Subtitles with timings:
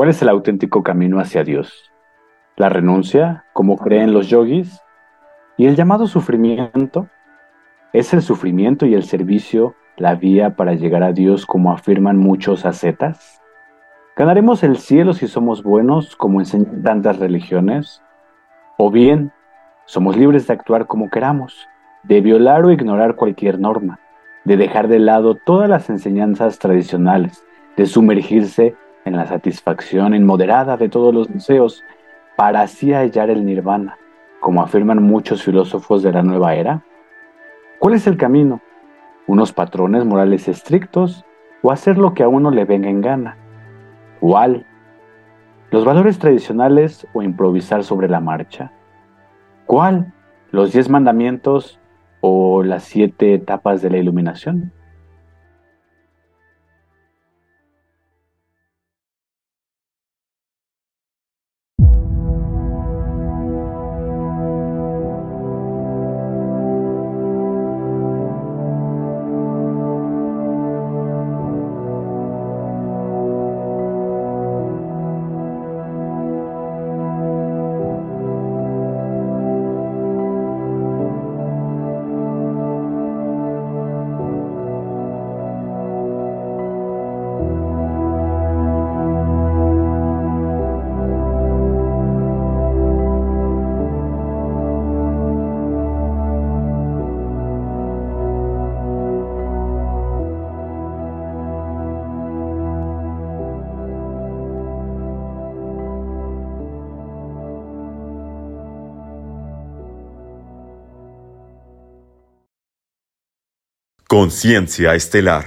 [0.00, 1.92] ¿Cuál es el auténtico camino hacia Dios?
[2.56, 4.80] ¿La renuncia, como creen los yogis?
[5.58, 7.08] ¿Y el llamado sufrimiento?
[7.92, 12.64] ¿Es el sufrimiento y el servicio la vía para llegar a Dios como afirman muchos
[12.64, 13.42] ascetas?
[14.16, 18.02] ¿Ganaremos el cielo si somos buenos como enseñan tantas religiones?
[18.78, 19.32] ¿O bien
[19.84, 21.68] somos libres de actuar como queramos,
[22.04, 24.00] de violar o ignorar cualquier norma,
[24.46, 27.44] de dejar de lado todas las enseñanzas tradicionales,
[27.76, 31.84] de sumergirse en la satisfacción inmoderada de todos los deseos
[32.36, 33.98] para así hallar el nirvana,
[34.40, 36.82] como afirman muchos filósofos de la nueva era?
[37.78, 38.60] ¿Cuál es el camino?
[39.26, 41.24] ¿Unos patrones morales estrictos
[41.62, 43.36] o hacer lo que a uno le venga en gana?
[44.20, 44.66] ¿Cuál?
[45.70, 48.72] ¿Los valores tradicionales o improvisar sobre la marcha?
[49.66, 50.12] ¿Cuál?
[50.50, 51.78] ¿Los diez mandamientos
[52.20, 54.72] o las siete etapas de la iluminación?
[114.10, 115.44] Conciencia Estelar.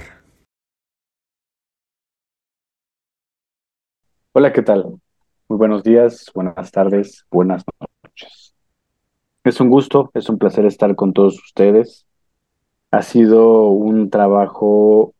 [4.32, 4.86] Hola, ¿qué tal?
[5.50, 8.54] Muy buenos días, buenas tardes, buenas noches.
[9.44, 12.06] Es un gusto, es un placer estar con todos ustedes.
[12.90, 15.12] Ha sido un trabajo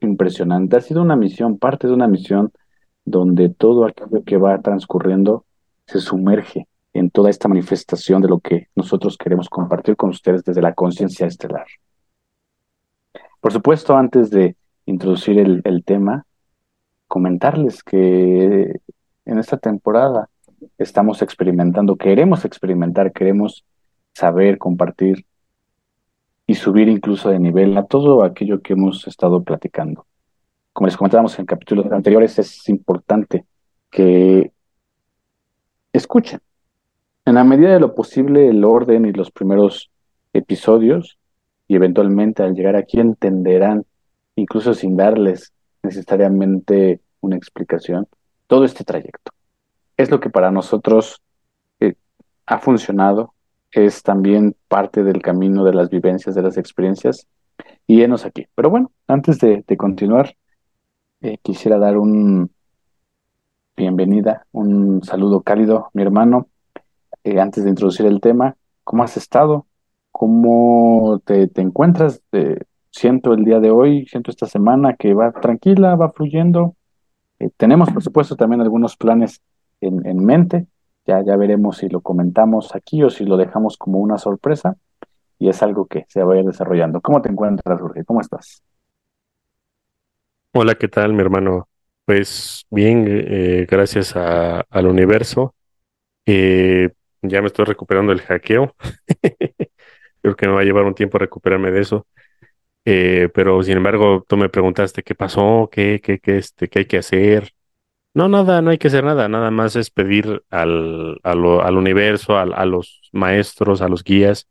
[0.00, 2.50] impresionante, ha sido una misión, parte de una misión
[3.04, 5.44] donde todo aquello que va transcurriendo
[5.86, 10.62] se sumerge en toda esta manifestación de lo que nosotros queremos compartir con ustedes desde
[10.62, 11.68] la conciencia estelar.
[13.40, 16.26] Por supuesto, antes de introducir el, tema,
[17.06, 18.80] comentarles que
[19.24, 20.28] en esta temporada
[20.76, 23.64] estamos experimentando, queremos experimentar, queremos
[24.12, 25.24] saber, compartir
[26.46, 30.06] y subir incluso de nivel a todo aquello que hemos estado platicando.
[30.74, 33.46] Como les comentábamos en capítulos anteriores, es importante
[33.90, 34.52] que
[35.92, 36.40] escuchen.
[37.24, 39.90] En la medida de lo posible, el orden y los primeros
[40.32, 41.19] episodios
[41.70, 43.86] y eventualmente al llegar aquí entenderán,
[44.34, 45.52] incluso sin darles
[45.84, 48.08] necesariamente una explicación,
[48.48, 49.30] todo este trayecto.
[49.96, 51.22] Es lo que para nosotros
[51.78, 51.94] eh,
[52.46, 53.34] ha funcionado,
[53.70, 57.28] es también parte del camino de las vivencias, de las experiencias,
[57.86, 58.48] y enos aquí.
[58.56, 60.34] Pero bueno, antes de, continuar,
[61.20, 62.50] eh, quisiera dar un
[63.76, 66.48] bienvenida, un saludo cálido, mi hermano,
[67.22, 69.68] eh, antes de introducir el tema, ¿cómo has estado?
[70.20, 72.22] ¿Cómo te, encuentras?
[72.90, 76.76] siento el día de hoy, siento esta semana que va tranquila, va fluyendo.
[77.38, 79.40] Eh, tenemos, por supuesto, también algunos planes
[79.80, 80.66] en, en, mente.
[81.06, 84.76] Ya, ya veremos si lo comentamos aquí o si lo dejamos como una sorpresa.
[85.38, 87.00] Y es algo que se va a ir desarrollando.
[87.00, 88.04] ¿Cómo te encuentras, Jorge?
[88.04, 88.62] ¿Cómo estás?
[90.52, 91.66] Hola, ¿qué tal, mi hermano?
[92.04, 95.54] Pues bien, eh, gracias al universo.
[96.26, 96.90] Eh,
[97.22, 98.74] ya me estoy recuperando el hackeo.
[100.22, 102.06] Creo que me va a llevar un tiempo recuperarme de eso.
[102.84, 106.86] Eh, pero sin embargo, tú me preguntaste qué pasó, qué, qué, qué, este, qué hay
[106.86, 107.52] que hacer.
[108.14, 112.52] No, nada, no hay que hacer nada, nada más es pedir al, al universo, al,
[112.54, 114.48] a los maestros, a los guías,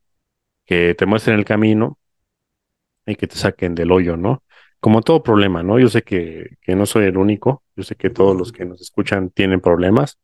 [0.65, 1.99] que te muestren el camino
[3.05, 4.43] y que te saquen del hoyo, ¿no?
[4.79, 5.79] Como todo problema, ¿no?
[5.79, 8.81] Yo sé que, que no soy el único, yo sé que todos los que nos
[8.81, 10.17] escuchan tienen problemas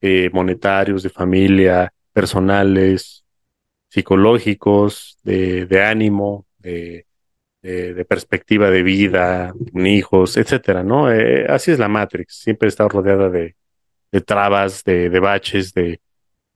[0.00, 3.24] eh, monetarios, de familia, personales,
[3.88, 7.06] psicológicos, de, de ánimo, de,
[7.62, 11.12] de, perspectiva de vida, hijos, etcétera, ¿no?
[11.12, 13.56] Eh, así es la Matrix, siempre está rodeada de,
[14.12, 16.00] de trabas, de, de baches, de,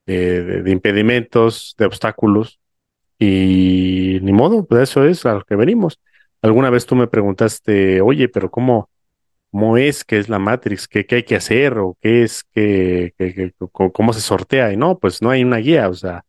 [0.07, 2.61] de, impedimentos, de obstáculos,
[3.19, 6.01] y ni modo, pues eso es a lo que venimos.
[6.41, 8.91] Alguna vez tú me preguntaste, oye, pero ¿cómo,
[9.51, 10.89] cómo es que es la Matrix?
[10.89, 11.79] ¿Qué, qué hay que hacer?
[11.79, 13.15] ¿O qué es que,
[13.71, 14.73] cómo se sortea?
[14.73, 16.25] Y no, pues no hay una guía, o sea,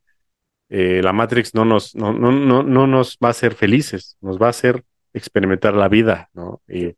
[0.76, 4.42] eh, la Matrix no nos, no, no, no, no nos va a hacer felices, nos
[4.42, 4.84] va a hacer
[5.14, 6.64] experimentar la vida, ¿no?
[6.68, 6.96] Y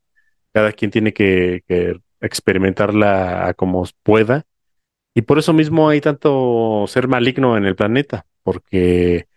[0.53, 1.61] cada quien tiene que,
[2.21, 4.45] experimentarla como pueda.
[5.13, 9.27] Y por eso mismo hay tanto ser maligno en el planeta, porque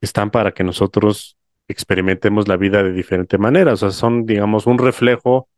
[0.00, 1.36] están para que nosotros
[1.66, 3.72] experimentemos la vida de diferente manera.
[3.72, 5.48] O sea, son, digamos, un reflejo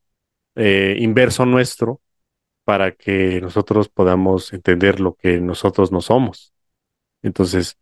[0.55, 2.01] eh, inverso nuestro
[2.65, 6.55] para que nosotros podamos entender lo que nosotros no somos.
[7.23, 7.77] Entonces,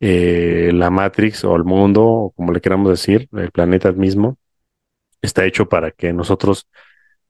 [0.00, 4.38] eh, la Matrix o el mundo, o como le queramos decir, el planeta mismo,
[5.22, 6.68] está hecho para que nosotros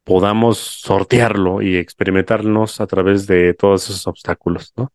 [0.04, 4.92] podamos sortearlo y experimentarnos a través de todos esos obstáculos, ¿no?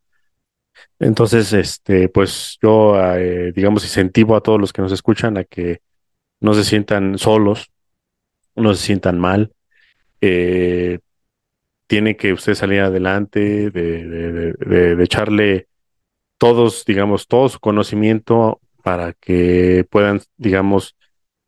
[0.98, 5.80] Entonces, este, pues yo, eh, digamos, incentivo a todos los que nos escuchan a que
[6.40, 7.70] no se sientan solos,
[8.54, 9.52] no se sientan mal.
[10.20, 11.00] Eh,
[11.86, 15.68] tiene que usted salir adelante, de, de, echarle
[16.42, 20.96] todos, digamos, todo su conocimiento para que puedan, digamos,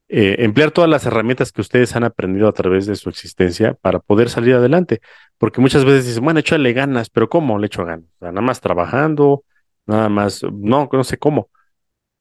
[0.06, 3.98] eh, emplear todas las herramientas que ustedes han aprendido a través de su existencia para
[3.98, 5.00] poder salir adelante.
[5.36, 8.06] Porque muchas veces dicen, bueno, échale ganas, pero ¿cómo le echo ganas?
[8.20, 9.42] nada más trabajando,
[9.84, 11.50] nada más, no, no sé cómo.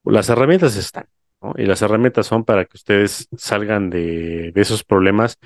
[0.03, 1.05] Las herramientas están,
[1.43, 1.53] ¿no?
[1.55, 5.37] Y las herramientas son para que ustedes salgan de, esos problemas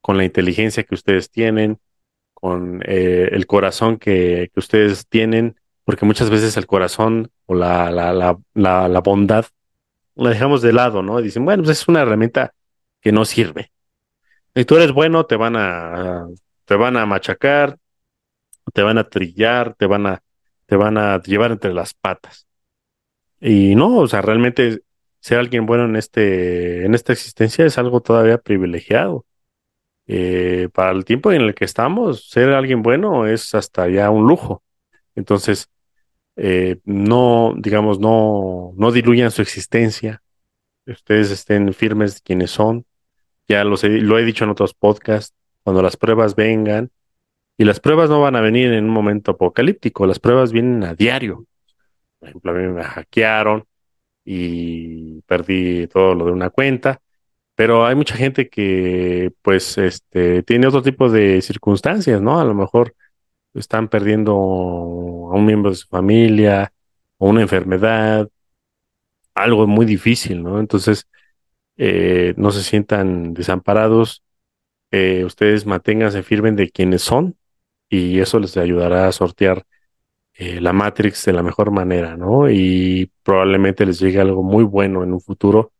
[0.00, 1.78] con la inteligencia que ustedes tienen,
[2.34, 7.90] con eh, el corazón que, que, ustedes tienen, porque muchas veces el corazón o la,
[7.90, 9.46] la, la, la, bondad
[10.14, 11.20] la dejamos de lado, ¿no?
[11.20, 12.54] Dicen, bueno, pues es una herramienta
[13.00, 13.72] que no sirve.
[14.54, 16.26] Y tú eres bueno, te van a,
[16.64, 17.78] te van a machacar,
[18.72, 20.22] te van a trillar, te van a,
[20.66, 22.46] te van a llevar entre las patas.
[23.40, 24.82] Y no, o sea, realmente
[25.20, 29.24] ser alguien bueno en este, en esta existencia es algo todavía privilegiado.
[30.06, 34.26] Eh, para el tiempo en el que estamos, ser alguien bueno es hasta ya un
[34.26, 34.62] lujo.
[35.14, 35.70] Entonces,
[36.36, 40.22] eh, no, digamos, no, no diluyan su existencia.
[40.86, 42.86] Ustedes estén firmes de quienes son.
[43.48, 43.76] Ya lo
[44.18, 46.90] he dicho en otros podcasts, cuando las pruebas vengan,
[47.56, 50.94] y las pruebas no van a venir en un momento apocalíptico, las pruebas vienen a
[50.94, 51.46] diario.
[52.18, 53.64] Por ejemplo, a mí me hackearon
[54.24, 57.00] y perdí todo lo de una cuenta,
[57.54, 62.40] pero hay mucha gente que pues este tiene otro tipo de circunstancias, ¿no?
[62.40, 62.94] A lo mejor
[63.54, 66.72] están perdiendo a un miembro de su familia
[67.18, 68.28] o una enfermedad,
[69.34, 70.60] algo muy difícil, ¿no?
[70.60, 71.08] Entonces,
[71.76, 74.22] eh, no se sientan desamparados,
[74.90, 77.36] eh, ustedes manténganse firmes de quienes son
[77.88, 79.64] y eso les ayudará a sortear
[80.34, 82.50] eh, la Matrix de la mejor manera, ¿no?
[82.50, 85.72] Y probablemente les llegue algo muy bueno en un futuro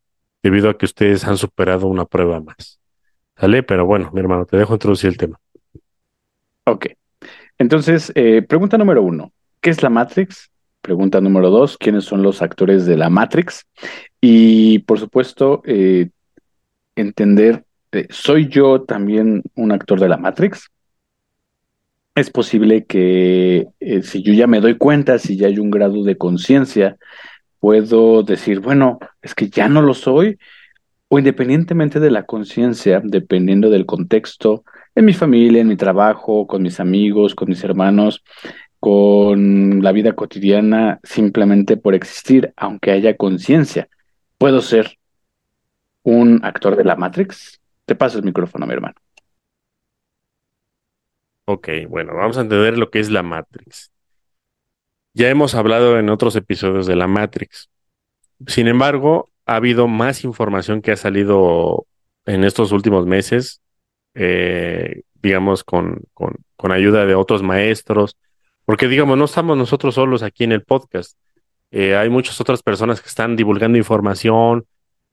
[0.42, 2.80] debido a que ustedes han superado una prueba más.
[3.36, 3.62] ¿Sale?
[3.62, 5.40] Pero bueno, mi hermano, te dejo introducir el tema.
[6.66, 6.86] Ok.
[7.62, 10.50] Entonces, eh, pregunta número uno, ¿qué es la Matrix?
[10.80, 13.64] Pregunta número dos, ¿quiénes son los actores de la Matrix?
[14.20, 16.10] Y por supuesto, eh,
[16.96, 17.64] entender,
[18.10, 20.68] ¿soy yo también un actor de la Matrix?
[22.14, 26.02] es posible que eh, si yo ya me doy cuenta, si ya hay un grado
[26.02, 26.96] de conciencia,
[27.60, 30.38] puedo decir, bueno, es que ya no lo soy,
[31.08, 36.62] o independientemente de la conciencia, dependiendo del contexto, en mi familia, en mi trabajo, con
[36.62, 38.22] mis amigos, con mis hermanos,
[38.78, 43.88] con la vida cotidiana, simplemente por existir, aunque haya conciencia,
[44.38, 44.98] puedo ser
[46.02, 47.60] un actor de la Matrix.
[47.84, 48.96] Te paso el micrófono, mi hermano.
[51.44, 53.92] Ok, bueno, vamos a entender lo que es la Matrix.
[55.14, 57.70] Ya hemos hablado en otros episodios de la Matrix.
[58.46, 61.86] Sin embargo, ha habido más información que ha salido
[62.26, 63.61] en estos últimos meses,
[64.14, 68.16] eh, digamos, con, con, con ayuda de otros maestros,
[68.64, 71.16] porque digamos, no estamos nosotros solos aquí en el podcast.
[71.70, 74.66] Eh, hay muchas otras personas que están divulgando información,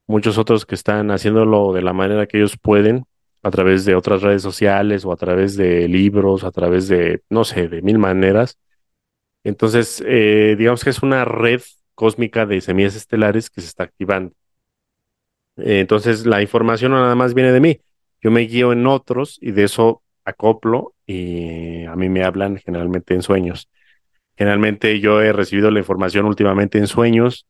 [0.08, 3.06] muchos otros que están haciéndolo de la manera que ellos pueden
[3.44, 7.46] a través de otras redes sociales o a través de libros, a través de, no
[7.46, 8.58] sé, de mil maneras.
[9.44, 11.62] Entonces, eh, digamos que es una red
[11.96, 14.34] cósmica de semillas estelares que se está activando.
[15.58, 17.82] entonces, la información no nada más viene de mí.
[18.22, 23.14] Yo me guío en otros y de eso acoplo y a mí me hablan generalmente
[23.14, 23.70] en sueños.
[24.38, 27.46] Generalmente yo he recibido la información últimamente en sueños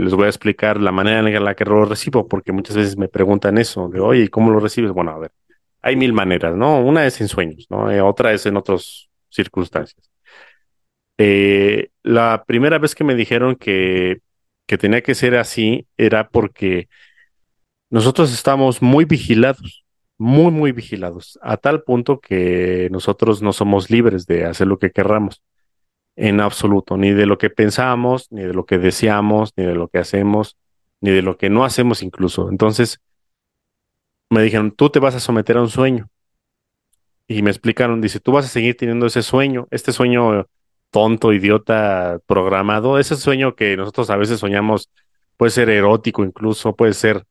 [0.00, 3.08] les voy a explicar la manera en la que lo recibo, porque muchas veces me
[3.08, 4.92] preguntan eso, de, oye, ¿cómo lo recibes?
[4.92, 5.32] Bueno, a ver,
[5.82, 6.80] hay mil maneras, ¿no?
[6.80, 7.90] Una es en sueños, ¿no?
[7.90, 10.10] Eh, otra es en otras circunstancias.
[11.18, 14.20] Eh, la primera vez que me dijeron que,
[14.66, 16.88] que tenía que ser así era porque
[17.90, 19.84] nosotros estamos muy vigilados,
[20.18, 24.92] muy, muy vigilados, a tal punto que nosotros no somos libres de hacer lo que
[24.92, 25.42] querramos
[26.16, 29.88] en absoluto, ni de lo que pensamos, ni de lo que deseamos, ni de lo
[29.88, 30.56] que hacemos,
[31.00, 32.50] ni de lo que no hacemos incluso.
[32.50, 33.00] Entonces,
[34.30, 36.08] me dijeron, tú te vas a someter a un sueño.
[37.28, 40.46] y me explicaron, dice, tú vas a seguir teniendo ese sueño, este sueño
[40.90, 44.90] tonto, idiota, programado, ese sueño que nosotros a veces soñamos,
[45.36, 47.24] puede ser erótico incluso, puede ser,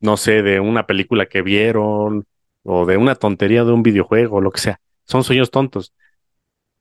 [0.00, 2.26] no sé, de una película que vieron
[2.62, 4.80] o de una tontería de un videojuego, lo que sea.
[5.04, 5.94] Son sueños tontos.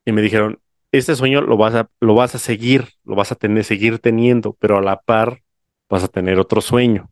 [0.05, 0.59] Y me dijeron,
[0.91, 4.53] este sueño lo vas a, lo vas a seguir, lo vas a tener, seguir teniendo,
[4.59, 5.41] pero a la par
[5.89, 7.11] vas a tener otro sueño.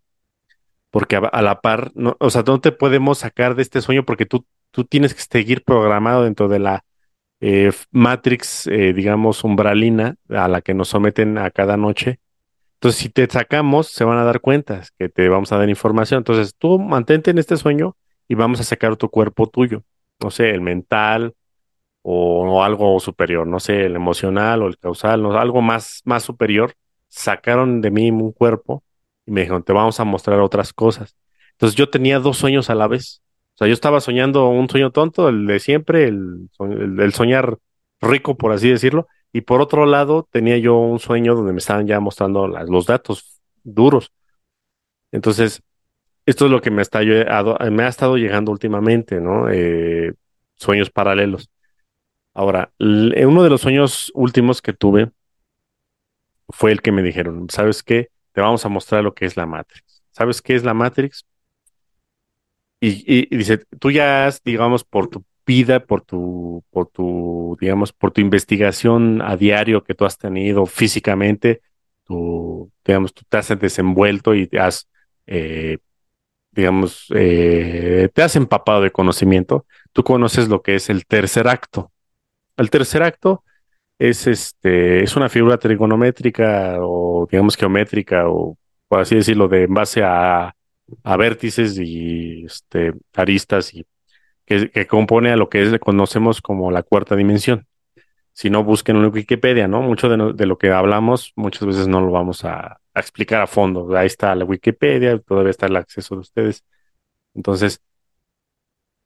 [0.90, 4.26] Porque a, la par, no, o sea, no te podemos sacar de este sueño porque
[4.26, 6.86] tú, tú tienes que seguir programado dentro de la
[7.42, 12.20] eh, Matrix, eh, digamos, umbralina a la que nos someten a cada noche.
[12.84, 16.18] Entonces, si te sacamos, se van a dar cuenta que te vamos a dar información.
[16.18, 17.96] Entonces, tú mantente en este sueño
[18.28, 19.84] y vamos a sacar tu cuerpo tuyo.
[20.22, 21.34] No sé, el mental,
[22.02, 26.74] o, algo superior, no sé, el emocional o el causal, no, algo más, más superior,
[27.08, 28.84] sacaron de mí un cuerpo
[29.25, 31.16] y me dijeron, te vamos a mostrar otras cosas.
[31.52, 33.22] Entonces yo tenía dos sueños a la vez.
[33.56, 36.50] O sea, yo estaba soñando un sueño tonto, el de siempre, el,
[37.00, 37.60] el, soñar
[38.02, 41.88] rico, por así decirlo, y por otro lado tenía yo un sueño donde me estaban
[41.88, 44.13] ya mostrando los datos duros.
[45.12, 45.63] Entonces,
[46.25, 49.50] esto es lo que me, está, me ha estado llegando últimamente, ¿no?
[49.50, 50.13] Eh,
[50.56, 51.50] sueños paralelos.
[52.34, 55.12] Ahora, eh, uno de los sueños últimos que tuve
[56.50, 58.10] fue el que me dijeron, ¿sabes qué?
[58.34, 60.04] Te vamos a mostrar lo que es la Matrix.
[60.12, 61.25] ¿Sabes qué es la Matrix?
[62.80, 68.12] Y, dice, tú ya has, digamos, por tu vida, por tu, por tu, digamos, por
[68.12, 71.62] tu investigación a diario que tú has tenido físicamente,
[72.06, 74.90] tú, digamos, tú te has desenvuelto y te has,
[75.28, 75.78] eh,
[76.52, 79.66] digamos, eh, te has empapado de conocimiento.
[79.94, 81.92] Tú conoces lo que es el tercer acto.
[82.58, 83.44] El tercer acto
[84.00, 88.58] es, este, es una figura trigonométrica o digamos geométrica o
[88.94, 90.56] por así decirlo, de en base a,
[91.04, 93.86] a vértices y este, aristas y
[94.46, 97.68] que, compone a lo que es, conocemos como la cuarta dimensión.
[98.34, 99.82] Si no, busquen en Wikipedia, ¿no?
[99.82, 103.96] Mucho de, lo que hablamos muchas veces no lo vamos a, a, explicar a fondo.
[103.96, 106.64] Ahí está la Wikipedia, todavía está el acceso de ustedes.
[107.36, 107.82] Entonces,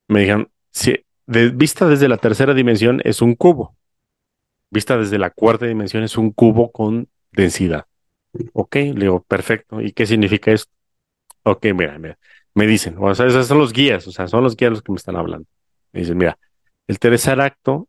[0.08, 3.76] me dijeron, si, vista desde la tercera dimensión es un cubo.
[4.70, 7.86] Vista desde la cuarta dimensión es un cubo con densidad.
[8.54, 9.82] Ok, le digo, perfecto.
[9.82, 10.72] ¿Y qué significa esto?
[11.44, 12.18] Ok, mira, mira.
[12.58, 14.92] Me dicen, o sea, esos son los guías, o sea, son los guías los que
[14.92, 15.48] me están hablando.
[15.92, 16.38] Me dicen, mira,
[16.88, 17.88] el tercer acto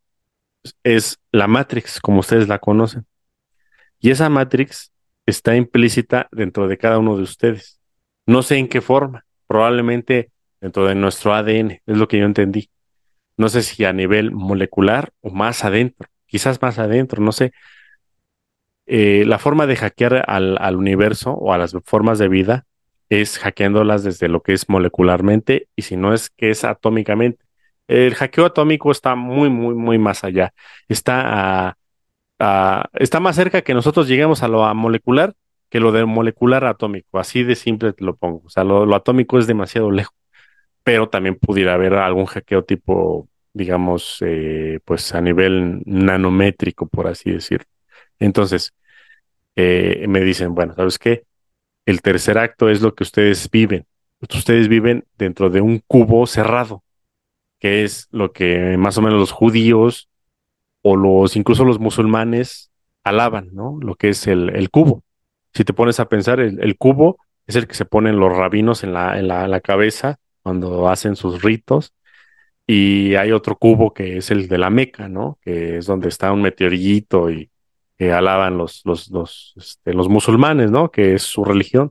[0.82, 3.06] es la Matrix, como ustedes la conocen.
[4.00, 4.92] Y esa Matrix
[5.26, 7.80] está implícita dentro de cada uno de ustedes.
[8.26, 12.70] No sé en qué forma, probablemente dentro de nuestro ADN, es lo que yo entendí
[13.38, 17.52] no sé si a nivel molecular o más adentro, quizás más adentro, no sé.
[18.86, 22.66] Eh, la forma de hackear al, universo o a las formas de vida
[23.08, 27.44] es hackeándolas desde lo que es molecularmente y si no es que es atómicamente.
[27.88, 30.52] El hackeo atómico está muy, muy, muy más allá.
[30.88, 31.78] Está,
[32.94, 35.34] está más cerca que nosotros lleguemos a lo molecular
[35.70, 37.18] que lo de molecular atómico.
[37.18, 38.42] Así de simple te lo pongo.
[38.46, 40.14] O sea, lo atómico es demasiado lejos
[40.88, 47.30] pero también pudiera haber algún hackeo tipo, digamos, eh, pues a nivel nanométrico, por así
[47.30, 47.66] decir.
[48.18, 48.72] Entonces,
[49.56, 51.24] eh, me dicen, bueno, ¿sabes qué?
[51.88, 53.86] El tercer acto es lo que ustedes viven.
[54.20, 56.84] Ustedes viven dentro de un cubo cerrado,
[57.58, 60.10] que es lo que más o menos los judíos
[60.82, 62.70] o los, incluso los musulmanes
[63.04, 63.78] alaban, ¿no?
[63.80, 65.02] Lo que es el, cubo.
[65.54, 67.16] Si te pones a pensar, el, cubo
[67.46, 71.40] es el que se ponen los rabinos en la, en la cabeza cuando hacen sus
[71.40, 71.94] ritos.
[72.66, 75.38] Y hay otro cubo que es el de la Meca, ¿no?
[75.40, 77.50] Que es donde está un meteorito y
[77.98, 80.90] que alaban los, los, los, este, los musulmanes, ¿no?
[80.90, 81.90] Que es su religión.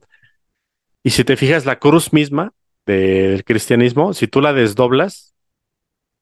[1.04, 2.54] Y si te fijas, la cruz misma
[2.86, 5.36] del cristianismo, si tú la desdoblas,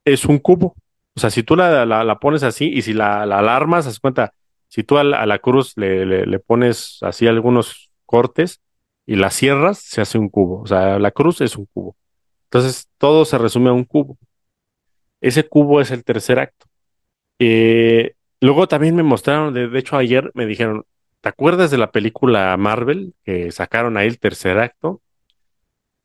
[0.04, 0.75] es un cubo.
[1.15, 4.34] O sea, si tú la, la, pones así y si la, la alarmas, haz cuenta,
[4.68, 8.62] si tú a la, cruz le, le, le, pones así algunos cortes
[9.06, 10.62] y la cierras, se hace un cubo.
[10.62, 11.96] O sea, la cruz es un cubo.
[12.46, 14.18] Entonces, todo se resume a un cubo.
[15.22, 16.65] Ese cubo es el tercer acto.
[17.39, 18.15] Eh,
[18.46, 20.86] luego también me mostraron, de, hecho ayer me dijeron,
[21.22, 25.02] ¿te acuerdas de la película Marvel que sacaron ahí el tercer acto?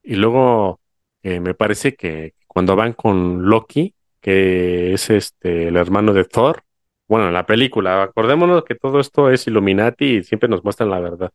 [0.02, 0.80] Y luego
[1.22, 6.64] eh, me parece que cuando van con Loki, que es este el hermano de Thor,
[7.08, 11.00] bueno, en la película, acordémonos que todo esto es Illuminati y siempre nos muestran la
[11.00, 11.32] verdad.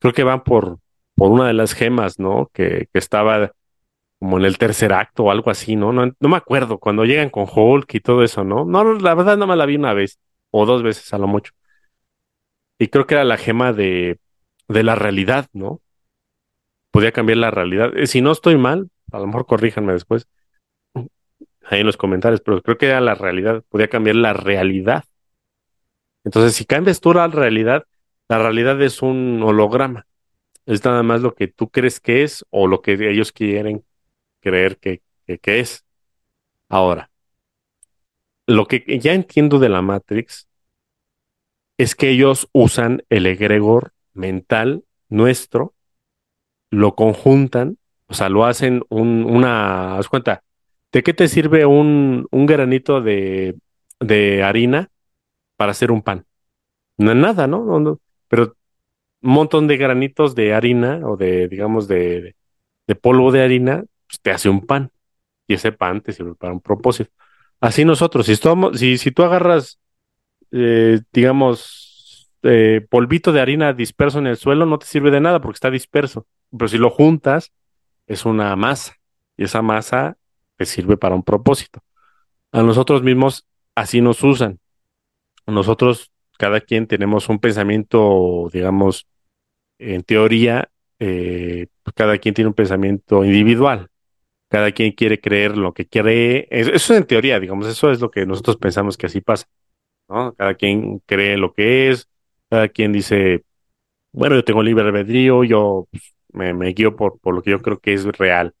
[0.00, 0.78] Creo que van por,
[1.14, 2.50] por una de las gemas, ¿no?
[2.52, 3.52] Que, que estaba
[4.18, 5.92] como en el tercer acto o algo así, ¿no?
[5.92, 6.12] ¿no?
[6.20, 8.64] No me acuerdo, cuando llegan con Hulk y todo eso, ¿no?
[8.64, 10.18] No, la verdad no me la vi una vez
[10.52, 11.52] o dos veces a lo mucho.
[12.78, 14.20] Y creo que era la gema de,
[14.68, 15.80] de la realidad, ¿no?
[16.92, 17.96] Podía cambiar la realidad.
[17.96, 20.28] Eh, si no estoy mal, a lo mejor corríjanme después.
[21.64, 25.04] ahí en los comentarios, pero creo que era la realidad, podía cambiar la realidad.
[26.24, 27.84] Entonces, si cambias tú la realidad,
[28.28, 30.06] la realidad es un holograma.
[30.66, 33.84] Es nada más lo que tú crees que es o lo que ellos quieren
[34.40, 35.84] creer que, que es.
[36.68, 37.11] Ahora,
[38.46, 40.48] lo que ya entiendo de la Matrix
[41.78, 45.74] es que ellos usan el egregor mental nuestro,
[46.70, 50.42] lo conjuntan, o sea, lo hacen un, una, haz cuenta,
[50.92, 53.56] ¿de qué te sirve un, un granito de,
[54.00, 54.90] de, harina
[55.56, 56.26] para hacer un pan?
[56.98, 57.80] No es nada, ¿no?
[57.80, 58.56] no, Pero
[59.22, 62.36] un montón de granitos de harina o de, digamos, de,
[62.86, 64.90] de polvo de harina, pues te hace un pan.
[65.46, 67.12] Y ese pan te sirve para un propósito.
[67.62, 68.34] Así nosotros, si,
[68.74, 69.78] si, si tú agarras
[70.52, 75.40] eh, digamos, eh, polvito de harina disperso en el suelo, no te sirve de nada
[75.40, 76.26] porque está disperso.
[76.50, 77.52] Pero si lo juntas,
[78.06, 78.96] es una masa
[79.36, 80.18] y esa masa
[80.56, 81.82] te sirve para un propósito.
[82.52, 84.60] A nosotros mismos así nos usan.
[85.46, 89.06] Nosotros, cada quien tenemos un pensamiento, digamos,
[89.78, 93.88] en teoría, eh, cada quien tiene un pensamiento individual.
[94.52, 96.46] Cada quien quiere creer lo que cree.
[96.50, 99.46] Eso es en teoría, digamos, eso es lo que nosotros pensamos que así pasa.
[100.06, 102.06] Cada quien cree lo que es,
[102.50, 103.44] cada quien dice,
[104.12, 107.78] bueno, yo tengo libre albedrío, yo pues, me, guío por, por, lo que yo creo
[107.78, 108.54] que es real.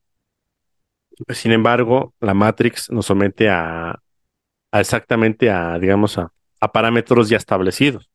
[1.28, 4.00] Sin embargo, la Matrix nos somete a,
[4.72, 8.08] exactamente a, digamos, a, a parámetros ya establecidos.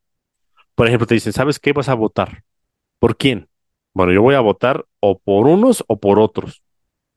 [0.74, 2.44] Por ejemplo, te dicen, ¿sabes qué vas a votar?
[2.98, 3.50] ¿Por quién?
[3.94, 6.64] Bueno, yo voy a votar o por unos o por otros,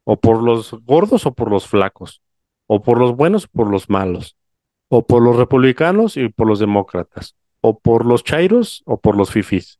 [0.05, 2.23] o por los gordos o por los flacos,
[2.67, 4.37] o por los buenos o por los malos
[4.91, 9.31] o por los republicanos y por los demócratas, o por los chairos o por los
[9.31, 9.79] fifis.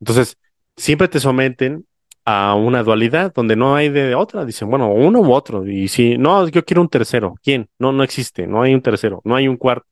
[0.00, 0.36] Entonces,
[0.76, 1.86] siempre te someten
[2.26, 4.44] a una dualidad donde no hay de otra.
[4.44, 5.66] Dicen, bueno, uno u otro.
[5.66, 7.34] Y si no, yo quiero un tercero.
[7.42, 7.68] ¿Quién?
[7.78, 8.46] No, no existe.
[8.46, 9.22] No hay un tercero.
[9.24, 9.86] No hay un cuarto.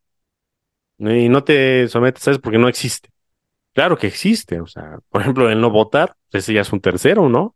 [0.99, 2.39] Y no te sometes, ¿sabes?
[2.39, 3.09] Porque no existe.
[3.73, 4.61] Claro que existe.
[4.61, 7.55] O sea, por ejemplo, el no votar, ese ya es un tercero, ¿no?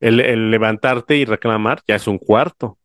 [0.00, 2.78] El, levantarte y reclamar ya es un cuarto,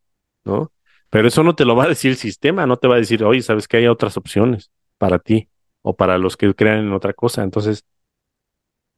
[0.44, 0.72] ¿no?
[1.10, 3.24] Pero eso no te lo va a decir el sistema, no te va a decir,
[3.24, 5.48] oye, sabes que hay otras opciones para ti
[5.82, 7.42] o para los que crean en otra cosa.
[7.42, 7.84] Entonces,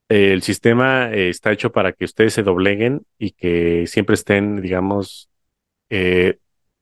[0.09, 5.31] el sistema eh, está hecho para que ustedes se dobleguen y que siempre estén, digamos,
[5.88, 6.38] eh,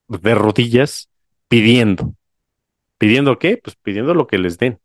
[0.09, 1.09] de rodillas
[1.49, 2.15] pidiendo.
[2.99, 3.57] ¿Pidiendo qué?
[3.57, 4.81] Pues pidiendo lo que les den.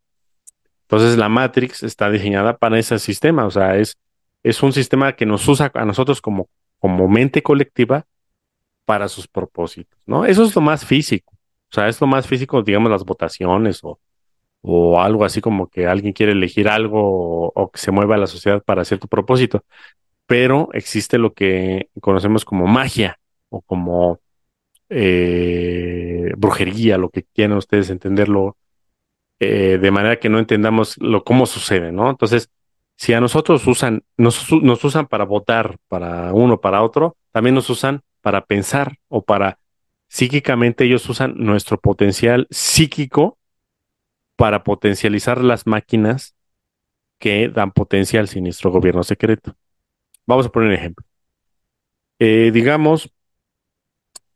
[0.83, 3.97] Entonces, la Matrix está diseñada para ese sistema, o sea, es,
[4.45, 8.05] es un sistema que nos usa a nosotros como, como mente colectiva
[8.85, 10.23] para sus propósitos, ¿no?
[10.23, 13.99] Eso es lo más físico, o sea, es lo más físico, digamos, las votaciones o,
[14.61, 18.61] o algo así como que alguien quiere elegir algo o, que se mueva la sociedad
[18.63, 19.65] para cierto propósito,
[20.27, 24.19] pero existe lo que conocemos como magia o como
[24.89, 28.57] eh, brujería, lo que quieran ustedes entenderlo,
[29.39, 32.11] eh, de manera que no entendamos lo cómo sucede, ¿no?
[32.11, 32.51] Entonces,
[32.97, 38.01] si a nosotros usan, nos, usan para votar para uno, para otro, también nos usan
[38.21, 39.59] para pensar o para
[40.07, 43.37] psíquicamente ellos usan nuestro potencial psíquico
[44.37, 46.35] para potencializar las máquinas
[47.19, 49.55] que dan potencia al siniestro gobierno secreto.
[50.25, 51.05] Vamos a poner un ejemplo.
[52.19, 53.11] Eh, digamos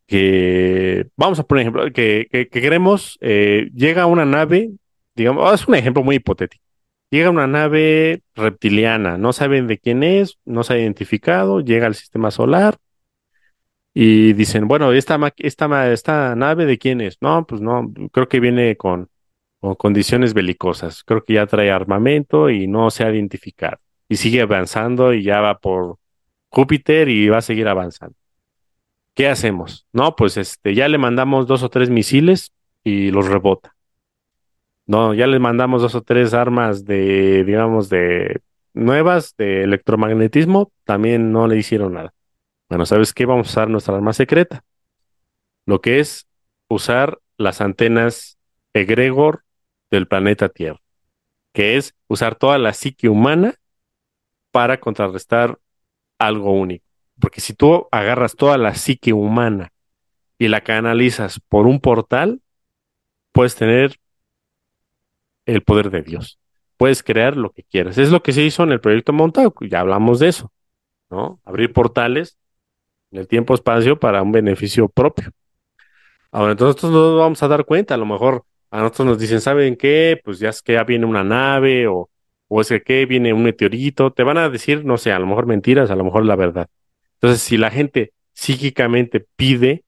[0.06, 4.72] que, vamos a poner un ejemplo, que, queremos, eh, llega una nave,
[5.15, 6.68] digamos, es un ejemplo muy hipotético.
[7.12, 11.95] Llega una nave reptiliana, no saben de quién es, no se ha identificado, llega al
[11.95, 12.78] sistema solar,
[13.93, 17.17] y dicen, bueno, esta, esta, nave de quién es?
[17.22, 19.10] No, pues no, creo que viene con,
[19.60, 21.04] con condiciones belicosas.
[21.04, 23.78] Creo que ya trae armamento y no se ha identificado.
[24.08, 25.98] Y sigue avanzando y ya va por
[26.50, 28.15] Júpiter y va a seguir avanzando.
[29.13, 29.86] ¿Qué hacemos?
[29.91, 33.76] No, pues este, ya le mandamos dos o tres misiles y los rebota.
[34.89, 38.41] No, ya le mandamos dos o tres armas de, digamos, de
[38.73, 42.12] nuevas de electromagnetismo, también no le hicieron nada.
[42.69, 43.28] Bueno, ¿sabes qué?
[43.28, 44.63] Vamos a usar nuestra arma secreta.
[45.67, 46.28] Lo que es
[46.67, 48.39] usar las antenas
[48.73, 49.43] egregor
[49.91, 50.82] del planeta Tierra,
[51.54, 53.54] que es usar toda la psique humana
[54.49, 55.60] para contrarrestar
[56.17, 56.84] algo único.
[57.19, 59.71] Porque si tú agarras toda la psique humana
[60.39, 62.41] y la canalizas por un portal,
[63.34, 63.99] puedes tener
[65.53, 66.39] el poder de Dios.
[66.77, 67.97] Puedes crear lo que quieras.
[67.97, 70.51] Es lo que se hizo en el proyecto Montauk, ya hablamos de eso,
[71.09, 71.41] ¿no?
[71.43, 72.38] Abrir portales
[73.12, 75.31] en el tiempo-espacio para un beneficio propio.
[76.31, 79.19] Ahora, entonces nosotros no nos vamos a dar cuenta, a lo mejor a nosotros nos
[79.19, 80.21] dicen, ¿saben qué?
[80.23, 82.09] Pues ya es que ya viene una nave o,
[82.47, 85.47] o es que viene un meteorito, te van a decir, no sé, a lo mejor
[85.47, 86.67] mentiras, a lo mejor la verdad.
[87.15, 89.83] Entonces, si la gente psíquicamente pide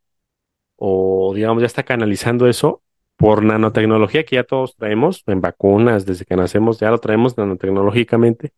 [0.75, 2.81] o digamos ya está canalizando eso
[3.21, 8.51] por nanotecnología que ya todos traemos en vacunas desde que nacemos, ya lo traemos nanotecnológicamente.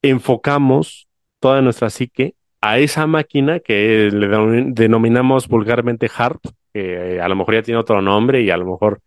[0.00, 1.08] Enfocamos
[1.40, 4.28] toda nuestra psique a esa máquina que le
[4.72, 6.40] denominamos vulgarmente HARP,
[6.72, 9.02] que eh, a lo mejor ya tiene otro nombre y a lo mejor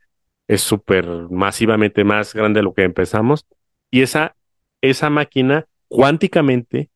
[0.49, 3.45] es súper masivamente más grande de lo que empezamos.
[3.89, 4.35] Y esa,
[4.81, 6.89] esa máquina cuánticamente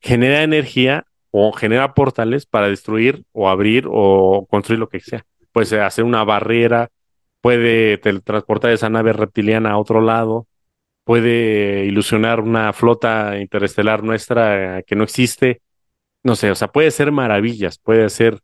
[0.00, 5.26] genera energía o genera portales para destruir o abrir o construir lo que sea.
[5.56, 6.90] Puede hacer una barrera,
[7.40, 10.46] puede teletransportar esa nave reptiliana a otro lado,
[11.02, 15.62] puede ilusionar una flota interestelar nuestra que no existe.
[16.22, 18.40] No sé, o sea, puede ser maravillas, puede hacer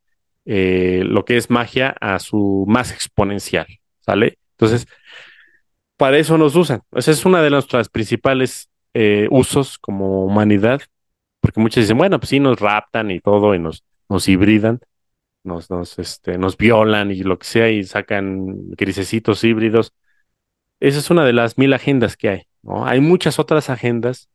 [0.47, 3.67] eh, lo que es magia a su más exponencial,
[4.01, 4.39] ¿sale?
[4.53, 4.87] Entonces,
[5.99, 6.81] para eso nos usan.
[6.93, 10.81] Esa es una de nuestras principales eh, usos como humanidad,
[11.43, 14.81] porque muchos dicen, bueno, pues sí, nos raptan y todo, y nos, nos hibridan,
[15.45, 19.93] nos, nos, este, nos violan y lo que sea, y sacan grisecitos híbridos.
[20.81, 22.43] Esa es una de las mil agendas que hay.
[22.63, 22.87] ¿no?
[22.87, 24.29] Hay muchas otras agendas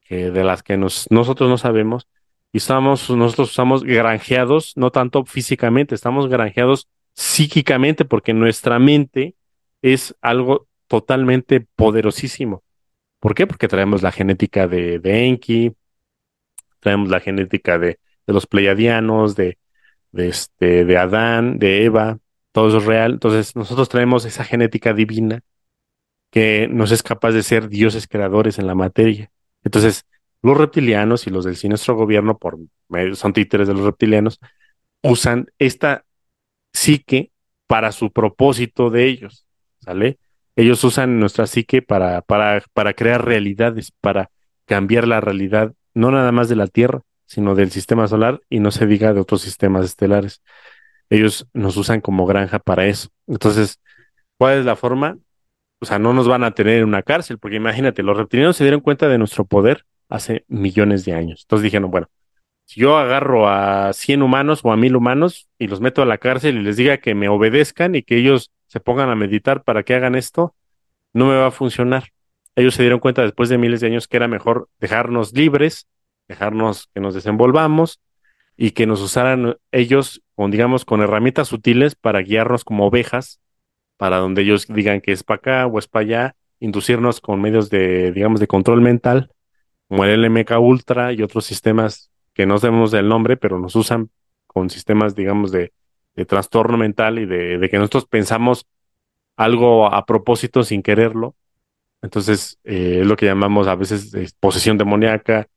[0.00, 2.08] que, de las que nos, nosotros no sabemos,
[2.52, 9.34] y estamos, nosotros estamos granjeados, no tanto físicamente, estamos granjeados psíquicamente, porque nuestra mente
[9.82, 12.62] es algo totalmente poderosísimo.
[13.18, 13.46] ¿Por qué?
[13.46, 15.72] Porque traemos la genética de, de Enki,
[16.80, 19.58] traemos la genética de, de los pleiadianos, de,
[20.14, 22.18] de, este, de Adán, de Eva,
[22.52, 23.14] todo es real.
[23.14, 25.40] Entonces, nosotros traemos esa genética divina
[26.30, 29.30] que nos es capaz de ser dioses creadores en la materia.
[29.64, 30.04] Entonces,
[30.42, 32.58] los reptilianos y los del siniestro gobierno, por
[33.14, 34.38] son títeres de los reptilianos,
[35.02, 36.04] usan esta
[36.72, 37.32] psique
[37.66, 39.46] para su propósito de ellos,
[39.80, 40.18] ¿sale?
[40.54, 44.30] Ellos usan nuestra psique para, para, para crear realidades, para
[44.64, 47.02] cambiar la realidad, no nada más de la Tierra,
[47.34, 50.40] sino del sistema solar y no se diga de otros sistemas estelares.
[51.10, 53.08] Ellos nos usan como granja para eso.
[53.26, 53.80] Entonces,
[54.38, 55.18] ¿cuál es la forma?
[55.80, 58.64] O sea, no nos van a tener en una cárcel, porque imagínate, los reptilianos se
[58.64, 61.40] dieron cuenta de nuestro poder hace millones de años.
[61.42, 62.06] Entonces dijeron, bueno,
[62.66, 66.18] si yo agarro a 100 humanos o a 1000 humanos y los meto a la
[66.18, 69.82] cárcel y les diga que me obedezcan y que ellos se pongan a meditar para
[69.82, 70.54] que hagan esto,
[71.12, 72.10] no me va a funcionar.
[72.54, 75.88] Ellos se dieron cuenta después de miles de años que era mejor dejarnos libres,
[76.28, 78.00] dejarnos que nos desenvolvamos
[78.56, 83.40] y que nos usaran ellos con, digamos, con herramientas útiles para guiarnos como ovejas,
[83.96, 87.70] para donde ellos digan que es para acá o es para allá, inducirnos con medios
[87.70, 89.30] de, digamos, de control mental,
[89.88, 94.10] como el LMK Ultra y otros sistemas que no sabemos del nombre, pero nos usan
[94.46, 95.72] con sistemas, digamos, de,
[96.14, 98.66] de trastorno mental y de, que nosotros pensamos
[99.36, 101.34] algo a propósito sin quererlo.
[102.02, 105.48] Entonces, eh, es lo que llamamos a veces posesión demoníaca,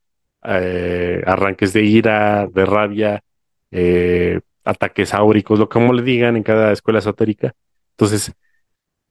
[0.44, 3.24] eh, arranques de ira, de rabia,
[3.72, 7.54] eh, ataques áuricos, lo como le digan en cada escuela esotérica.
[7.92, 8.34] Entonces,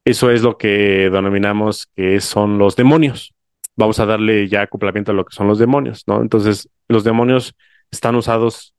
[0.05, 3.35] eso es lo que denominamos que son los demonios.
[3.77, 6.23] Vamos a darle ya acoplamiento a lo que son los demonios, ¿no?
[6.23, 7.55] Entonces, los demonios
[7.91, 8.77] están usados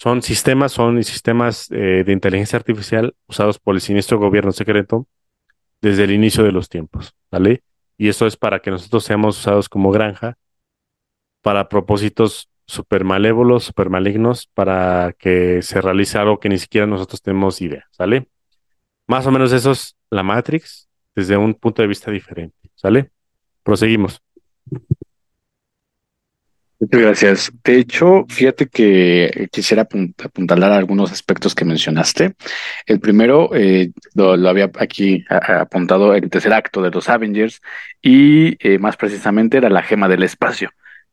[0.00, 5.06] son sistemas, son sistemas eh, de inteligencia artificial usados por el siniestro gobierno secreto
[5.82, 7.62] desde el inicio de los tiempos, ¿vale?
[7.98, 10.38] Y eso es para que nosotros seamos usados como granja
[11.42, 17.20] para propósitos super malévolos, super malignos, para que se realice algo que ni siquiera nosotros
[17.20, 18.28] tenemos idea, ¿sale?
[19.08, 23.10] Más o menos eso es la Matrix desde un punto de vista diferente, ¿sale?
[23.64, 24.22] Proseguimos.
[26.78, 27.52] Muchas gracias.
[27.62, 32.36] De hecho, fíjate que quisiera apuntalar algunos aspectos que mencionaste.
[32.86, 37.60] El primero, eh, lo, había aquí apuntado el tercer acto de los Avengers
[38.00, 40.70] y eh, más precisamente era la gema del espacio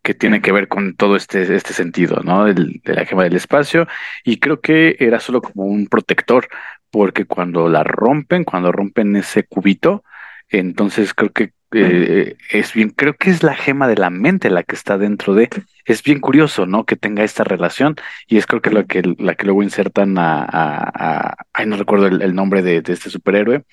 [0.07, 2.45] que tiene que ver con todo este, este sentido, ¿no?
[2.45, 3.87] de la gema del espacio.
[4.23, 6.47] Y creo que era solo como un protector,
[6.89, 10.05] porque cuando la rompen, cuando rompen ese cubito,
[10.47, 14.63] entonces creo que eh, es bien, creo que es la gema de la mente la
[14.63, 15.49] que está dentro de.
[15.85, 16.85] Es bien curioso, ¿no?
[16.85, 17.95] Que tenga esta relación
[18.27, 22.07] y es creo que la que la que luego insertan a, a, ay, no recuerdo
[22.07, 23.63] el, nombre de, este superhéroe,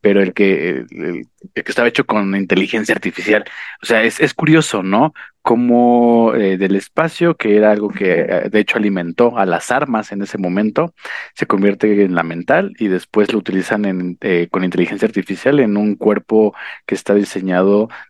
[0.00, 3.44] pero el que el, que estaba hecho con inteligencia artificial.
[3.82, 5.12] O sea, es, es curioso, ¿no?
[5.42, 10.12] como eh, del espacio, que era algo que eh, de hecho alimentó a las armas
[10.12, 10.94] en ese momento,
[11.34, 15.76] se convierte en la mental y después lo utilizan en, eh, con inteligencia artificial en
[15.76, 16.54] un cuerpo
[16.86, 17.49] que está diseñado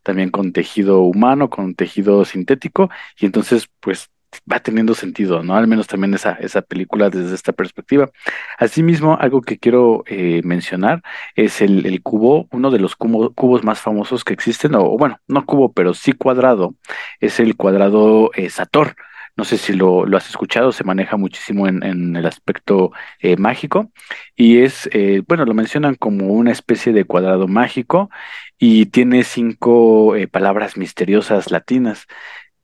[0.02, 4.10] también con tejido humano, con tejido sintético, y entonces pues
[4.50, 5.56] va teniendo sentido, ¿no?
[5.56, 8.10] Al menos también esa, esa película desde esta perspectiva.
[8.58, 11.02] Asimismo, algo que quiero eh, mencionar
[11.34, 15.44] es el, el, cubo, uno de los cubos más famosos que existen, o bueno, no
[15.46, 16.74] cubo, pero sí cuadrado,
[17.20, 18.94] es el cuadrado eh, Sator
[19.36, 23.90] no sé si lo, has escuchado, se maneja muchísimo en, el aspecto eh, mágico
[24.36, 28.10] y es, eh, bueno, lo mencionan como una especie de cuadrado mágico
[28.58, 32.06] y tiene cinco eh, palabras misteriosas latinas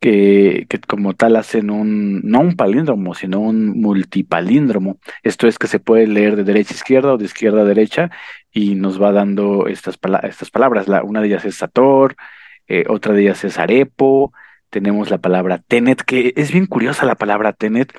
[0.01, 4.99] que, como tal hacen un, no un palíndromo, sino un multipalíndromo.
[5.23, 8.11] Esto es que se puede leer de derecha a izquierda o de izquierda a derecha
[8.53, 10.89] y nos va dando estas, estas palabras.
[10.89, 12.17] La, una de ellas es Sator,
[12.89, 14.33] otra de ellas es Arepo,
[14.71, 17.93] tenemos la palabra Tenet, que es bien curiosa la palabra Tenet,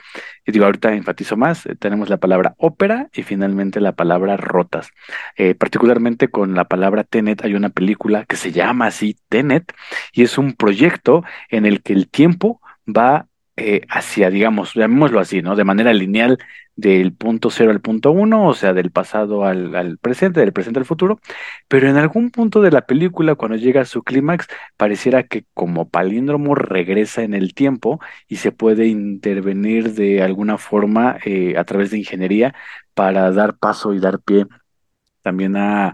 [0.46, 4.92] y digo, ahorita enfatizo más, eh, tenemos la palabra ópera y finalmente la palabra rotas.
[5.36, 9.74] Eh, particularmente con la palabra Tenet hay una película que se llama así Tenet
[10.14, 13.27] y es un proyecto en el que el tiempo va
[13.58, 15.56] eh, hacia, digamos, llamémoslo así, ¿no?
[15.56, 16.38] De manera lineal
[16.76, 20.80] del punto cero al punto uno, o sea, del pasado al, al presente, del presente
[20.80, 21.20] al futuro,
[21.68, 25.90] pero en algún punto de la película, cuando llega a su clímax, pareciera que como
[25.90, 31.92] palíndromo regresa en el tiempo y se puede intervenir de alguna forma eh, a través
[31.92, 32.54] de ingeniería
[32.94, 34.46] para dar paso y dar pie
[35.22, 35.88] también a,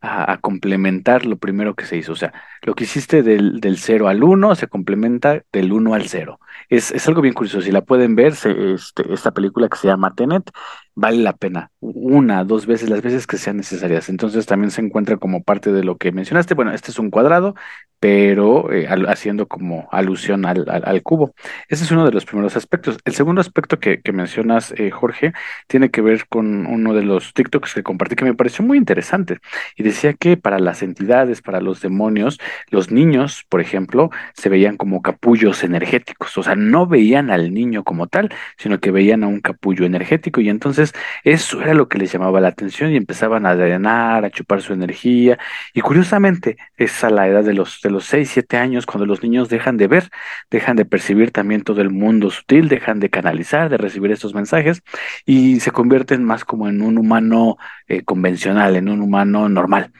[0.00, 2.12] a, a complementar lo primero que se hizo.
[2.12, 6.08] O sea, lo que hiciste del, del cero al uno se complementa del uno al
[6.08, 6.40] cero.
[6.68, 7.60] Es, es algo bien curioso.
[7.60, 10.50] Si la pueden ver, se- este, esta película que se llama Tenet,
[10.94, 11.70] vale la pena.
[11.80, 14.08] Una, dos veces, las veces que sean necesarias.
[14.08, 16.54] Entonces también se encuentra como parte de lo que mencionaste.
[16.54, 17.54] Bueno, este es un cuadrado,
[18.00, 21.34] pero eh, haciendo como alusión al, al, al cubo.
[21.68, 22.98] Ese es uno de los primeros aspectos.
[23.04, 25.32] El segundo aspecto que, que mencionas, eh, Jorge,
[25.66, 29.38] tiene que ver con uno de los TikToks que compartí que me pareció muy interesante.
[29.76, 32.38] Y decía que para las entidades, para los demonios,
[32.70, 36.36] los niños, por ejemplo, se veían como capullos energéticos.
[36.38, 40.40] O sea, no veían al niño como tal, sino que veían a un capullo energético.
[40.40, 40.92] Y entonces
[41.24, 44.72] eso era lo que les llamaba la atención y empezaban a drenar, a chupar su
[44.72, 45.38] energía.
[45.74, 49.22] Y curiosamente, es a la edad de los, de los 6 7 años cuando los
[49.22, 50.10] niños dejan de ver,
[50.50, 54.82] dejan de percibir también todo el mundo sutil, dejan de canalizar, de recibir estos mensajes
[55.24, 57.56] y se convierten más como en un humano
[57.88, 59.92] eh, convencional, en un humano normal.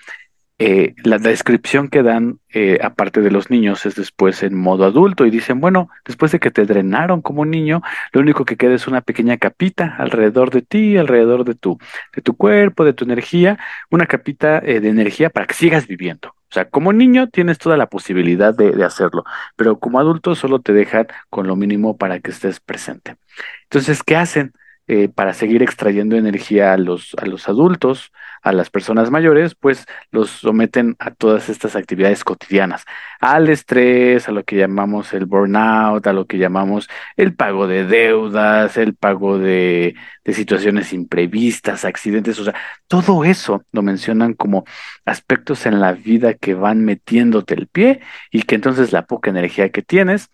[0.59, 5.27] Eh, la, descripción que dan, eh, aparte de los niños, es después en modo adulto
[5.27, 8.87] y dicen, bueno, después de que te drenaron como niño, lo único que queda es
[8.87, 11.79] una pequeña capita alrededor de ti, alrededor de tu,
[12.15, 13.59] de tu cuerpo, de tu energía,
[13.91, 16.29] una capita eh, de energía para que sigas viviendo.
[16.29, 19.25] O sea, como niño tienes toda la posibilidad de, de hacerlo,
[19.57, 23.17] pero como adulto solo te dejan con lo mínimo para que estés presente.
[23.65, 24.55] Entonces, ¿qué hacen?
[24.89, 29.85] Eh, para seguir extrayendo energía a los, a los adultos, a las personas mayores, pues
[30.13, 32.85] los someten a todas estas actividades cotidianas,
[33.19, 37.85] al estrés, a lo que llamamos el burnout, a lo que llamamos el pago de
[37.85, 42.55] deudas, el pago de, de situaciones imprevistas, accidentes, o sea,
[42.87, 44.65] todo eso lo mencionan como
[45.05, 49.71] aspectos en la vida que van metiéndote el pie y que entonces la poca energía
[49.71, 50.31] que tienes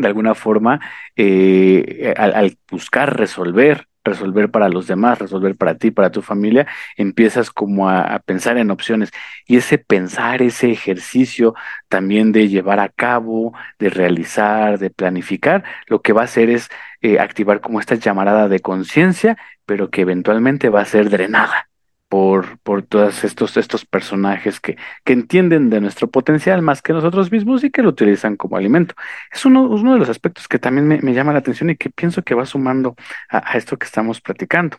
[0.00, 0.80] de alguna forma,
[1.16, 7.50] eh, al, buscar resolver, resolver para los demás, resolver para ti, para tu familia, empiezas
[7.50, 9.10] como a, a pensar en opciones.
[9.46, 11.54] Y ese pensar, ese ejercicio
[11.88, 16.68] también de llevar a cabo, de realizar, de planificar, lo que va a hacer es
[17.02, 21.68] eh, activar como esta llamarada de conciencia, pero que eventualmente va a ser drenada
[22.08, 27.30] por, por todos estos, estos personajes que, que entienden de nuestro potencial más que nosotros
[27.30, 28.94] mismos y que lo utilizan como alimento.
[29.32, 31.90] Es uno, uno de los aspectos que también me, me llama la atención y que
[31.90, 32.96] pienso que va sumando
[33.28, 34.78] a, esto que estamos platicando.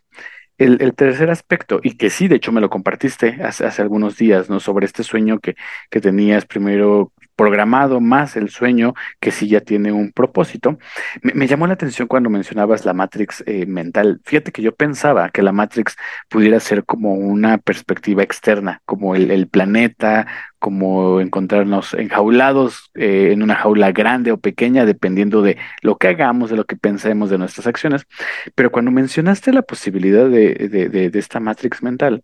[0.57, 4.17] El, el tercer aspecto, y que sí, de hecho me lo compartiste hace, hace algunos
[4.17, 4.59] días, ¿no?
[4.59, 5.55] Sobre este sueño que,
[5.89, 10.78] que tenías primero programado, más el sueño que sí ya tiene un propósito.
[11.21, 14.19] Me, llamó la atención cuando mencionabas la Matrix eh, mental.
[14.25, 15.95] Fíjate que yo pensaba que la Matrix
[16.28, 20.28] pudiera ser como una perspectiva externa, como el, planeta,
[20.60, 26.49] como encontrarnos enjaulados eh, en una jaula grande o pequeña, dependiendo de lo que hagamos,
[26.49, 28.06] de lo que pensemos, de nuestras acciones.
[28.54, 30.56] Pero cuando mencionaste la posibilidad de,
[30.89, 32.21] de esta Matrix mental,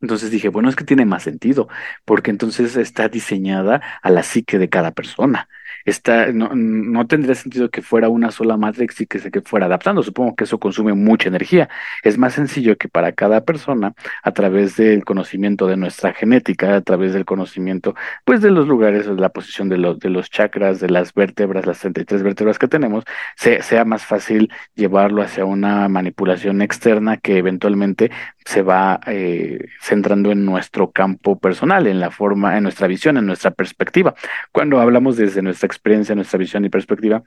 [0.00, 1.68] entonces dije, bueno, es que tiene más sentido,
[2.04, 5.48] porque entonces está diseñada a la psique de cada persona.
[5.84, 9.66] Está, no, no tendría sentido que fuera una sola Matrix y que se que fuera
[9.66, 10.02] adaptando.
[10.02, 11.68] Supongo que eso consume mucha energía.
[12.02, 16.80] Es más sencillo que para cada persona, a través del conocimiento de nuestra genética, a
[16.82, 20.80] través del conocimiento, pues, de los lugares, de la posición de los, de los chakras,
[20.80, 23.04] de las vértebras, las 33 vértebras que tenemos,
[23.36, 28.10] se, sea más fácil llevarlo hacia una manipulación externa que eventualmente
[28.44, 33.26] se va eh, centrando en nuestro campo personal, en la forma, en nuestra visión, en
[33.26, 34.14] nuestra perspectiva.
[34.52, 37.22] Cuando hablamos desde nuestra experiencia, nuestra visión y perspectiva,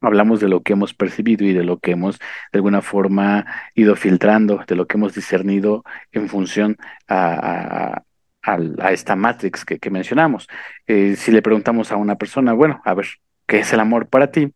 [0.00, 3.96] hablamos de lo que hemos percibido y de lo que hemos de alguna forma ido
[3.96, 6.76] filtrando, de lo que hemos discernido en función
[7.08, 8.02] a, a
[8.42, 10.48] a, a, esta matrix que, que mencionamos.
[10.86, 13.06] Eh, si le preguntamos a una persona, bueno, a ver,
[13.46, 14.52] qué es el amor para ti,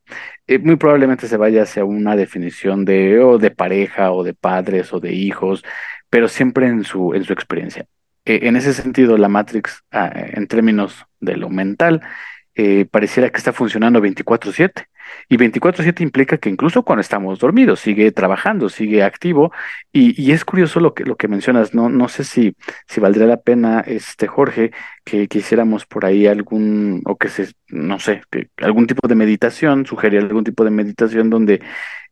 [0.46, 4.92] eh, muy probablemente se vaya hacia una definición de, o de pareja, o de padres,
[4.92, 5.64] o de hijos,
[6.10, 7.86] pero siempre en su, en su experiencia.
[8.24, 12.02] Eh, en ese sentido, la Matrix, ah, en términos de lo mental,
[12.56, 14.88] eh, pareciera que está funcionando 24/7.
[15.28, 19.52] Y 24/7 implica que incluso cuando estamos dormidos sigue trabajando, sigue activo.
[19.92, 21.74] Y, y, es curioso lo que, lo que mencionas.
[21.74, 22.56] No, no sé si,
[22.88, 24.72] si valdría la pena, este Jorge,
[25.04, 29.86] que quisiéramos por ahí algún, o que se, no sé, que algún tipo de meditación,
[29.86, 31.62] sugerir algún tipo de meditación donde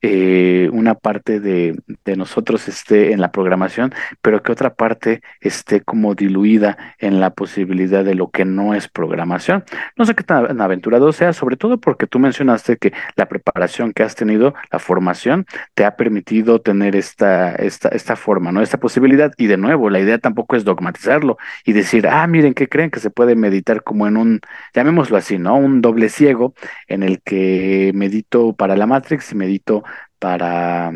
[0.06, 5.80] eh, una parte de, de, nosotros esté en la programación, pero que otra parte esté
[5.80, 9.64] como diluida en la posibilidad de lo que no es programación.
[9.96, 14.02] No sé qué tan aventurado sea, sobre todo porque tú mencionaste que la preparación que
[14.02, 18.60] has tenido, la formación, te ha permitido tener esta, esta, esta forma, ¿no?
[18.60, 19.32] Esta posibilidad.
[19.38, 22.90] Y de nuevo, la idea tampoco es dogmatizarlo y decir, ah, miren, ¿qué creen?
[22.90, 24.40] Que se puede meditar como en un,
[24.74, 25.56] llamémoslo así, ¿no?
[25.56, 26.54] Un doble ciego
[26.88, 29.82] en el que medito para la Matrix y medito
[30.24, 30.90] para,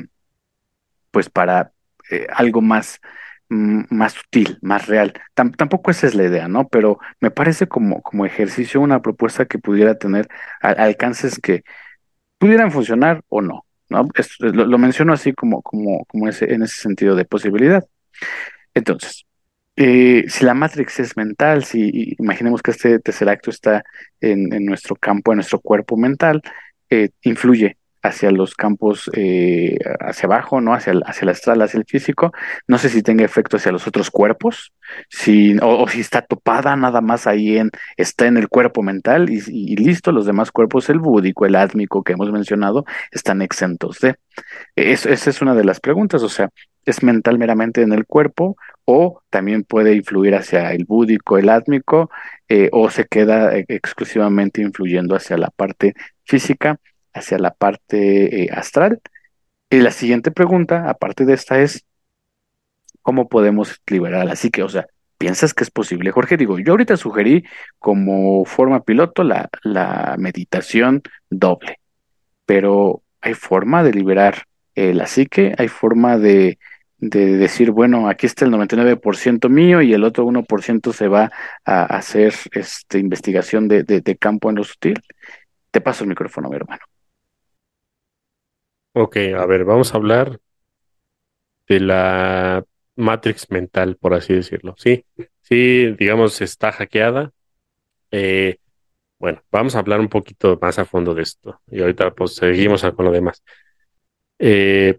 [1.10, 1.70] pues para
[2.10, 2.98] eh, algo más,
[3.50, 5.12] más sutil, más real.
[5.34, 6.66] tampoco esa es la idea, ¿no?
[6.68, 10.28] Pero me parece como, como ejercicio una propuesta que pudiera tener
[10.62, 11.62] alcances que
[12.38, 14.08] pudieran funcionar o no, ¿no?
[14.38, 17.84] lo, menciono así como, como, como en ese sentido de posibilidad.
[18.72, 19.26] Entonces,
[19.76, 23.84] eh, si la Matrix es mental, si imaginemos que este tercer acto está
[24.22, 26.40] en, en nuestro campo, en nuestro cuerpo mental,
[26.88, 27.76] eh, influye
[28.08, 30.74] hacia los campos eh, hacia abajo, ¿no?
[30.74, 32.32] Hacia el, hacia hacia el físico.
[32.66, 34.72] No sé si tenga efecto hacia los otros cuerpos,
[35.08, 39.76] si, o, si está topada nada más ahí en, está en el cuerpo mental y,
[39.76, 44.16] listo, los demás cuerpos, el búdico, el átmico que hemos mencionado, están exentos de.
[44.76, 46.50] esa es una de las preguntas, o sea,
[46.84, 52.10] ¿es mental meramente en el cuerpo o también puede influir hacia el búdico, el átmico,
[52.48, 55.94] eh, o se queda eh, exclusivamente influyendo hacia la parte
[56.24, 56.80] física?
[57.12, 59.00] Hacia la parte eh, astral.
[59.70, 61.84] Y la siguiente pregunta, aparte de esta, es
[63.02, 64.62] ¿cómo podemos liberar a la psique?
[64.62, 64.86] O sea,
[65.18, 66.36] ¿piensas que es posible, Jorge?
[66.36, 67.44] Digo, yo ahorita sugerí
[67.78, 71.80] como forma piloto la, la meditación doble,
[72.46, 74.44] pero ¿hay forma de liberar
[74.74, 75.54] la psique?
[75.58, 76.58] ¿Hay forma de,
[76.98, 81.30] de decir, bueno, aquí está el 99% mío y el otro 1% se va
[81.64, 85.00] a hacer este, investigación de, de, de campo en lo sutil?
[85.70, 86.82] Te paso el micrófono, mi hermano.
[89.00, 90.40] Ok, a ver, vamos a hablar
[91.68, 92.64] de la
[92.96, 94.74] Matrix mental, por así decirlo.
[94.76, 95.04] Sí,
[95.42, 97.30] sí, digamos, está hackeada.
[98.10, 98.58] Eh,
[99.18, 101.60] bueno, vamos a hablar un poquito más a fondo de esto.
[101.70, 103.42] Y ahorita pues seguimos con lo demás.
[104.38, 104.98] Eh,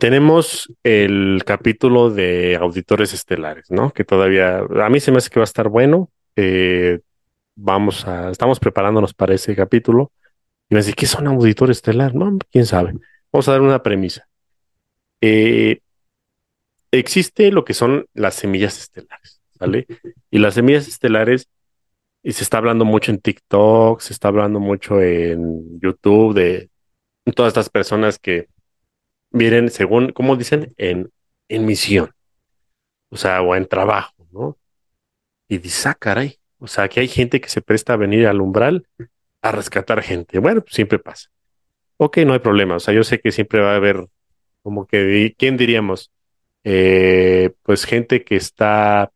[0.00, 3.92] tenemos el capítulo de auditores estelares, ¿no?
[3.92, 6.10] Que todavía, a mí se me hace que va a estar bueno.
[6.36, 7.00] Eh,
[7.54, 10.10] vamos a, estamos preparándonos para ese capítulo.
[10.96, 12.14] ¿Qué son auditor estelar?
[12.14, 12.94] No, quién sabe.
[13.32, 14.28] Vamos a dar una premisa.
[15.20, 15.80] Eh,
[16.90, 19.86] existe lo que son las semillas estelares, ¿vale?
[20.30, 21.48] Y las semillas estelares,
[22.22, 26.70] y se está hablando mucho en TikTok, se está hablando mucho en YouTube de
[27.34, 28.48] todas estas personas que
[29.30, 30.72] vienen, según, ¿cómo dicen?
[30.76, 31.10] En,
[31.48, 32.10] en misión.
[33.10, 34.58] O sea, o en trabajo, ¿no?
[35.48, 36.38] Y dice, ah, caray.
[36.58, 38.86] O sea, que hay gente que se presta a venir al umbral
[39.44, 40.38] a rescatar gente.
[40.38, 41.28] Bueno, pues siempre pasa.
[41.98, 42.76] Ok, no hay problema.
[42.76, 44.06] O sea, yo sé que siempre va a haber,
[44.62, 46.10] como que, ¿quién diríamos?
[46.64, 49.12] Eh, pues gente que está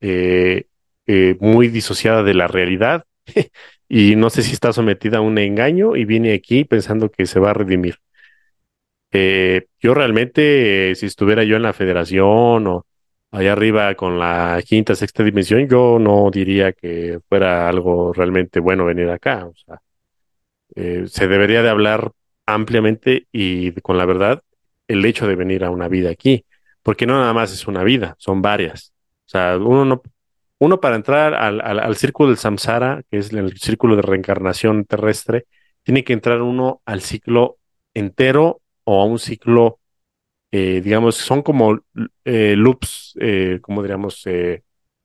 [0.00, 0.66] eh,
[1.06, 3.06] eh, muy disociada de la realidad
[3.88, 7.40] y no sé si está sometida a un engaño y viene aquí pensando que se
[7.40, 7.96] va a redimir.
[9.80, 12.86] yo realmente, si estuviera yo en la federación o
[13.32, 18.84] allá arriba con la quinta, sexta dimensión, yo no diría que fuera algo realmente bueno
[18.84, 19.46] venir acá.
[19.46, 19.80] O sea,
[20.76, 22.12] eh, se debería de hablar
[22.46, 24.42] ampliamente y con la verdad
[24.86, 26.44] el hecho de venir a una vida aquí,
[26.82, 28.92] porque no nada más es una vida, son varias.
[29.26, 30.02] O sea, uno no,
[30.58, 35.46] uno para entrar al, al círculo del samsara, que es el círculo de reencarnación terrestre,
[35.82, 37.56] tiene que entrar uno al ciclo
[37.94, 39.78] entero o a un ciclo
[40.52, 41.80] eh, digamos, son como
[42.26, 44.22] eh, loops, eh, como diríamos,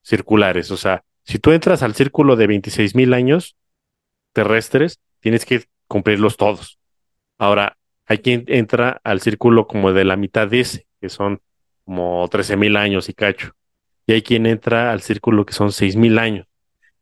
[0.04, 0.72] circulares.
[0.72, 3.56] O sea, si tú entras al círculo de 26 mil años
[4.34, 6.80] terrestres, tienes que cumplirlos todos.
[7.38, 11.42] Ahora, hay quien entra al círculo como de la mitad de ese, que son
[11.86, 13.54] como 13 mil años y cacho.
[14.06, 16.46] Y hay quien entra al círculo que son 6 mil años.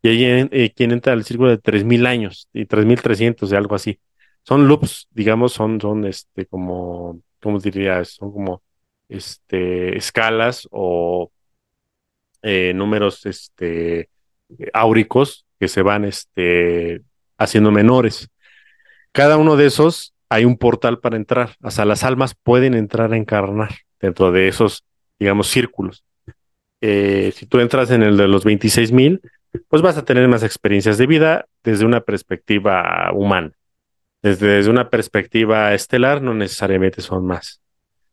[0.04, 4.00] Y hay quien entra al círculo de 3 mil años y 3.300 de algo así.
[4.44, 8.10] Son loops, digamos, son, son este, como ¿cómo dirías?
[8.10, 8.64] Son como
[9.08, 11.32] este, escalas o
[12.42, 14.10] eh, números este,
[14.74, 17.04] áuricos que se van este,
[17.38, 18.30] haciendo menores.
[19.12, 21.56] Cada uno de esos hay un portal para entrar.
[21.62, 24.84] O sea, las almas pueden entrar a encarnar dentro de esos,
[25.20, 26.04] digamos, círculos.
[26.82, 29.22] Eh, si tú entras en el de los 26 mil,
[29.68, 33.52] pues vas a tener más experiencias de vida desde una perspectiva humana.
[34.26, 37.62] Desde, desde, una perspectiva estelar, no necesariamente son más.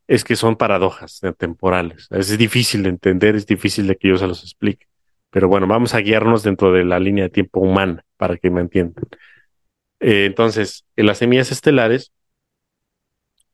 [0.07, 2.07] Es que son paradojas temporales.
[2.11, 4.85] Es difícil de entender, es difícil de que yo se los explique.
[5.31, 8.61] Pero bueno, vamos a guiarnos dentro de la línea de tiempo humana para que me
[8.61, 9.05] entiendan.
[9.99, 12.11] Eh, entonces, en las semillas estelares,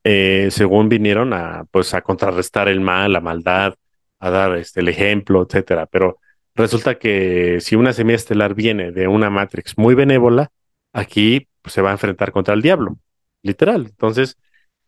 [0.04, 3.74] eh, según vinieron a, pues, a contrarrestar el mal, la maldad,
[4.18, 5.86] a dar este, el ejemplo, etcétera.
[5.86, 6.18] Pero
[6.54, 10.50] resulta que si una semilla estelar viene de una matrix muy benévola,
[10.92, 12.98] aquí pues, se va a enfrentar contra el diablo,
[13.42, 13.86] literal.
[13.86, 14.38] Entonces,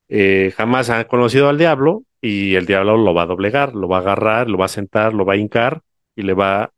[0.09, 3.99] eh, jamás han conocido al diablo y el diablo lo va a doblegar, lo va
[3.99, 5.83] a agarrar, lo va a sentar, lo va a hincar
[6.15, 6.73] y le va,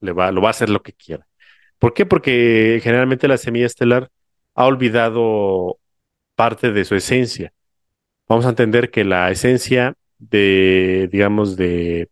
[0.00, 1.26] le va, lo va a hacer lo que quiera.
[1.78, 2.06] ¿Por qué?
[2.06, 4.10] Porque generalmente la semilla estelar
[4.54, 5.78] ha olvidado
[6.34, 7.52] parte de su esencia.
[8.28, 12.08] Vamos a entender que la esencia de, digamos, de,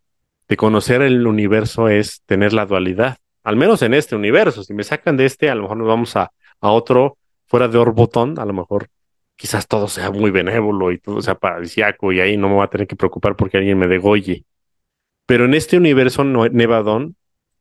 [0.48, 4.64] de conocer el universo es tener la dualidad, al menos en este universo.
[4.64, 7.18] Si me sacan de este, a lo mejor nos vamos a, a otro
[7.50, 8.88] fuera de Orbotón, a lo mejor
[9.34, 12.68] quizás todo sea muy benévolo y todo sea paradisiaco y ahí no me voy a
[12.68, 14.44] tener que preocupar porque alguien me degolle.
[15.26, 17.16] Pero en este universo Nevadón,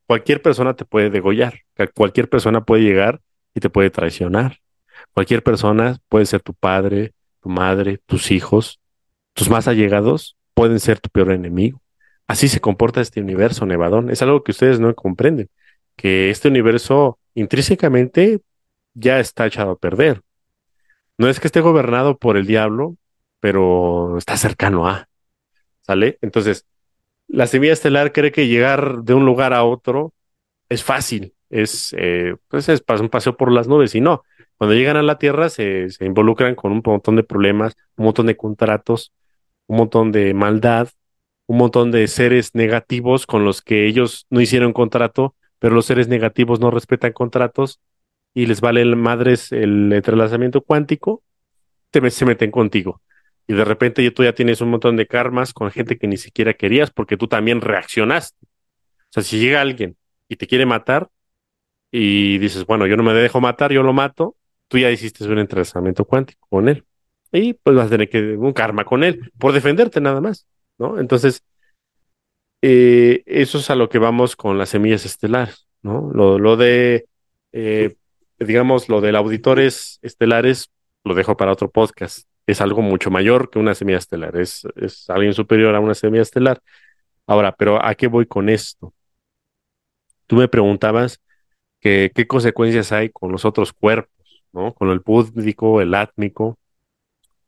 [0.06, 1.62] cualquier persona te puede degollar,
[1.96, 3.22] cualquier persona puede llegar
[3.56, 4.60] y te puede traicionar.
[5.14, 8.80] Cualquier persona puede ser tu padre, tu madre, tus hijos,
[9.34, 11.82] tus más allegados pueden ser tu peor enemigo.
[12.28, 14.12] Así se comporta este universo, Nevadón.
[14.12, 15.50] Es algo que ustedes no comprenden,
[15.96, 18.42] que este universo intrínsecamente
[18.94, 20.22] ya está echado a perder.
[21.18, 22.96] No es que esté gobernado por el diablo,
[23.40, 25.10] pero está cercano a.
[25.82, 26.18] ¿Sale?
[26.22, 26.66] Entonces,
[27.28, 30.14] la semilla estelar cree que llegar de un lugar a otro
[30.70, 34.24] es fácil, es, eh, pues es un paseo por las nubes y no.
[34.58, 38.38] Cuando llegan a la Tierra se involucran con un montón de problemas, un montón de
[38.38, 39.14] contratos,
[39.68, 40.90] un montón de maldad,
[41.48, 46.08] un montón de seres negativos con los que ellos no hicieron contrato, pero los seres
[46.08, 47.80] negativos no respetan contratos
[48.34, 51.24] y les vale el madres el entrelazamiento cuántico,
[51.92, 53.02] te, se meten contigo.
[53.48, 56.54] Y de repente tú ya tienes un montón de karmas con gente que ni siquiera
[56.54, 58.38] querías porque tú también reaccionaste.
[58.46, 61.10] O sea, si llega alguien y te quiere matar
[61.92, 64.36] y dices, bueno, yo no me dejo matar, yo lo mato,
[64.68, 66.86] tú ya hiciste un entrelazamiento cuántico con él.
[67.32, 71.00] Y pues vas a tener que un karma con él por defenderte nada más, ¿no?
[71.00, 71.44] Entonces,
[72.62, 76.12] eh, eso es a lo que vamos con las semillas estelares, ¿no?
[76.14, 77.08] Lo, lo de,
[77.52, 77.96] eh,
[78.40, 80.72] digamos, lo de auditores estelares,
[81.04, 85.10] lo dejo para otro podcast es algo mucho mayor que una semilla estelar, es, es
[85.10, 86.62] alguien superior a una semilla estelar.
[87.28, 88.94] Ahora, pero ¿a qué voy con esto?
[90.28, 91.22] Tú me preguntabas
[91.80, 94.74] que, qué consecuencias hay con los otros cuerpos, ¿no?
[94.74, 96.58] Con el búdico, el átmico.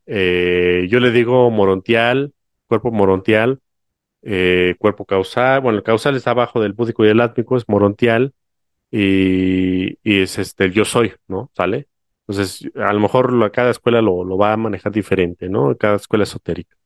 [0.05, 2.33] Eh, yo le digo morontial,
[2.67, 3.59] cuerpo morontial,
[4.21, 5.61] eh, cuerpo causal.
[5.61, 8.33] Bueno, el causal está abajo del búdico y el átmico, es morontial
[8.91, 11.49] y, y es este yo soy, ¿no?
[11.55, 11.87] ¿Sale?
[12.27, 15.75] Entonces, a lo mejor cada escuela lo, va a manejar diferente, ¿no?
[15.77, 16.77] Cada escuela esotérica.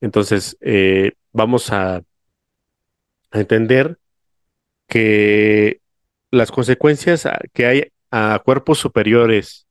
[0.00, 2.02] Entonces, eh, vamos a,
[3.32, 3.98] entender
[4.88, 5.80] que
[6.30, 9.66] las consecuencias que hay a cuerpos superiores,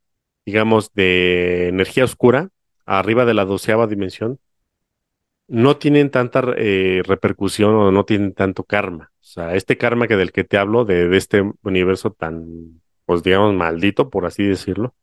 [0.45, 2.49] digamos, de energía oscura,
[2.85, 4.39] arriba de la doceava dimensión,
[5.47, 9.11] no tienen tanta eh, repercusión o no tienen tanto karma.
[9.19, 13.53] O sea, este karma que del que te hablo, de este universo tan pues digamos,
[13.53, 14.95] maldito, por así decirlo,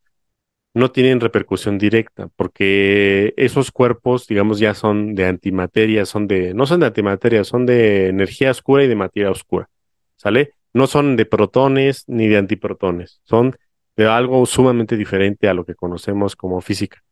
[0.74, 6.66] no tienen repercusión directa, porque esos cuerpos, digamos, ya son de antimateria, son de, no
[6.66, 9.68] son de antimateria, son de energía oscura y de materia oscura,
[10.16, 10.52] ¿sale?
[10.72, 13.56] No son de protones ni de antiprotones, son
[13.96, 17.02] de algo sumamente diferente a lo que conocemos como física.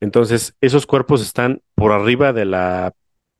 [0.00, 2.92] Entonces, esos cuerpos están por arriba de la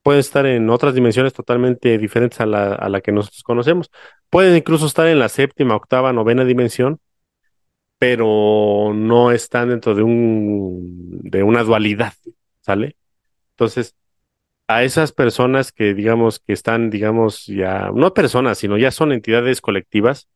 [0.02, 3.90] pueden estar en otras dimensiones totalmente diferentes a la, a la que nosotros conocemos.
[4.30, 7.00] Pueden incluso estar en la séptima, octava, novena dimensión,
[7.98, 12.12] pero no están dentro de un de una dualidad,
[12.60, 12.96] ¿sale?
[13.54, 13.96] Entonces,
[14.68, 19.60] a esas personas que digamos que están, digamos, ya, no personas, sino ya son entidades
[19.60, 20.28] colectivas,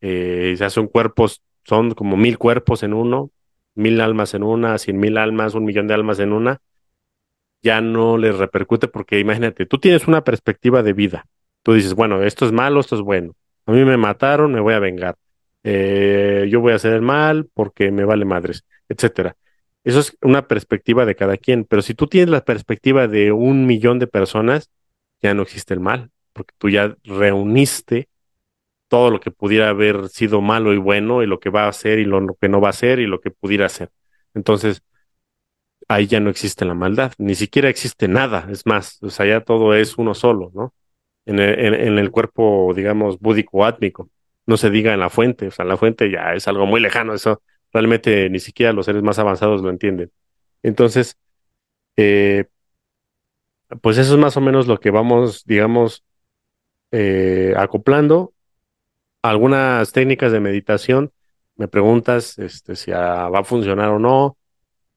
[0.00, 3.30] eh, ya son cuerpos, son como mil cuerpos en uno,
[3.76, 6.60] mil almas en una, cien mil almas, un millón de almas en una,
[7.62, 11.26] ya no les repercute porque imagínate, tú tienes una perspectiva de vida.
[11.62, 13.34] Tú dices, bueno, esto es malo, esto es bueno.
[13.66, 15.16] A mí me mataron, me voy a vengar.
[15.64, 19.36] Eh, yo voy a hacer el mal porque me vale madres, etcétera.
[19.82, 21.64] Eso es una perspectiva de cada quien.
[21.64, 24.70] Pero si tú tienes la perspectiva de un millón de personas,
[25.20, 28.08] ya no existe el mal, porque tú ya reuniste
[28.88, 31.98] todo lo que pudiera haber sido malo y bueno y lo que va a hacer
[31.98, 33.90] y lo, que no va a hacer y lo que pudiera hacer.
[34.34, 34.82] Entonces,
[35.88, 39.40] ahí ya no existe la maldad, ni siquiera existe nada, es más, o sea, ya
[39.42, 40.74] todo es uno solo, ¿no?
[41.26, 44.10] En el, en, el cuerpo, digamos, búdico átmico,
[44.46, 47.14] no se diga en la fuente, o sea, la fuente ya es algo muy lejano,
[47.14, 50.10] eso realmente ni siquiera los seres más avanzados lo entienden.
[50.62, 51.18] Entonces,
[51.96, 52.46] eh,
[53.82, 56.04] pues eso es más o menos lo que vamos, digamos,
[56.92, 58.32] eh, acoplando.
[59.30, 61.12] Algunas técnicas de meditación,
[61.56, 64.36] me preguntas este, si va a funcionar o no.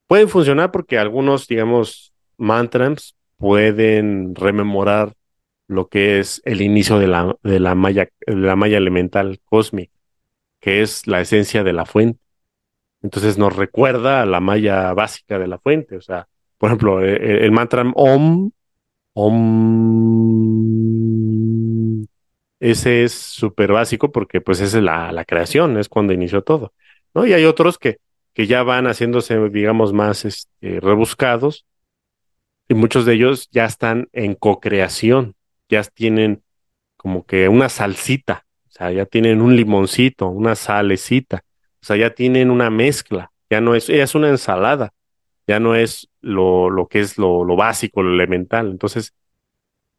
[0.08, 5.14] Pueden funcionar porque algunos, digamos, mantras pueden rememorar
[5.68, 9.94] lo que es el inicio de la, de la malla, de la malla elemental cósmica,
[10.60, 12.20] que es la esencia de la fuente.
[13.02, 15.96] Entonces nos recuerda a la malla básica de la fuente.
[15.96, 16.28] O sea,
[16.58, 18.52] por ejemplo, el, e, el mantra Om
[22.60, 26.74] ese es súper básico porque pues es la, la, creación, es cuando inició todo,
[27.14, 27.26] ¿no?
[27.26, 27.98] Y hay otros que,
[28.34, 31.66] que ya van haciéndose, digamos, más este, rebuscados
[32.68, 35.36] y muchos de ellos ya están en co-creación,
[35.70, 36.44] ya tienen
[36.98, 41.44] como que una salsita, o sea, ya tienen un limoncito, una salecita,
[41.82, 44.94] o sea, ya tienen una mezcla, ya no es, ya es una ensalada,
[45.48, 48.70] ya no es lo, lo que es lo, lo, básico, lo elemental.
[48.70, 49.14] Entonces,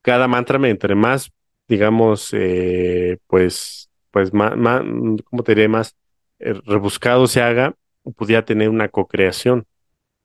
[0.02, 1.32] cada mantra, entre más,
[1.70, 4.82] digamos, eh, pues, pues más, más,
[5.24, 5.68] ¿cómo te diré?
[5.68, 5.96] Más
[6.40, 7.76] eh, rebuscado se haga,
[8.16, 9.66] pudiera tener una co-creación.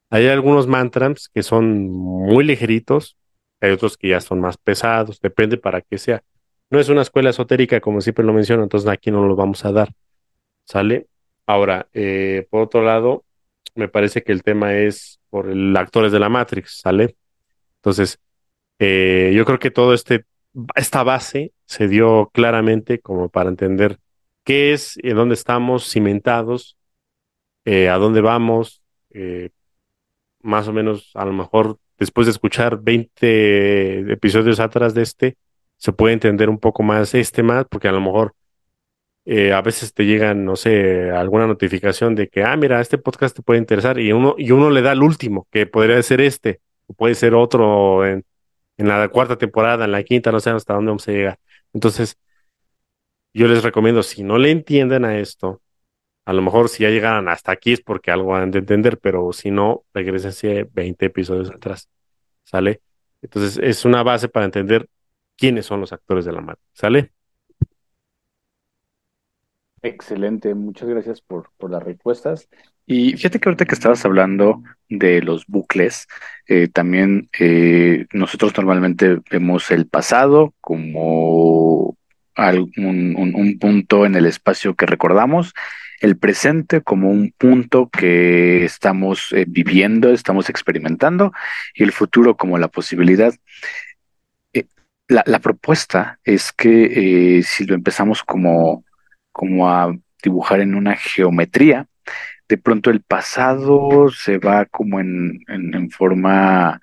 [0.10, 3.16] Hay algunos mantras que son muy ligeritos,
[3.62, 6.24] hay otros que ya son más pesados, depende para qué sea.
[6.72, 9.72] No es una escuela esotérica, como siempre lo menciono, entonces aquí no lo vamos a
[9.72, 9.94] dar.
[10.64, 11.06] ¿Sale?
[11.46, 13.24] Ahora, eh, por otro lado,
[13.76, 17.16] me parece que el tema es por el actores de la Matrix, ¿sale?
[17.76, 18.20] Entonces,
[18.80, 20.26] yo creo que todo este,
[20.76, 24.00] esta base se dio claramente como para entender
[24.44, 26.78] qué es, y dónde estamos cimentados,
[27.66, 28.82] eh, a dónde vamos,
[29.12, 29.50] eh,
[30.42, 35.38] más o menos, a lo mejor después de escuchar 20 episodios atrás de este,
[35.78, 38.36] se puede entender un poco más este más, porque a lo mejor
[39.26, 43.36] eh, a veces te llegan, no sé, alguna notificación de que, ah, mira, este podcast
[43.36, 46.62] te puede interesar y uno, y uno le da el último, que podría ser este,
[46.88, 48.24] o puede ser otro en,
[48.78, 51.40] en la cuarta temporada, en la quinta, no sé hasta dónde vamos a llegar.
[51.74, 52.18] Entonces,
[53.34, 55.62] yo les recomiendo, si no le entienden a esto,
[56.26, 59.32] a lo mejor si ya llegaran hasta aquí es porque algo han de entender, pero
[59.34, 61.90] si no, regresen 20 episodios atrás.
[62.44, 62.82] ¿Sale?
[63.22, 64.88] Entonces, es una base para entender
[65.36, 66.62] quiénes son los actores de la madre.
[66.74, 67.12] ¿Sale?
[69.86, 72.50] Excelente, muchas gracias por, por, las respuestas.
[72.88, 76.08] Y fíjate que ahorita que estabas hablando de los bucles,
[76.48, 81.96] eh, también eh, nosotros normalmente vemos el pasado como
[82.36, 85.54] un, punto en el espacio que recordamos,
[86.02, 91.32] el presente como un punto que estamos eh, viviendo, estamos experimentando,
[91.76, 93.36] y el futuro como la posibilidad.
[95.08, 98.85] La, la, propuesta es que si lo empezamos como
[99.36, 101.88] como a dibujar en una geometría.
[102.48, 106.80] De pronto el pasado se va como en, en, forma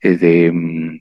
[0.00, 1.00] eh, de, mm,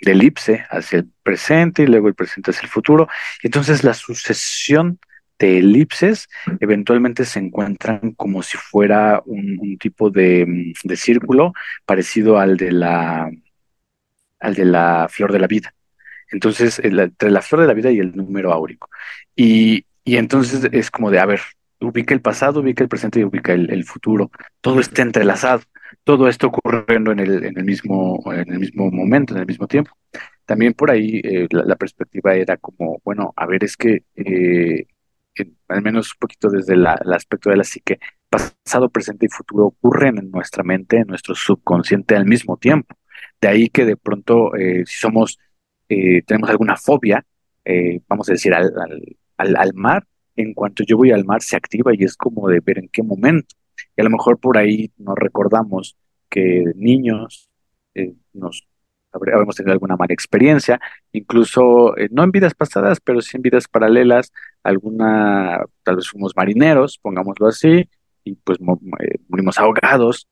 [0.00, 3.08] de, elipse hacia el presente y luego el presente hacia el futuro.
[3.40, 4.98] Y entonces la sucesión
[5.38, 11.52] de elipses eventualmente se encuentran como si fuera un, tipo de, mm, de, círculo
[11.84, 13.30] parecido al de la
[14.40, 15.72] al de la flor de la vida.
[16.32, 18.90] Entonces, entre la flor de la vida y el número áurico.
[19.36, 21.40] Y y entonces es como de, a ver,
[21.80, 24.30] ubica el pasado, ubica el presente y ubica el, futuro.
[24.60, 25.62] Todo está entrelazado,
[26.04, 29.66] todo está ocurriendo en el, en el, mismo, en el mismo momento, en el mismo
[29.66, 29.90] tiempo.
[30.44, 34.86] También por ahí eh, la, perspectiva era como, bueno, a ver, es que eh,
[35.66, 37.98] al menos un poquito desde el aspecto de la psique,
[38.30, 42.94] pasado, presente y futuro ocurren en nuestra mente, en nuestro subconsciente al mismo tiempo.
[43.40, 45.38] De ahí que de pronto, eh, si somos,
[45.88, 47.26] tenemos alguna fobia,
[48.08, 49.02] vamos a decir, al al,
[49.36, 50.06] al mar,
[50.36, 53.02] en cuanto yo voy al mar se activa y es como de ver en qué
[53.02, 53.54] momento.
[53.96, 55.96] Y a lo mejor por ahí nos recordamos
[56.28, 57.50] que niños
[57.94, 58.66] eh, nos
[59.12, 60.78] habríamos tenido alguna mala experiencia,
[61.12, 64.32] incluso eh, no en vidas pasadas, pero sí en vidas paralelas,
[64.62, 67.88] alguna, tal vez fuimos marineros, pongámoslo así,
[68.24, 70.28] y pues eh, morimos ahogados.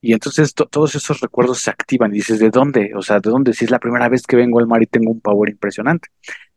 [0.00, 2.92] Y entonces todos esos recuerdos se activan y dices, ¿de dónde?
[2.94, 3.54] O sea, ¿de dónde?
[3.54, 6.08] Si es la primera vez que vengo al mar y tengo un pavor impresionante.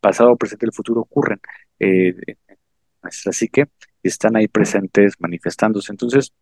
[0.02, 1.40] Pasado, presente el futuro ocurren
[1.80, 2.16] eh,
[3.02, 3.68] así que
[4.04, 5.92] están ahí presentes manifestándose.
[5.92, 6.34] Entonces,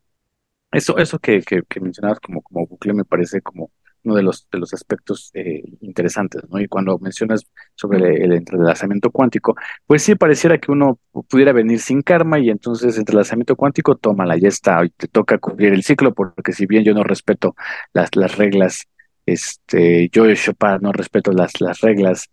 [0.72, 3.72] eso, eso que, que, mencionabas como, como bucle me parece como
[4.04, 6.60] uno de los, de los aspectos eh, interesantes, ¿no?
[6.60, 7.44] Y cuando mencionas
[7.76, 9.56] sobre el, entrelazamiento cuántico,
[9.88, 14.48] pues sí, pareciera que uno pudiera venir sin karma y entonces entrelazamiento cuántico, tómala, ya
[14.50, 17.56] está, y te toca cubrir el ciclo, porque si bien yo no respeto
[17.94, 18.86] las, las reglas,
[19.26, 22.30] este, yo, Chopin, no respeto las, las reglas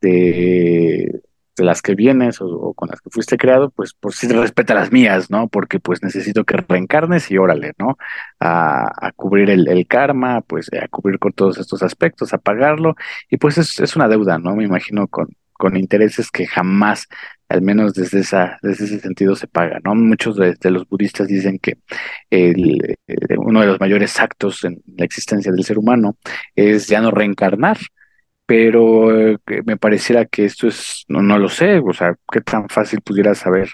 [0.00, 1.22] de
[1.56, 4.92] de las que vienes o, con las que fuiste creado, pues por si respeta las
[4.92, 5.48] mías, ¿no?
[5.48, 7.96] Porque pues necesito que reencarnes y órale, ¿no?
[8.40, 12.94] A, cubrir el, karma, pues a cubrir con todos estos aspectos, a pagarlo,
[13.30, 14.56] y pues es, es una deuda, ¿no?
[14.56, 17.08] Me imagino con, con intereses que jamás,
[17.48, 19.94] al menos desde, esa, desde ese sentido, se paga, ¿no?
[19.94, 21.78] Muchos de, los budistas dicen que
[22.30, 26.16] el, eh, uno de los mayores actos en la existencia del ser humano
[26.54, 27.78] es ya no reencarnar,
[28.46, 32.68] pero eh, me pareciera que esto es, no, no lo sé, o sea, qué tan
[32.68, 33.70] fácil pudiera saber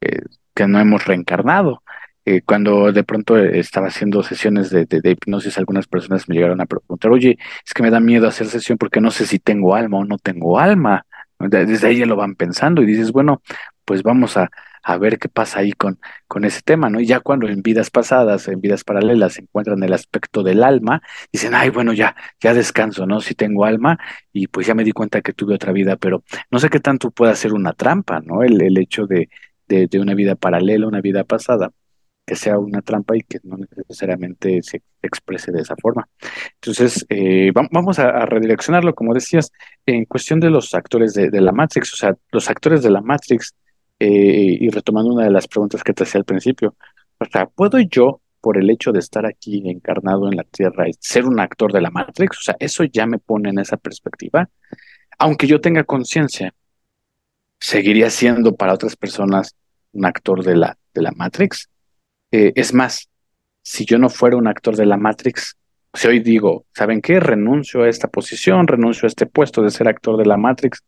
[0.00, 0.20] eh,
[0.54, 1.82] que no hemos reencarnado.
[2.26, 6.66] Eh, cuando de pronto estaba haciendo sesiones de, de, hipnosis, algunas personas me llegaron a
[6.66, 9.98] preguntar, oye, es que me da miedo hacer sesión porque no sé si tengo alma
[9.98, 11.06] o no tengo alma.
[11.38, 13.42] Desde ahí ya lo van pensando y dices, bueno,
[13.84, 14.50] pues vamos a,
[14.84, 17.00] a ver qué pasa ahí con, con ese tema, ¿no?
[17.00, 21.02] Y ya cuando en vidas pasadas, en vidas paralelas, se encuentran el aspecto del alma,
[21.32, 23.20] dicen, ay, bueno, ya, ya descanso, ¿no?
[23.20, 23.98] Si tengo alma,
[24.32, 27.10] y pues ya me di cuenta que tuve otra vida, pero no sé qué tanto
[27.10, 28.42] puede ser una trampa, ¿no?
[28.42, 29.30] El, el hecho de,
[29.68, 31.70] de, de una vida paralela, una vida pasada
[32.26, 36.08] que sea una trampa y que no necesariamente se exprese de esa forma.
[36.54, 39.50] Entonces, eh, vamos a, redireccionarlo, como decías,
[39.86, 43.02] en cuestión de los actores de, de, la Matrix, o sea, los actores de la
[43.02, 43.54] Matrix
[43.98, 46.76] eh, y retomando una de las preguntas que te hacía al principio,
[47.18, 51.24] o sea, ¿puedo yo, por el hecho de estar aquí encarnado en la Tierra, ser
[51.26, 52.38] un actor de la Matrix?
[52.38, 54.48] O sea, eso ya me pone en esa perspectiva.
[55.18, 56.54] Aunque yo tenga conciencia,
[57.60, 59.56] seguiría siendo para otras personas
[59.92, 61.70] un actor de la, de la Matrix.
[62.30, 63.08] Eh, es más,
[63.62, 65.56] si yo no fuera un actor de la Matrix,
[65.94, 67.20] si hoy digo, ¿saben qué?
[67.20, 70.82] Renuncio a esta posición, renuncio a este puesto de ser actor de la Matrix,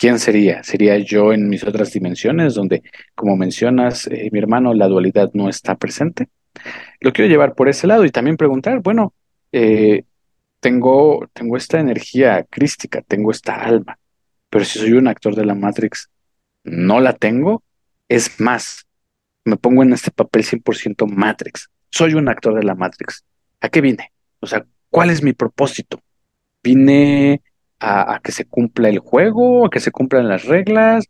[0.00, 0.62] ¿quién sería?
[0.64, 2.82] ¿Sería yo en mis otras dimensiones donde,
[3.14, 6.28] como mencionas, eh, mi hermano, la dualidad no está presente?
[7.00, 9.12] Lo quiero llevar por ese lado y también preguntar, bueno,
[9.52, 10.04] eh,
[10.58, 13.98] tengo, tengo esta energía crística, tengo esta alma,
[14.48, 16.08] pero si soy un actor de la Matrix,
[16.64, 17.62] no la tengo.
[18.08, 18.86] Es más,
[19.44, 21.68] me pongo en este papel 100% Matrix.
[21.90, 23.22] Soy un actor de la Matrix.
[23.60, 24.12] ¿A qué vine?
[24.40, 26.00] O sea, ¿cuál es mi propósito?
[26.62, 27.42] Vine
[27.80, 31.06] a, que se cumpla el juego, a que se cumplan las reglas,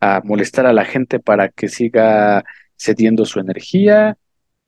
[0.00, 2.44] a molestar a la gente para que siga
[2.76, 4.16] cediendo su energía.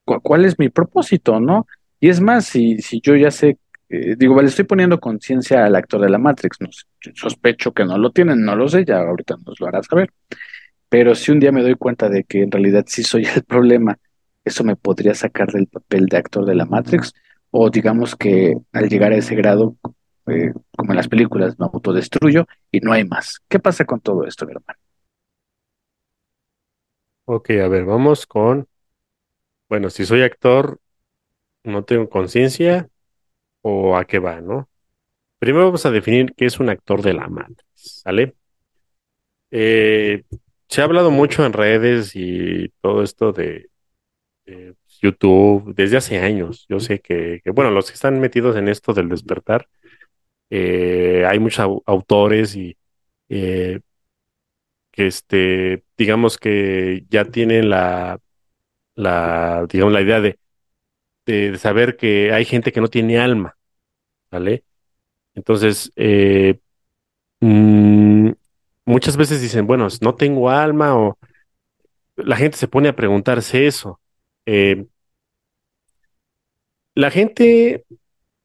[0.05, 1.67] ¿Cuál es mi propósito, no?
[2.01, 5.77] Y es más, si, si yo ya sé, eh, digo, vale, estoy poniendo conciencia al
[5.77, 6.69] actor de la Matrix, no,
[7.15, 10.11] sospecho que no lo tienen, no lo sé, ya ahorita nos lo harás saber.
[10.89, 13.99] Pero si un día me doy cuenta de que en realidad sí soy el problema,
[14.45, 17.15] eso me podría sacar del papel de actor de la Matrix,
[17.51, 19.77] o digamos que al llegar a ese grado,
[20.27, 23.41] eh, como en las películas, me autodestruyo y no hay más.
[23.49, 24.79] ¿Qué pasa con todo esto, mi hermano?
[27.27, 28.69] Ok, a ver, vamos con,
[29.69, 30.79] bueno, si soy actor,
[31.65, 32.89] no tengo conciencia
[33.63, 34.69] o a qué va, ¿no?
[35.39, 38.35] Primero vamos a definir qué es un actor de la Matrix, ¿sale?
[39.51, 40.25] Eh,
[40.69, 43.69] se ha hablado mucho en redes y todo esto de,
[45.01, 46.67] YouTube desde hace años.
[46.69, 49.69] Yo sé que, que, bueno, los que están metidos en esto del despertar,
[50.51, 52.77] eh, hay muchos autores y
[53.29, 53.81] eh,
[54.91, 58.21] que este, digamos que ya tienen la,
[58.95, 60.39] la, digamos, la idea de,
[61.27, 63.57] de, saber que hay gente que no tiene alma,
[64.31, 64.65] ¿vale?
[65.35, 66.61] Entonces, eh,
[67.41, 68.31] mm,
[68.85, 71.19] muchas veces dicen, bueno, no tengo alma o
[72.17, 74.01] la gente se pone a preguntarse eso.
[76.95, 77.85] la gente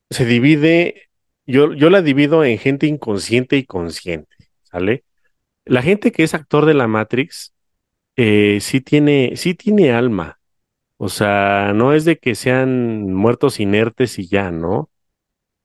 [0.09, 1.09] se divide
[1.49, 5.03] yo, yo la divido en gente inconsciente y consciente, ¿sale?
[5.65, 7.53] La gente que es actor de la Matrix
[8.15, 10.39] eh, sí tiene, sí tiene alma.
[10.97, 14.89] O sea, no es de que sean muertos inertes y ya, ¿no?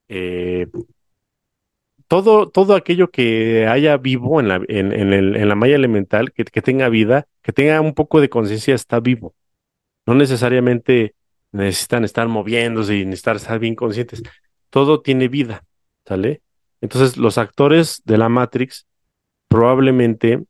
[0.09, 0.69] Eh,
[2.09, 6.45] todo, todo aquello que haya vivo en la, en, el, en la malla elemental, que,
[6.45, 9.35] que, tenga vida, que tenga un poco de conciencia, está vivo.
[10.07, 11.15] No necesariamente
[11.53, 14.23] necesitan estar moviéndose y necesitar estar bien conscientes.
[14.71, 15.65] Todo tiene vida.
[16.07, 16.43] ¿Sale?
[16.81, 18.87] Entonces, los actores de la Matrix
[19.49, 20.45] probablemente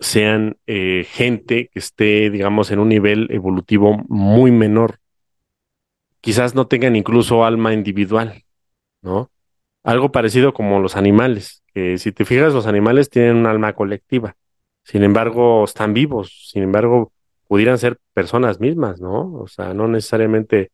[0.00, 4.98] sean eh, gente que esté, digamos, en un nivel evolutivo muy menor.
[6.20, 8.44] Quizás no tengan incluso alma individual,
[9.02, 9.30] ¿no?
[9.82, 14.36] Algo parecido como los animales, que si te fijas, los animales tienen un alma colectiva.
[14.84, 16.48] Sin embargo, están vivos.
[16.50, 17.12] Sin embargo,
[17.46, 19.32] pudieran ser personas mismas, ¿no?
[19.34, 20.70] O sea, no necesariamente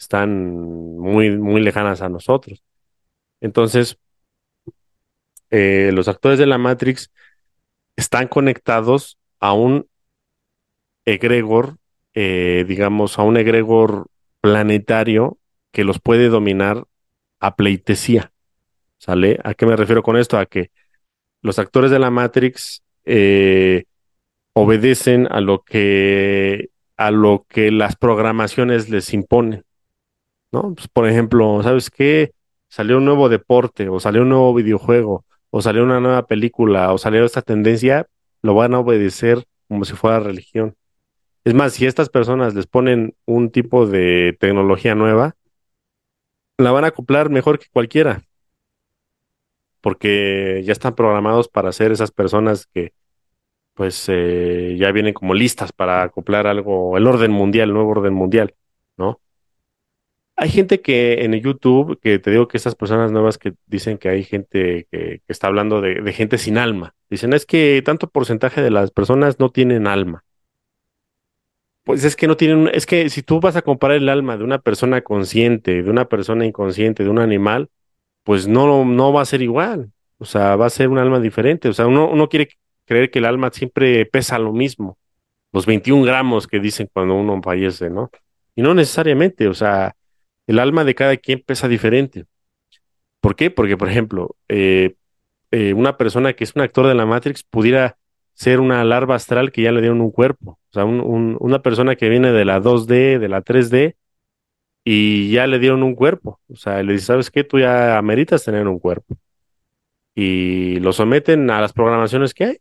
[0.00, 0.56] están
[0.98, 2.64] muy, muy lejanas a nosotros.
[3.40, 3.98] Entonces,
[5.50, 7.12] eh, los actores de la Matrix
[7.96, 9.86] están conectados a un
[11.04, 11.76] egregor,
[12.14, 14.06] eh, digamos, a un egregor
[14.40, 15.38] planetario
[15.70, 16.84] que los puede dominar
[17.38, 18.32] a pleitesía.
[18.98, 19.38] ¿Sale?
[19.44, 20.38] ¿A qué me refiero con esto?
[20.38, 20.70] A que
[21.42, 23.84] los actores de la Matrix eh,
[24.54, 29.64] obedecen a lo que a lo que las programaciones les imponen.
[30.52, 30.74] ¿No?
[30.74, 32.32] Pues, por ejemplo, ¿sabes qué?
[32.68, 36.98] Salió un nuevo deporte, o salió un nuevo videojuego, o salió una nueva película, o
[36.98, 38.06] salió esta tendencia,
[38.42, 40.76] lo van a obedecer como si fuera religión.
[41.44, 45.36] Es más, si estas personas les ponen un tipo de tecnología nueva,
[46.58, 48.22] la van a acoplar mejor que cualquiera.
[49.80, 52.92] Porque ya están programados para ser esas personas que
[53.74, 58.12] pues eh, ya vienen como listas para acoplar algo, el orden mundial, el nuevo orden
[58.12, 58.54] mundial,
[58.98, 59.20] ¿no?
[60.40, 64.08] Hay gente que en YouTube, que te digo que estas personas nuevas que dicen que
[64.08, 68.70] hay gente que, está hablando de, gente sin alma, dicen es que tanto porcentaje de
[68.70, 70.24] las personas no tienen alma.
[71.84, 74.44] Pues es que no tienen, es que si tú vas a comparar el alma de
[74.44, 77.68] una persona consciente, de una persona inconsciente, de un animal,
[78.24, 79.92] pues no, no va a ser igual.
[80.16, 81.68] O sea, va a ser un alma diferente.
[81.68, 82.48] O sea, uno, uno quiere
[82.86, 84.96] creer que el alma siempre pesa lo mismo.
[85.52, 88.10] Los 21 gramos que dicen cuando uno fallece, ¿no?
[88.54, 89.94] Y no necesariamente, o sea,
[90.50, 92.24] el alma de cada quien pesa diferente.
[93.20, 93.52] ¿Por qué?
[93.52, 94.96] Porque, por ejemplo, eh,
[95.52, 97.98] eh, una persona que es un actor de la Matrix pudiera
[98.34, 100.58] ser una larva astral que ya le dieron un cuerpo.
[100.70, 103.94] O sea, una persona que viene de la 2D, de la 3D,
[104.84, 106.40] y ya le dieron un cuerpo.
[106.48, 107.44] O sea, le dice, ¿sabes qué?
[107.44, 109.16] Tú ya ameritas tener un cuerpo.
[110.16, 112.58] Y lo someten a las programaciones que hay.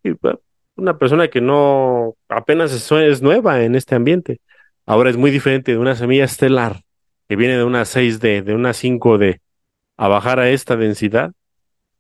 [0.76, 4.42] Una persona que no apenas es, es nueva en este ambiente.
[4.86, 6.84] Ahora es muy diferente de una semilla estelar
[7.30, 9.40] que viene de una 6D, de una 5D,
[9.98, 11.32] a bajar a esta densidad,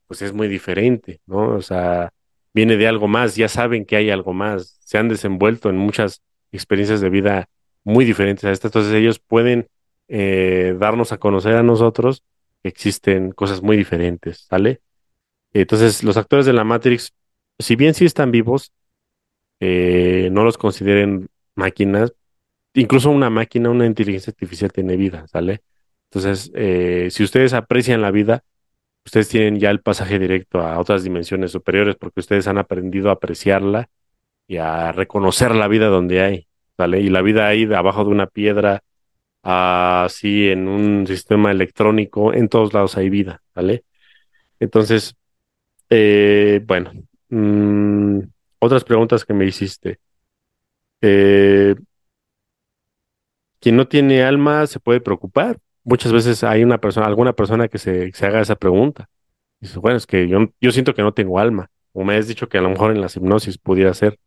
[0.07, 1.55] pues es muy diferente, ¿no?
[1.55, 2.11] O sea,
[2.53, 6.23] viene de algo más, ya saben que hay algo más, se han desenvuelto en muchas
[6.51, 7.49] experiencias de vida
[7.83, 9.67] muy diferentes a estas, entonces ellos pueden
[10.07, 12.23] eh, darnos a conocer a nosotros
[12.63, 14.81] que existen cosas muy diferentes, ¿sale?
[15.53, 17.13] Entonces, los actores de la Matrix,
[17.59, 18.73] si bien sí están vivos,
[19.59, 22.13] eh, no los consideren máquinas,
[22.73, 25.61] incluso una máquina, una inteligencia artificial tiene vida, ¿sale?
[26.11, 28.43] Entonces, eh, si ustedes aprecian la vida,
[29.05, 33.13] ustedes tienen ya el pasaje directo a otras dimensiones superiores porque ustedes han aprendido a
[33.13, 33.89] apreciarla
[34.47, 36.47] y a reconocer la vida donde hay,
[36.77, 37.01] ¿vale?
[37.01, 38.83] Y la vida ahí de abajo de una piedra,
[39.43, 43.85] así en un sistema electrónico, en todos lados hay vida, ¿vale?
[44.59, 45.15] Entonces,
[45.89, 46.91] eh, bueno,
[47.29, 48.19] mm,
[48.59, 49.99] otras preguntas que me hiciste.
[51.01, 51.75] Eh,
[53.59, 57.77] quien no tiene alma se puede preocupar muchas veces hay una persona, alguna persona que
[57.77, 59.09] se, haga esa pregunta.
[59.59, 61.69] Y dice, bueno, es que yo, yo siento que no tengo alma.
[61.93, 64.19] O me has dicho que a lo mejor en las hipnosis pudiera ser.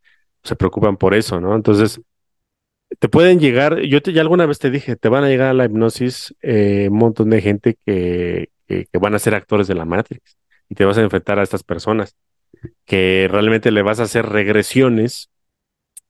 [0.43, 1.55] Se preocupan por eso, ¿no?
[1.55, 2.01] Entonces,
[2.99, 5.53] te pueden llegar, yo te, ya alguna vez te dije, te van a llegar a
[5.53, 9.85] la hipnosis eh, un montón de gente que, que, van a ser actores de la
[9.85, 10.37] Matrix.
[10.69, 12.15] Y te vas a enfrentar a estas personas
[12.85, 15.29] que realmente le vas a hacer regresiones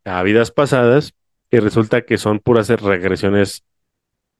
[0.03, 1.13] a vidas pasadas
[1.53, 3.63] y resulta que son puras regresiones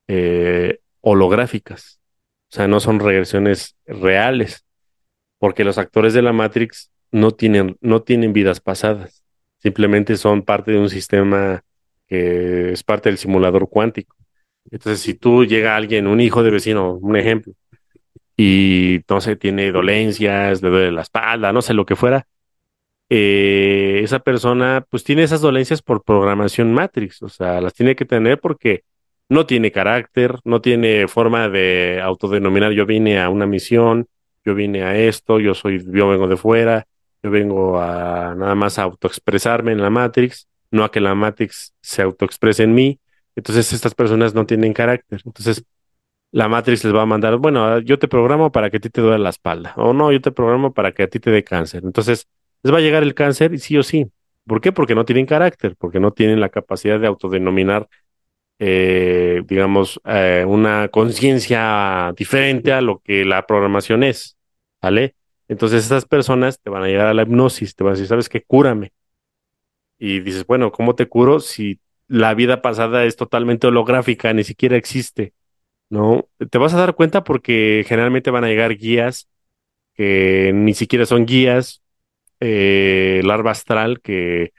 [0.08, 2.00] eh, holográficas.
[2.52, 4.66] O sea, no son regresiones reales,
[5.38, 9.24] porque los actores de la Matrix no tienen, no tienen vidas pasadas,
[9.60, 11.64] simplemente son parte de un sistema
[12.08, 14.16] que es parte del simulador cuántico.
[14.72, 17.54] Entonces, si tú llega alguien, un hijo de vecino, un ejemplo,
[18.36, 22.26] y no sé, tiene dolencias, le duele la espalda, no sé lo que fuera,
[23.16, 28.06] eh, esa persona pues tiene esas dolencias por programación Matrix, o sea, las tiene que
[28.06, 28.86] tener porque
[29.30, 34.08] no tiene carácter, no tiene forma de autodenominar yo vine a una misión,
[34.44, 36.88] yo vine a esto, yo soy, yo vengo de fuera,
[37.22, 41.72] yo vengo a nada más a autoexpresarme en la Matrix, no a que la Matrix
[41.82, 43.00] se autoexprese en mí.
[43.36, 45.22] Entonces estas personas no tienen carácter.
[45.24, 45.64] Entonces
[46.32, 49.02] la Matrix les va a mandar, bueno, yo te programo para que a ti te
[49.02, 51.84] duele la espalda, o no, yo te programo para que a ti te dé cáncer.
[51.86, 52.28] Entonces
[52.64, 54.08] les va a llegar el cáncer sí o sí.
[54.46, 54.72] ¿Por qué?
[54.72, 57.88] Porque no tienen carácter, porque no tienen la capacidad de autodenominar
[58.60, 64.38] eh, digamos, eh, una conciencia diferente a lo que la programación es,
[64.82, 65.16] ¿vale?
[65.48, 68.30] Entonces esas personas te van a llegar a la hipnosis, te van a decir, ¿sabes
[68.30, 68.42] qué?
[68.44, 68.92] Cúrame.
[69.98, 74.78] Y dices, bueno, ¿cómo te curo si la vida pasada es totalmente holográfica, ni siquiera
[74.78, 75.34] existe?
[75.90, 76.30] ¿No?
[76.50, 79.30] Te vas a dar cuenta porque generalmente van a llegar guías
[79.96, 81.83] que ni siquiera son guías,
[82.44, 84.52] eh, larva astral que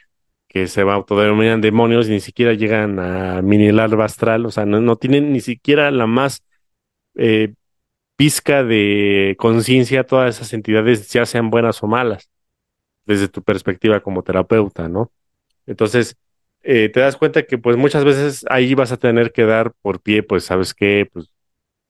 [0.54, 4.96] que se autodenominan demonios y ni siquiera llegan a mini larva astral, o sea, no,
[4.96, 6.44] tienen ni siquiera la más
[7.16, 7.54] eh,
[8.16, 12.30] pizca de conciencia todas esas entidades, ya sean buenas o malas,
[13.04, 15.10] desde tu perspectiva como terapeuta, ¿no?
[15.66, 16.16] Entonces,
[16.62, 20.00] eh, te das cuenta que pues muchas veces ahí vas a tener que dar por
[20.02, 21.08] pie, pues, ¿sabes qué?
[21.12, 21.30] Pues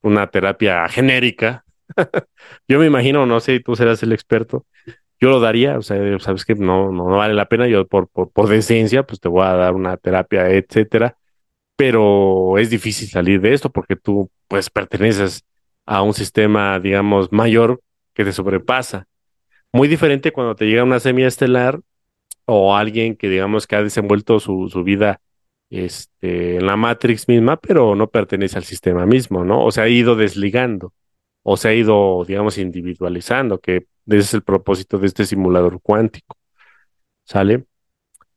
[0.02, 1.66] una terapia genérica.
[2.68, 4.64] Yo me imagino, no sé, tú serás el experto,
[5.20, 8.30] yo lo daría, o sea, sabes que no, no, vale la pena, yo por, por,
[8.30, 11.16] por decencia, pues te voy a dar una terapia, etcétera,
[11.76, 15.44] pero es difícil salir de esto porque tú, pues, perteneces
[15.86, 17.80] a un sistema, digamos, mayor
[18.14, 19.06] que te sobrepasa.
[19.72, 21.80] Muy diferente cuando te llega una estelar
[22.46, 25.20] o alguien que, digamos, que ha desenvuelto su, su vida
[25.70, 29.64] este, en la Matrix misma, pero no pertenece al sistema mismo, ¿no?
[29.64, 30.92] O se ha ido desligando,
[31.44, 36.36] o se ha ido, digamos, individualizando, que ese es el propósito de este simulador cuántico.
[37.24, 37.66] ¿Sale?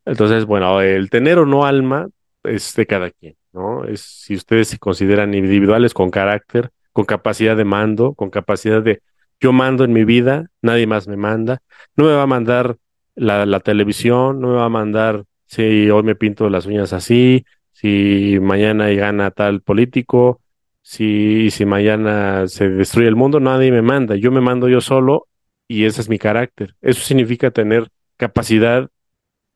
[0.06, 2.08] Entonces, bueno, el tener o no alma
[2.44, 3.86] es de cada quien, ¿no?
[3.86, 9.02] Es si ustedes se consideran individuales con carácter, con capacidad de mando, con capacidad de
[9.40, 11.62] yo mando en mi vida, nadie más me manda,
[11.96, 12.78] no me va a mandar
[13.16, 17.46] la, la televisión, no me va a mandar si hoy me pinto las uñas así,
[17.72, 20.42] si mañana gana tal político,
[20.88, 25.28] si, si mañana se destruye el mundo, nadie me manda, yo me mando yo solo
[25.68, 26.76] y ese es mi carácter.
[26.82, 28.90] Eso significa tener capacidad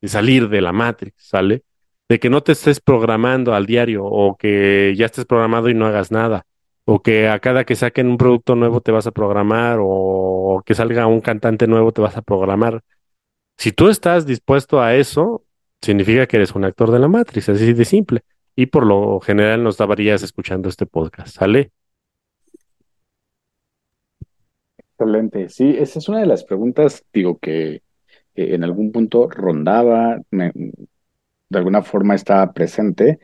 [0.02, 1.62] de salir de la matrix, ¿sale?
[2.06, 5.86] De que no te estés programando al diario o que ya estés programado y no
[5.86, 6.44] hagas nada.
[6.84, 10.74] O que a cada que saquen un producto nuevo te vas a programar o que
[10.74, 12.82] salga un cantante nuevo te vas a programar.
[13.56, 15.46] Si tú estás dispuesto a eso,
[15.80, 18.22] significa que eres un actor de la matriz, así de simple.
[18.54, 21.72] Y por lo general nos estarías escuchando este podcast, ¿sale?
[24.78, 25.48] Excelente.
[25.48, 27.82] Sí, esa es una de las preguntas, digo, que,
[28.34, 33.18] en algún punto rondaba, de alguna forma estaba presente,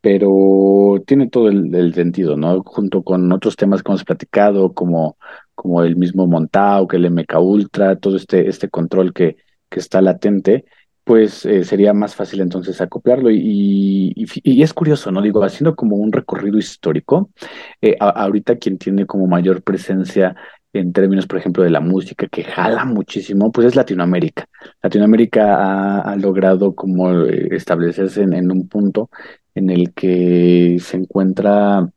[0.00, 2.62] pero tiene todo el, sentido, ¿no?
[2.62, 5.18] Junto con otros temas que hemos platicado, como,
[5.54, 9.36] como el mismo Montao, que el MK Ultra, todo este, este control que,
[9.68, 10.64] que está latente,
[11.06, 13.30] pues eh, sería más fácil entonces acoplarlo.
[13.30, 15.22] Y, y, es curioso, ¿no?
[15.22, 17.30] Digo, haciendo como un recorrido histórico,
[17.80, 20.34] eh, ahorita quien tiene como mayor presencia
[20.72, 24.46] en términos, por ejemplo, de la música, que jala muchísimo, pues es Latinoamérica.
[24.82, 29.08] Latinoamérica ha, logrado como eh, establecerse en, un punto
[29.54, 31.88] en el que se encuentra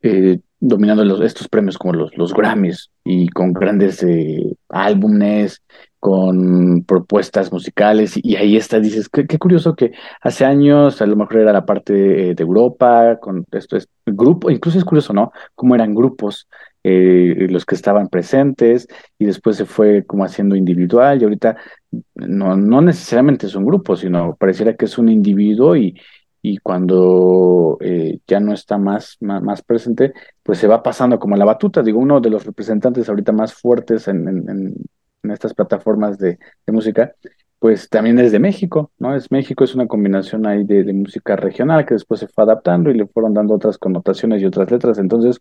[0.00, 5.62] eh, dominando los, estos premios como los, los Grammys y con grandes eh, álbumes,
[5.98, 11.38] con propuestas musicales y, ahí está, dices, qué, curioso que hace años a lo mejor
[11.38, 15.32] era la parte de, Europa, con esto es grupo, incluso es curioso, ¿no?
[15.54, 16.48] Cómo eran grupos
[16.84, 18.86] eh, los que estaban presentes
[19.18, 21.56] y después se fue como haciendo individual y ahorita
[22.14, 25.98] no, no necesariamente es un grupo, sino pareciera que es un individuo y,
[26.48, 30.12] y cuando eh, ya no está más, más, presente,
[30.44, 31.82] pues se va pasando como la batuta.
[31.82, 34.74] Digo, uno de los representantes ahorita más fuertes en, en,
[35.32, 37.12] estas plataformas de, de, música
[37.58, 39.16] pues también es de México, ¿no?
[39.16, 42.94] Es México, es una combinación ahí de, música regional que después se fue adaptando y
[42.94, 44.98] le fueron dando otras connotaciones y otras letras.
[44.98, 45.40] Entonces,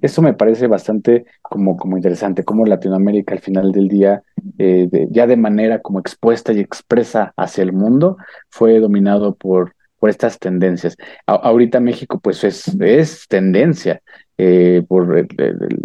[0.00, 4.22] eso me parece bastante como, como interesante, como Latinoamérica al final del día,
[4.56, 8.16] eh, ya de manera como expuesta y expresa hacia el mundo,
[8.48, 10.96] fue dominado por, por estas tendencias.
[11.26, 14.02] ahorita México pues es, es tendencia
[14.40, 15.26] eh, por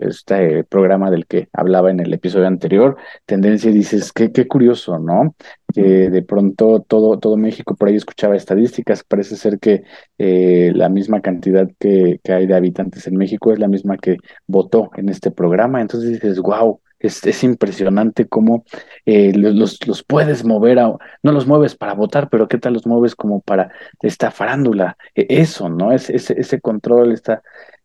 [0.01, 5.35] este programa del que hablaba en el episodio anterior, tendencia dices, qué, qué curioso, ¿no?
[5.73, 9.83] Que de pronto todo, todo México, por ahí escuchaba estadísticas, parece ser que
[10.19, 14.17] eh, la misma cantidad que, que hay de habitantes en México es la misma que
[14.45, 18.63] votó en este programa, entonces dices, wow, es, impresionante cómo
[19.05, 22.87] eh, los, los, puedes mover, a, no los mueves para votar, pero qué tal los
[22.87, 25.91] mueves como para esta farándula, e, eso, ¿no?
[25.91, 27.43] Es, ese, ese control, esta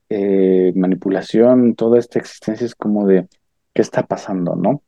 [0.09, 3.29] eh, manipulación, toda esta existencia es como de
[3.75, 4.83] qué está pasando, ¿no?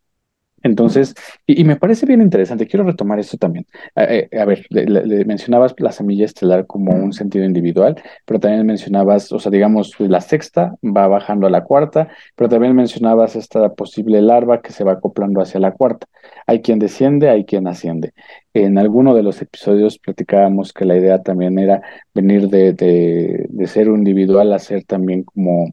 [0.62, 1.14] Entonces,
[1.46, 3.66] y, me parece bien interesante, quiero retomar esto también.
[3.96, 7.96] Eh, a ver, le, mencionabas la semilla estelar como un sentido individual,
[8.26, 12.74] pero también mencionabas, o sea, digamos, la sexta va bajando a la cuarta, pero también
[12.74, 16.06] mencionabas esta posible larva que se va acoplando hacia la cuarta.
[16.46, 18.12] Hay quien desciende, hay quien asciende.
[18.52, 21.82] En alguno de los episodios platicábamos que la idea también era
[22.14, 25.72] venir de, de, ser un individual a ser también como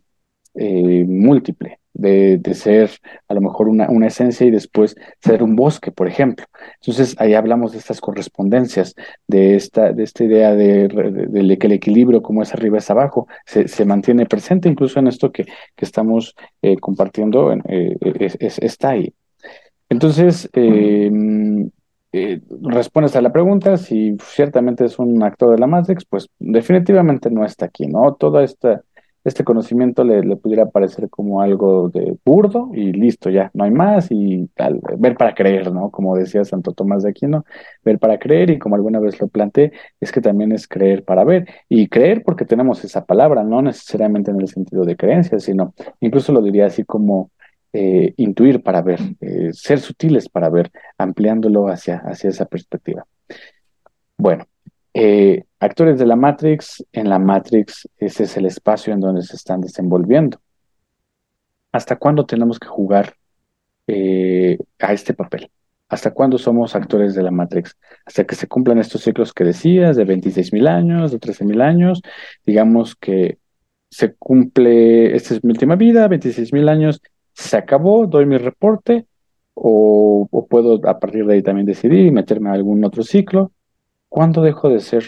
[0.55, 2.91] eh, múltiple de, ser
[3.27, 6.45] a lo mejor una, una, esencia y después ser un bosque, por ejemplo.
[6.81, 8.95] Entonces ahí hablamos de estas correspondencias,
[9.27, 13.67] de esta, de esta idea de, que el equilibrio como es arriba es abajo, se,
[13.67, 17.97] se mantiene presente incluso en esto que, que estamos eh, compartiendo, eh,
[18.39, 19.13] está ahí.
[19.89, 21.69] Entonces, em,
[22.11, 27.29] eh, respondes a la pregunta, si ciertamente es un actor de la Matrix, pues definitivamente
[27.29, 28.15] no está aquí, ¿no?
[28.15, 28.83] Todo esta,
[29.28, 34.07] este conocimiento le, pudiera parecer como algo de burdo y listo, ya, no hay más
[34.09, 35.91] y tal, ver para creer, ¿no?
[35.91, 37.43] Como decía Santo Tomás de Aquino,
[37.84, 41.25] ver para creer y como alguna vez lo planteé, es que también es creer para
[41.25, 45.73] ver y creer porque tenemos esa palabra, no necesariamente en el sentido de creencia, sino
[45.99, 47.32] incluso lo diría así como
[47.73, 53.05] eh, intuir para ver, eh, ser sutiles para ver, ampliándolo hacia, hacia esa perspectiva.
[54.17, 54.45] Bueno,
[54.99, 59.35] eh, actores de la Matrix, en la Matrix ese es el espacio en donde se
[59.35, 60.39] están desenvolviendo.
[61.71, 63.15] ¿Hasta cuándo tenemos que jugar
[64.79, 65.49] a este papel?
[65.89, 67.77] ¿Hasta cuándo somos actores de la Matrix?
[68.05, 71.61] Hasta que se cumplan estos ciclos que decías, de 26 mil años, de 13 mil
[71.61, 72.01] años,
[72.45, 73.37] digamos que
[73.89, 77.01] se cumple, esta es mi última vida, 26 mil años,
[77.33, 79.05] se acabó, doy mi reporte
[79.53, 83.51] o, puedo a partir de ahí también decidir y meterme a algún otro ciclo.
[84.10, 85.08] ¿Cuándo dejo de ser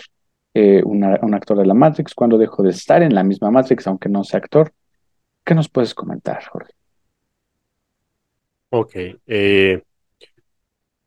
[0.53, 2.13] eh, un actor de la Matrix?
[2.13, 4.71] ¿Cuándo dejo de estar en la misma Matrix aunque no sea actor?
[5.43, 6.73] ¿Qué nos puedes comentar, Jorge?
[8.69, 8.95] Ok.
[9.25, 9.81] Eh,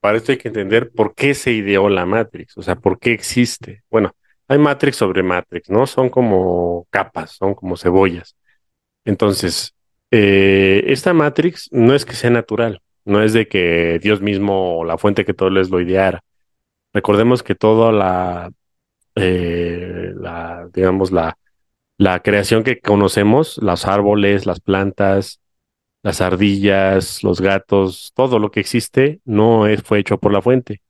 [0.01, 3.13] para esto hay que entender por qué se ideó la Matrix, o sea, por qué
[3.13, 3.85] existe.
[3.89, 4.13] Bueno,
[4.49, 5.87] hay Matrix sobre Matrix, ¿no?
[5.87, 8.37] Son como capas, son como cebollas.
[9.05, 9.75] Entonces,
[10.11, 14.99] eh, esta Matrix no es que sea natural, no es de que Dios mismo, la
[14.99, 16.23] fuente que todo es lo ideara.
[16.93, 18.53] Recordemos que toda la,
[19.17, 21.39] eh, la digamos, la,
[21.99, 25.41] la creación que conocemos, los árboles, las plantas,
[26.03, 30.83] las ardillas, los gatos, todo lo que existe no es, fue hecho por la fuente.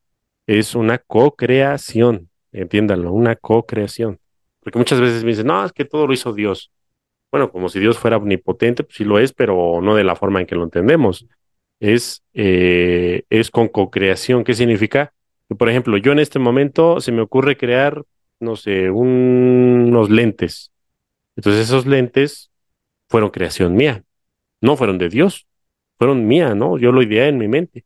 [0.47, 4.21] Es una co-creación, entiéndanlo, una co-creación.
[4.61, 6.73] Porque muchas veces me dicen, no, es que todo lo hizo Dios
[7.31, 10.41] bueno, como si Dios fuera omnipotente, pues sí lo es, pero no de la forma
[10.41, 11.27] en que lo entendemos.
[11.81, 14.45] Es, eh, es con co-creación.
[14.45, 15.15] ¿Qué significa?
[15.57, 18.03] Por ejemplo, yo en este momento se me ocurre crear,
[18.41, 20.73] no sé, unos lentes.
[21.37, 22.51] Entonces esos lentes
[23.09, 24.05] fueron creación mía,
[24.61, 25.47] no fueron de Dios,
[25.99, 26.79] fueron mía, ¿no?
[26.79, 27.85] Yo lo ideé en mi mente.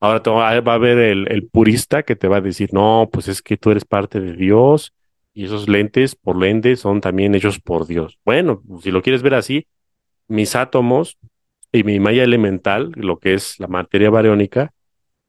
[0.00, 3.40] Ahora va a haber el, el, purista que te va a decir, no, pues es
[3.40, 4.92] que tú eres parte de Dios
[5.32, 8.18] y esos lentes por lentes son también hechos por Dios.
[8.24, 9.68] Bueno, si lo quieres ver así,
[10.26, 11.18] mis átomos
[11.70, 14.72] y mi malla elemental, lo que es la materia bariónica,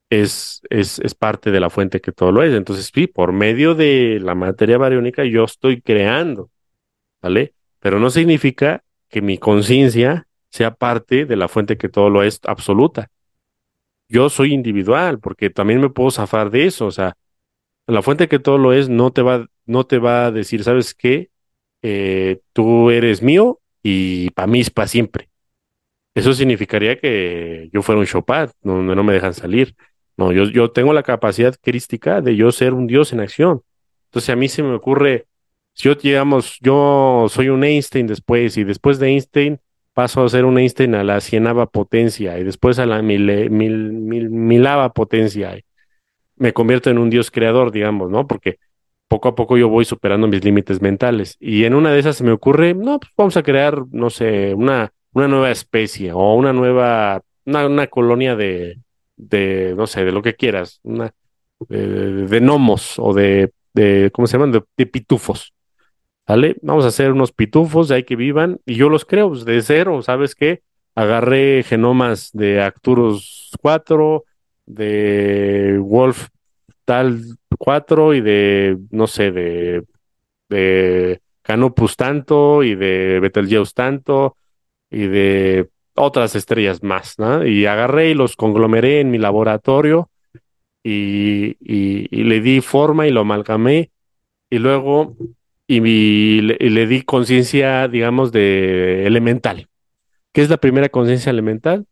[0.09, 2.53] es, es, es, parte de la fuente que todo lo es.
[2.53, 6.49] Entonces, sí, por medio de la materia bariónica yo estoy creando,
[7.21, 7.53] ¿vale?
[7.79, 12.39] Pero no significa que mi conciencia sea parte de la fuente que todo lo es
[12.43, 13.09] absoluta.
[14.07, 17.17] Yo soy individual, porque también me puedo zafar de eso, o sea,
[17.87, 20.93] la fuente que todo lo es no te va, no te va a decir, ¿sabes
[20.93, 21.29] qué?
[21.81, 25.29] Eh, tú eres mío y para mí es para siempre.
[26.15, 29.75] Eso significaría que yo fuera un Chopin, donde no me dejan salir.
[30.17, 33.63] No, yo, yo tengo la capacidad crística de yo ser un dios en acción.
[34.05, 35.27] Entonces a mí se me ocurre,
[35.73, 39.59] si yo digamos, yo soy un Einstein después y después de Einstein
[39.93, 43.91] paso a ser un Einstein a la cienava potencia y después a la mil, mil,
[43.93, 45.55] mil, milava potencia
[46.35, 48.27] me convierto en un dios creador, digamos, ¿no?
[48.27, 48.59] Porque
[49.07, 51.37] poco a poco yo voy superando mis límites mentales.
[51.39, 54.53] Y en una de esas se me ocurre, no, pues vamos a crear, no sé,
[54.53, 58.79] una, una nueva especie o una nueva, una, colonia de,
[59.29, 61.11] de, no sé, de lo que quieras, de,
[61.69, 64.51] de gnomos o de, de, ¿cómo se llaman?
[64.77, 65.53] De, pitufos.
[66.25, 66.55] ¿Vale?
[66.61, 69.61] Vamos a hacer unos pitufos de ahí que vivan y yo los creo pues, de
[69.61, 70.61] cero, ¿sabes qué?
[70.95, 74.23] Agarré genomas de Arcturus 4,
[74.65, 76.29] de Wolf
[76.85, 77.23] tal
[77.57, 79.83] 4 y de, no sé, de,
[80.49, 84.37] de Canopus tanto y de Betelgeuse tanto
[84.89, 87.45] y de otras estrellas más, ¿no?
[87.45, 90.09] Y agarré y los conglomeré en mi laboratorio
[90.83, 91.55] y,
[92.23, 93.91] le di forma y lo amalgamé
[94.49, 95.15] y luego
[95.67, 99.67] y, le, di conciencia, digamos, de elemental.
[100.33, 101.85] ¿Qué es la primera conciencia elemental?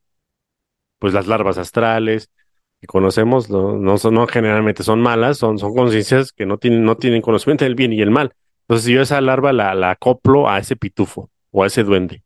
[1.00, 2.30] Pues las larvas astrales,
[2.80, 7.66] que conocemos no, no, generalmente son malas, son, conciencias que no tienen, no tienen conocimiento
[7.66, 8.34] del bien y el mal.
[8.62, 12.24] Entonces yo esa larva la, la acoplo a ese pitufo o a ese duende.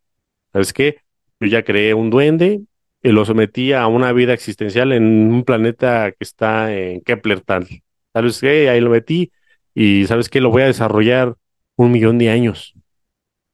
[0.52, 1.05] ¿Sabes qué?
[1.40, 2.62] Yo ya creé un duende
[3.04, 7.68] y lo sometí a una vida existencial en un planeta que está en Kepler tal.
[8.14, 8.70] ¿Sabes qué?
[8.70, 9.32] Ahí lo metí
[9.74, 10.42] y ¿sabes qué?
[10.42, 11.36] Lo voy a desarrollar
[11.76, 12.74] un millón de años.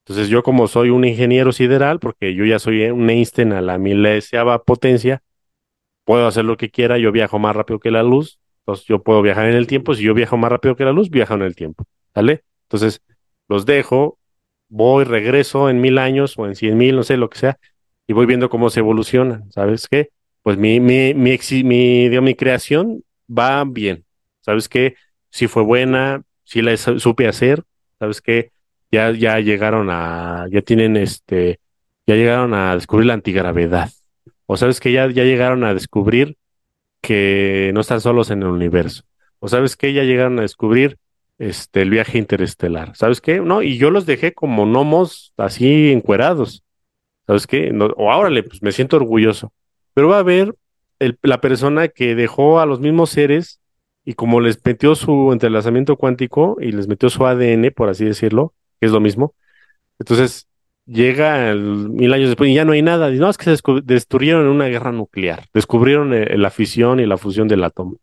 [0.05, 3.77] Entonces yo como soy un ingeniero sideral, porque yo ya soy un Einstein a la
[3.77, 5.21] mileseava potencia,
[6.05, 9.21] puedo hacer lo que quiera, yo viajo más rápido que la luz, entonces yo puedo
[9.21, 11.55] viajar en el tiempo, si yo viajo más rápido que la luz, viajo en el
[11.55, 12.43] tiempo, ¿vale?
[12.63, 13.01] Entonces
[13.47, 14.17] los dejo,
[14.69, 17.59] voy, regreso en mil años o en cien mil, no sé, lo que sea,
[18.07, 20.09] y voy viendo cómo se evolucionan, ¿sabes qué?
[20.43, 24.05] Pues mi, mi, mi, mi, mi creación va bien.
[24.41, 24.95] ¿Sabes qué?
[25.29, 27.63] Si fue buena, si la supe hacer,
[27.99, 28.51] ¿sabes qué?
[28.91, 31.59] Ya, ya llegaron a, ya tienen este,
[32.07, 33.89] ya llegaron a descubrir la antigravedad.
[34.45, 36.37] O sabes que ya, ya llegaron a descubrir
[37.01, 39.03] que no están solos en el universo.
[39.39, 40.97] O sabes que ya llegaron a descubrir
[41.39, 42.95] este, el viaje interestelar.
[42.95, 43.39] ¿Sabes qué?
[43.39, 46.63] No, y yo los dejé como gnomos así encuerados.
[47.31, 47.71] ¿Sabes qué?
[47.95, 49.53] O ahora pues me siento orgulloso.
[49.93, 50.53] Pero va a haber
[51.21, 53.61] la persona que dejó a los mismos seres
[54.03, 58.53] y como les metió su entrelazamiento cuántico y les metió su ADN, por así decirlo,
[58.81, 59.33] que es lo mismo.
[59.97, 60.49] Entonces
[60.85, 63.09] llega mil años después y ya no hay nada.
[63.11, 65.45] No, es que se destruyeron en una guerra nuclear.
[65.53, 67.95] Descubrieron eh, la fisión y la fusión del átomo.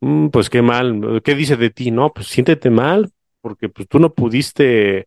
[0.00, 1.22] Mm, pues qué mal.
[1.22, 1.92] ¿Qué dice de ti?
[1.92, 5.06] No, pues siéntete mal porque pues tú no pudiste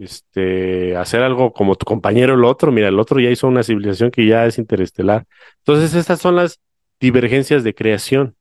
[0.00, 2.72] este, hacer algo como tu compañero el otro.
[2.72, 5.26] Mira, el otro ya hizo una civilización que ya es interestelar.
[5.58, 6.60] Entonces, estas son las
[7.00, 8.36] divergencias de creación,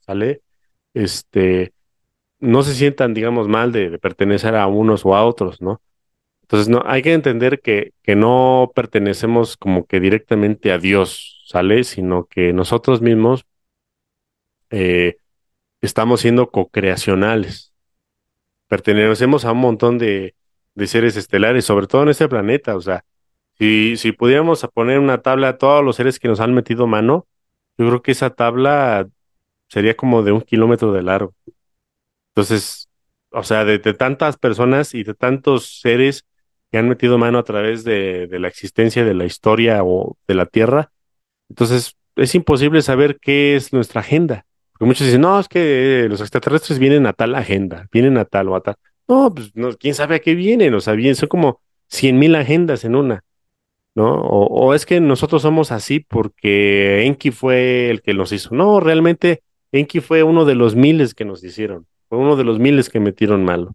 [0.00, 0.42] ¿sale?
[0.94, 1.72] Este,
[2.40, 5.80] no se sientan, digamos, mal de, pertenecer a unos o a otros, ¿no?
[6.42, 11.84] Entonces, no, hay que entender que, que no pertenecemos como que directamente a Dios, ¿sale?
[11.84, 13.46] Sino que nosotros mismos
[14.70, 15.18] eh,
[15.80, 17.72] estamos siendo co-creacionales.
[18.68, 20.34] Pertenecemos a un montón de,
[20.74, 22.76] de seres estelares, sobre todo en este planeta.
[22.76, 23.04] O sea,
[23.58, 27.26] si, si pudiéramos poner una tabla a todos los seres que nos han metido mano,
[27.78, 29.08] yo creo que esa tabla
[29.68, 31.34] sería como de un kilómetro de largo.
[32.30, 32.88] Entonces,
[33.30, 36.24] o sea, de, tantas personas y de tantos seres
[36.70, 40.34] que han metido mano a través de, de la existencia de la historia o de
[40.34, 40.90] la Tierra,
[41.48, 44.46] entonces es imposible saber qué es nuestra agenda.
[44.72, 48.48] Porque muchos dicen, no, es que los extraterrestres vienen a tal agenda, vienen a tal
[48.48, 48.76] o a tal.
[49.08, 52.94] No, pues quién sabe a qué vienen, o sea, son como cien mil agendas en
[52.94, 53.24] una,
[53.94, 54.22] ¿no?
[54.22, 58.54] O, es que nosotros somos así porque Enki fue el que nos hizo.
[58.54, 59.42] No, realmente
[59.72, 63.00] Enki fue uno de los miles que nos hicieron, fue uno de los miles que
[63.00, 63.74] metieron malo.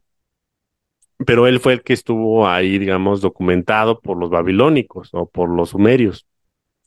[1.25, 5.71] Pero él fue el que estuvo ahí, digamos, documentado por los babilónicos o por los
[5.71, 6.25] sumerios.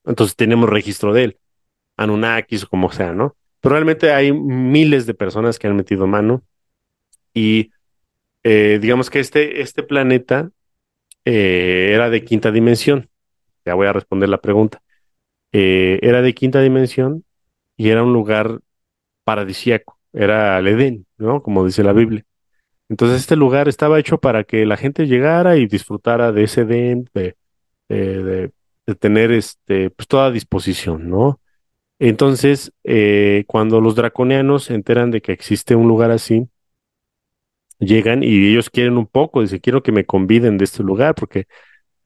[0.05, 1.38] Entonces tenemos registro de él,
[1.97, 3.36] Anunnakis o como sea, ¿no?
[3.61, 6.43] Pero realmente hay miles de personas que han metido mano
[7.32, 7.70] y
[8.45, 10.51] eh, digamos que este, este planeta
[11.24, 13.09] eh, era de quinta dimensión.
[13.64, 14.82] Ya voy a responder la pregunta.
[15.53, 17.24] Eh, era de quinta dimensión
[17.76, 18.61] y era un lugar
[19.24, 19.99] paradisíaco.
[20.12, 21.43] Era el Edén, ¿no?
[21.43, 22.24] Como dice la Biblia.
[22.88, 27.09] Entonces este lugar estaba hecho para que la gente llegara y disfrutara de ese Edén,
[27.14, 27.36] de,
[27.88, 28.51] de,
[28.99, 31.40] tener este, pues toda disposición, ¿no?
[31.99, 32.72] Entonces,
[33.47, 36.49] cuando los draconianos se enteran de que existe un lugar así,
[37.83, 41.47] llegan y ellos quieren un poco, dice, quiero que me conviden de este lugar, porque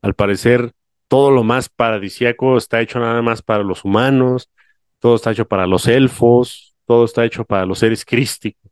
[0.02, 0.72] al parecer
[1.08, 4.50] todo lo más paradisiaco está hecho nada más para los humanos,
[4.98, 8.70] todo está hecho para los elfos, todo está hecho para los seres crísticos.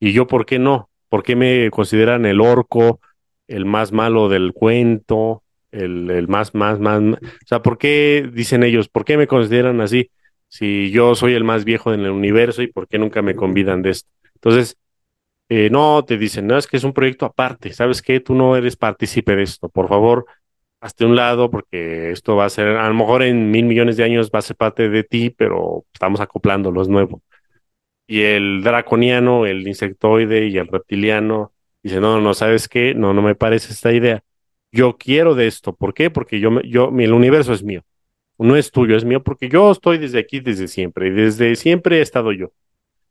[0.00, 0.90] Y yo, ¿por qué no?
[1.08, 3.00] ¿Por qué me consideran el orco,
[3.46, 8.62] el más malo del cuento, el, el más, más, más, O sea, ¿por qué dicen
[8.62, 10.10] ellos, por qué me consideran así?
[10.48, 13.82] Si yo soy el más viejo en el universo y por qué nunca me convidan
[13.82, 14.08] de esto.
[14.34, 14.76] Entonces,
[15.48, 18.20] eh, no, te dicen, no, es que es un proyecto aparte, ¿sabes qué?
[18.20, 20.26] Tú no eres partícipe de esto, por favor,
[20.80, 24.04] hazte un lado porque esto va a ser, a lo mejor en mil millones de
[24.04, 27.22] años va a ser parte de ti, pero estamos acoplándolo, es nuevo.
[28.06, 32.94] Y el draconiano, el insectoide y el reptiliano dice, no, no, ¿sabes qué?
[32.94, 34.22] No, no me parece esta idea.
[34.72, 36.10] Yo quiero de esto, ¿por qué?
[36.10, 37.82] Porque yo, yo, el universo es mío,
[38.38, 41.98] no es tuyo, es mío, porque yo estoy desde aquí, desde siempre, y desde siempre
[41.98, 42.52] he estado yo.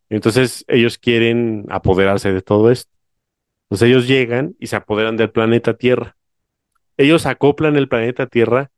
[0.10, 2.92] Entonces ellos quieren apoderarse de todo esto.
[3.66, 6.16] Entonces ellos llegan y se apoderan del planeta Tierra.
[6.98, 8.72] Ellos acoplan el planeta Tierra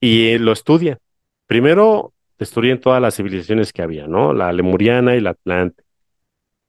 [0.00, 0.98] y eh, lo estudian.
[1.46, 4.32] Primero destruyen todas las civilizaciones que había, ¿no?
[4.32, 5.84] La lemuriana y la atlante,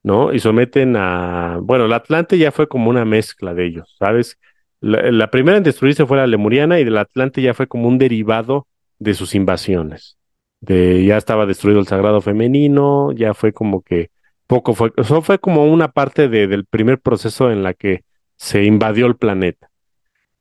[0.04, 0.32] ¿no?
[0.34, 4.38] Y someten a, bueno, la atlante ya fue como una mezcla de ellos, ¿sabes?
[4.80, 7.98] La, la primera en destruirse fue la lemuriana y la atlante ya fue como un
[7.98, 8.68] derivado
[9.00, 10.18] de sus invasiones
[10.68, 14.12] ya estaba destruido el sagrado femenino, ya fue como que
[14.48, 18.04] poco fue, eso fue como una parte del primer proceso en la que
[18.36, 19.70] se invadió el planeta.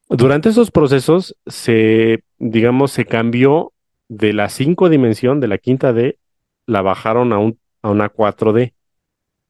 [0.08, 3.72] Durante esos procesos se, digamos, se cambió
[4.08, 6.18] de la 5 dimensión, de la quinta D,
[6.66, 8.74] la bajaron a, un, a una 4D.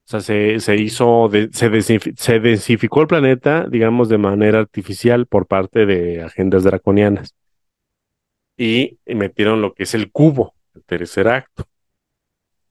[0.04, 5.46] O sea, se, se hizo, se, se densificó el planeta, digamos, de manera artificial por
[5.46, 7.34] parte de agendas draconianas.
[8.56, 11.64] Y metieron lo que es el cubo, el tercer acto.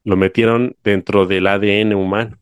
[0.03, 2.37] Lo metieron dentro del ADN humano.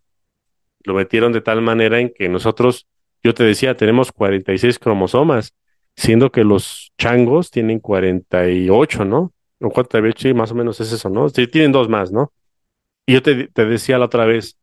[0.84, 2.88] Lo metieron de tal manera en que nosotros,
[3.22, 5.54] yo te decía, tenemos 46 cromosomas,
[5.96, 9.34] siendo que los changos tienen 48, ¿no?
[9.60, 11.28] O 48, más o menos es eso, ¿no?
[11.30, 12.32] Sí, tienen dos más, ¿no?
[13.06, 14.58] Y yo te, decía la otra vez,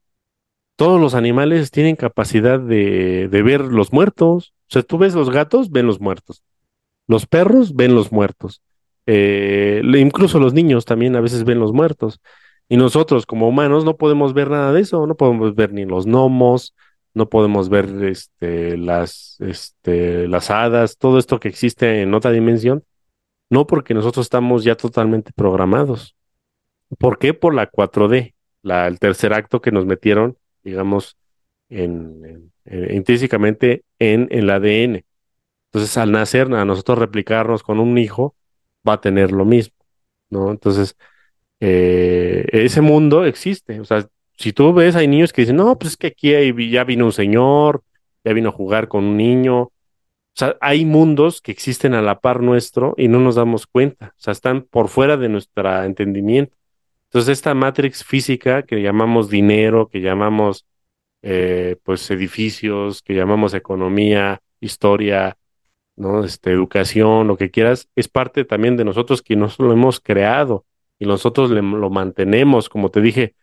[0.76, 4.54] todos los animales tienen capacidad de, de ver los muertos.
[4.62, 6.42] O sea, tú ves los gatos, ven los muertos.
[7.06, 8.62] Los perros ven los muertos.
[9.06, 12.20] Eh, incluso los niños también a veces ven los muertos.
[12.68, 16.06] Y nosotros como humanos no podemos ver nada de eso, no podemos ver ni los
[16.06, 16.74] gnomos,
[17.14, 22.84] no podemos ver este, las, este, las hadas, todo esto que existe en otra dimensión,
[23.48, 26.16] no porque nosotros estamos ya totalmente programados.
[26.98, 27.34] ¿Por qué?
[27.34, 31.16] Por la 4D, la, el tercer acto que nos metieron, digamos,
[31.68, 32.52] en,
[32.90, 35.04] intrínsecamente en el ADN.
[35.66, 38.34] Entonces, al nacer, a nosotros replicarnos con un hijo,
[38.86, 39.74] va a tener lo mismo,
[40.30, 40.50] ¿no?
[40.50, 40.96] Entonces,
[41.60, 43.80] eh, ese mundo existe.
[43.80, 44.06] O sea,
[44.36, 46.32] si tú ves, hay niños que dicen, no, pues es que aquí
[46.70, 47.82] ya vino un señor,
[48.24, 49.62] ya vino a jugar con un niño.
[49.62, 49.72] O
[50.34, 54.14] sea, hay mundos que existen a la par nuestro y no nos damos cuenta.
[54.18, 56.56] O sea, están por fuera de nuestro entendimiento.
[57.08, 60.66] Entonces, esta matrix física que llamamos dinero, que llamamos
[61.22, 65.38] eh, pues edificios, que llamamos economía, historia,
[65.96, 66.24] ¿no?
[66.24, 70.64] Este, educación, lo que quieras, es parte también de nosotros que nosotros lo hemos creado
[70.98, 73.34] y nosotros lo mantenemos, como te dije,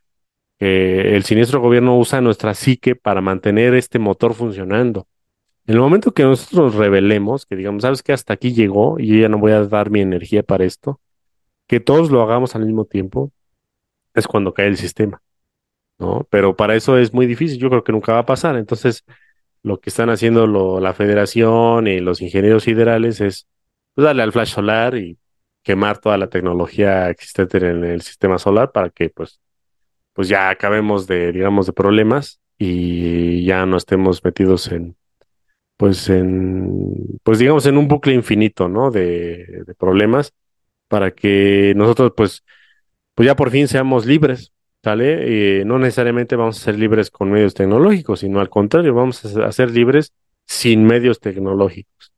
[0.59, 5.07] que el siniestro gobierno usa nuestra psique para mantener este motor funcionando.
[5.65, 9.15] En el momento que nosotros revelemos, que digamos, sabes que hasta aquí llegó y yo
[9.15, 10.99] ya no voy a dar mi energía para esto,
[11.67, 13.31] que todos lo hagamos al mismo tiempo,
[14.13, 15.21] es cuando cae el sistema,
[15.99, 16.27] ¿no?
[16.29, 18.57] Pero para eso es muy difícil, yo creo que nunca va a pasar.
[18.57, 19.05] Entonces,
[19.63, 23.47] lo que están haciendo la federación y los ingenieros siderales es
[23.95, 25.17] pues, darle al flash solar y
[25.63, 29.39] quemar toda la tecnología existente en el sistema solar para que pues,
[30.11, 34.95] pues ya acabemos de, digamos, de problemas y ya no estemos metidos en,
[35.77, 38.91] pues en, pues digamos, en un bucle infinito, ¿no?
[38.91, 40.33] De, de problemas
[40.87, 42.43] para que nosotros, pues,
[43.15, 44.52] pues ya por fin seamos libres,
[44.83, 45.61] ¿sale?
[45.61, 49.51] Eh, no necesariamente vamos a ser libres con medios tecnológicos, sino al contrario, vamos a
[49.51, 50.13] ser libres
[50.45, 52.13] sin medios tecnológicos,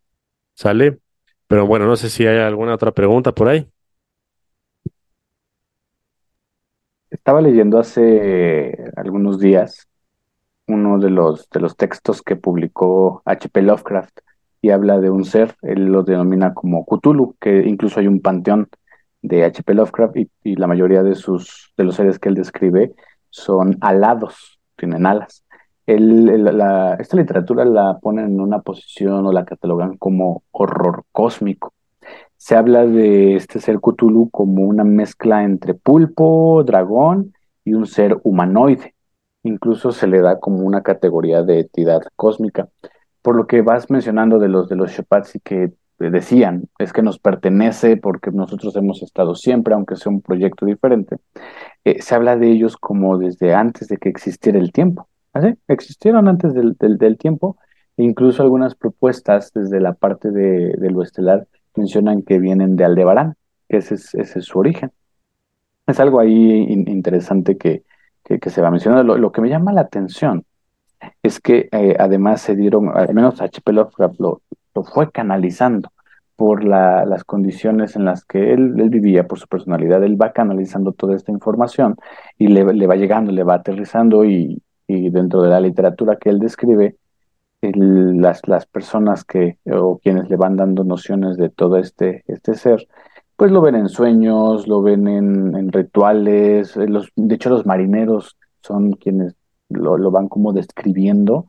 [0.56, 1.00] ¿sale?
[1.48, 3.70] Pero bueno, no sé si hay alguna otra pregunta por ahí.
[7.12, 9.88] Estaba leyendo hace algunos días
[10.68, 13.62] uno de los, de los textos que publicó H.P.
[13.62, 14.20] Lovecraft
[14.62, 18.68] y habla de un ser, él lo denomina como Cthulhu, que incluso hay un panteón
[19.27, 19.73] de H.P.
[19.73, 22.93] Lovecraft y, la mayoría de, sus, de los seres que él describe
[23.30, 25.43] son alados, tienen alas.
[25.85, 31.73] esta literatura la ponen en una posición o la catalogan como horror cósmico.
[32.38, 37.34] Se habla de este ser Cthulhu como una mezcla entre pulpo, dragón
[37.64, 38.93] y un ser humanoide.
[39.43, 42.69] Incluso se le da como una categoría de entidad cósmica.
[43.22, 44.91] Por lo que vas mencionando de los de los
[45.34, 50.22] y que decían, es que nos pertenece porque nosotros hemos estado siempre, aunque sea un
[50.22, 51.18] proyecto diferente,
[51.84, 55.08] eh, se habla de ellos como desde antes de que existiera el tiempo.
[55.34, 55.54] ¿Así?
[55.68, 57.58] Existieron antes del, del, tiempo
[57.98, 63.36] e incluso algunas propuestas desde la parte de, lo estelar mencionan que vienen de Aldebarán,
[63.68, 64.92] que ese es, ese es su origen.
[65.88, 66.32] Es algo ahí
[66.70, 67.84] interesante que,
[68.24, 69.18] que, se va mencionando.
[69.18, 70.46] Lo, que me llama la atención
[71.22, 73.74] es que eh, además se dieron, al menos H.P.
[73.74, 74.42] Lovecraft lo,
[74.76, 75.89] lo fue canalizando
[76.35, 81.15] por las condiciones en las que él, vivía, por su personalidad, él va canalizando toda
[81.15, 81.95] esta información
[82.38, 86.97] y le, va llegando, le va aterrizando y, dentro de la literatura que él describe,
[87.61, 92.85] las, las personas que o quienes le van dando nociones de todo este, este ser,
[93.38, 96.85] pues lo ven en sueños, lo ven en, rituales, eh,
[97.15, 99.35] de hecho los marineros son quienes
[99.69, 101.47] lo van como describiendo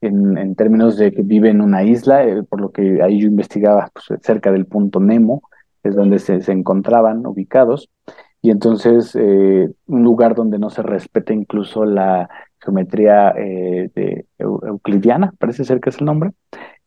[0.00, 3.90] en, términos de que vive en una isla, eh, por lo que ahí yo investigaba
[3.92, 5.42] pues, cerca del punto Nemo,
[5.82, 7.88] es donde se, encontraban ubicados,
[8.40, 12.28] y entonces eh, un lugar donde no se respeta incluso la
[12.60, 16.30] geometría eh, de euclidiana, parece ser que es el nombre,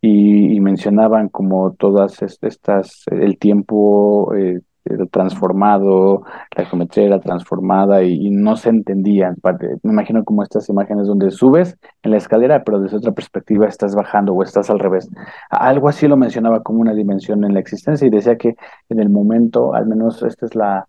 [0.01, 4.33] y, y mencionaban como todas estas, el tiempo
[5.11, 6.23] transformado,
[6.55, 9.33] la geometría era transformada y, no se entendía.
[9.83, 13.95] Me imagino como estas imágenes donde subes en la escalera, pero desde otra perspectiva estás
[13.95, 15.09] bajando o estás al revés.
[15.49, 18.55] Algo así lo mencionaba como una dimensión en la existencia y decía que
[18.89, 20.87] en el momento, al menos esta es la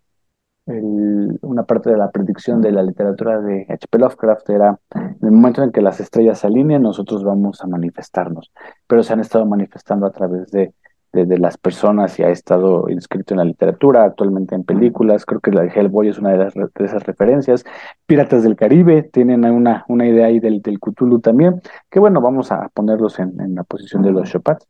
[0.65, 3.99] una parte de la predicción de la literatura de H.P.
[3.99, 8.51] Lovecraft era en el momento en que las estrellas se alinean, nosotros vamos a manifestarnos,
[8.87, 10.73] pero se han estado manifestando a través de
[11.13, 15.51] de, las personas y ha estado inscrito en la literatura, actualmente en películas, creo que
[15.51, 17.63] la de Hellboy es una de, las, esas referencias,
[18.07, 21.61] Piratas del Caribe tienen una, una idea ahí del, del Cthulhu también,
[21.91, 24.67] que bueno, vamos a ponerlos en, la posición de los Chopats.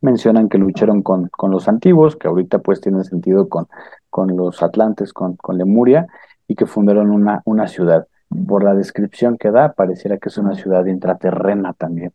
[0.00, 3.68] Mencionan que lucharon con, con los antiguos, que ahorita pues tiene sentido con,
[4.10, 6.08] con los atlantes, con, con Lemuria,
[6.48, 8.08] y que fundaron una, una ciudad.
[8.48, 12.14] Por la descripción que da, pareciera que es una ciudad intraterrena también.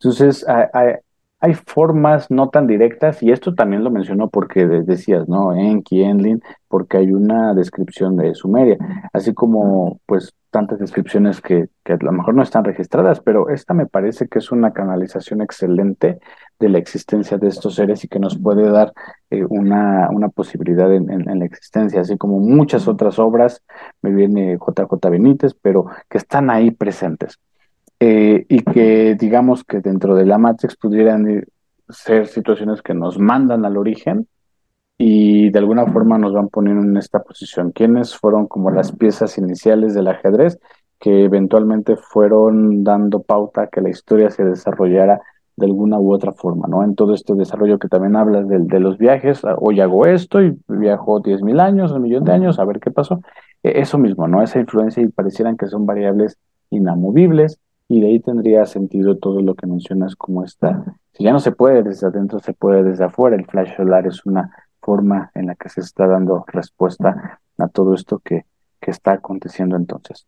[0.00, 0.94] Entonces, hay,
[1.40, 5.54] hay formas no tan directas, y esto también lo mencionó porque decías, ¿no?
[5.54, 8.76] Enki, Enlil, porque hay una descripción de Sumeria,
[9.12, 13.74] así como pues tantas descripciones que, que, a lo mejor no están registradas, pero esta
[13.74, 16.18] me parece que es una canalización excelente
[16.58, 18.92] de la existencia de estos seres y que nos puede dar
[19.30, 23.62] eh, una, una posibilidad en, en, la existencia, así como muchas otras obras,
[24.02, 27.38] me viene JJ Benítez, pero que están ahí presentes.
[28.00, 31.44] Eh, y que digamos que dentro de la Matrix pudieran
[31.88, 34.28] ser situaciones que nos mandan al origen
[34.96, 37.72] y de alguna forma nos van poniendo en esta posición.
[37.72, 40.58] ¿Quiénes fueron como las piezas iniciales del ajedrez
[41.00, 45.20] que eventualmente fueron dando pauta a que la historia se desarrollara
[45.56, 46.84] de alguna u otra forma, ¿no?
[46.84, 50.40] En todo este desarrollo que también hablas de, de los viajes, ah, hoy hago esto
[50.40, 53.22] y viajo 10 mil años, un millón de años, a ver qué pasó.
[53.62, 54.42] E, eso mismo, ¿no?
[54.42, 56.38] Esa influencia y parecieran que son variables
[56.70, 57.58] inamovibles
[57.88, 60.84] y de ahí tendría sentido todo lo que mencionas como está.
[61.12, 63.34] Si ya no se puede desde adentro, se puede desde afuera.
[63.34, 64.50] El flash solar es una
[64.80, 68.44] forma en la que se está dando respuesta a todo esto que,
[68.80, 70.26] que está aconteciendo entonces.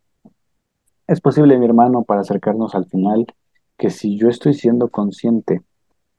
[1.07, 3.27] Es posible, mi hermano, para acercarnos al final,
[3.77, 5.63] que si yo estoy siendo consciente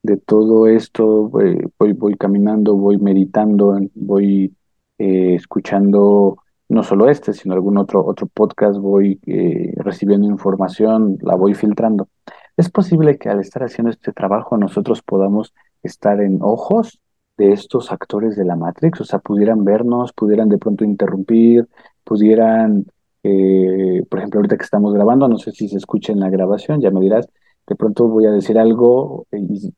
[0.04, 4.56] de todo esto, voy, voy, caminando, voy meditando, voy
[4.98, 6.38] eh, escuchando
[6.72, 12.08] no solo este, sino algún otro, otro podcast, voy eh, recibiendo información, la voy filtrando.
[12.56, 15.54] Es posible que al estar haciendo este trabajo nosotros podamos
[15.84, 17.02] estar en ojos
[17.38, 21.68] de estos actores de la Matrix, o sea, pudieran vernos, pudieran de pronto interrumpir,
[22.06, 22.86] pudieran,
[23.24, 26.80] eh, por ejemplo, ahorita que estamos grabando, no sé si se escucha en la grabación,
[26.80, 27.28] ya me dirás,
[27.68, 29.74] de pronto voy a decir algo y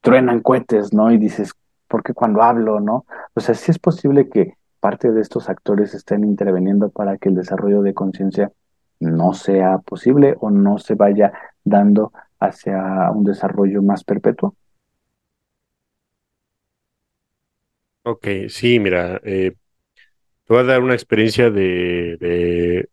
[0.00, 1.10] truenan cohetes, ¿no?
[1.10, 1.52] Y dices,
[1.88, 3.04] ¿por qué cuando hablo, no?
[3.34, 4.54] O sea, sí es posible que
[4.86, 8.52] parte de estos actores estén interviniendo para que el desarrollo de conciencia
[9.00, 11.32] no sea posible o no se vaya
[11.64, 14.54] dando hacia un desarrollo más perpetuo?
[18.04, 19.54] Ok, sí, mira, eh,
[20.44, 22.88] te voy a dar una experiencia de, de,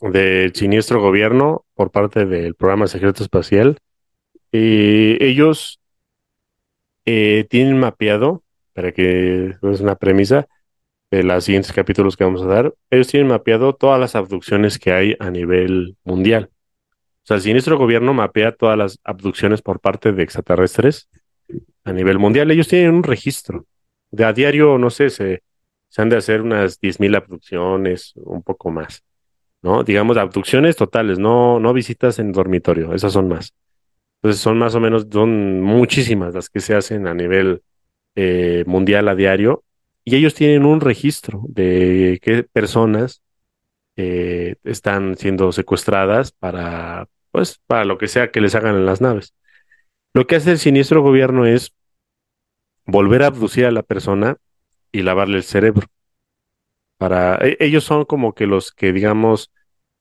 [0.00, 3.78] del siniestro gobierno por parte del programa secreto espacial.
[4.52, 5.80] y ellos
[7.06, 8.42] eh, tienen mapeado,
[8.74, 10.46] para que es una premisa,
[11.16, 14.92] de los siguientes capítulos que vamos a dar, ellos tienen mapeado todas las abducciones que
[14.92, 16.48] hay a nivel mundial.
[16.50, 21.10] O sea, el siniestro gobierno mapea todas las abducciones por parte de extraterrestres
[21.84, 22.50] a nivel mundial.
[22.50, 23.66] Ellos tienen un registro.
[24.10, 25.42] De a diario, no sé, se,
[25.88, 29.04] se han de hacer unas 10.000 abducciones, un poco más.
[29.60, 29.84] ¿No?
[29.84, 33.54] Digamos, abducciones totales, no, no visitas en dormitorio, esas son más.
[34.22, 37.62] Entonces son más o menos, son muchísimas las que se hacen a nivel
[38.14, 39.62] eh, mundial a diario
[40.04, 43.22] y ellos tienen un registro de qué personas
[43.96, 49.00] eh, están siendo secuestradas para, pues, para lo que sea que les hagan en las
[49.00, 49.34] naves.
[50.14, 51.74] Lo que hace el siniestro gobierno es
[52.86, 54.36] volver a abducir a la persona
[54.90, 55.86] y lavarle el cerebro.
[56.98, 59.50] Para, e, ellos son como que los que, digamos,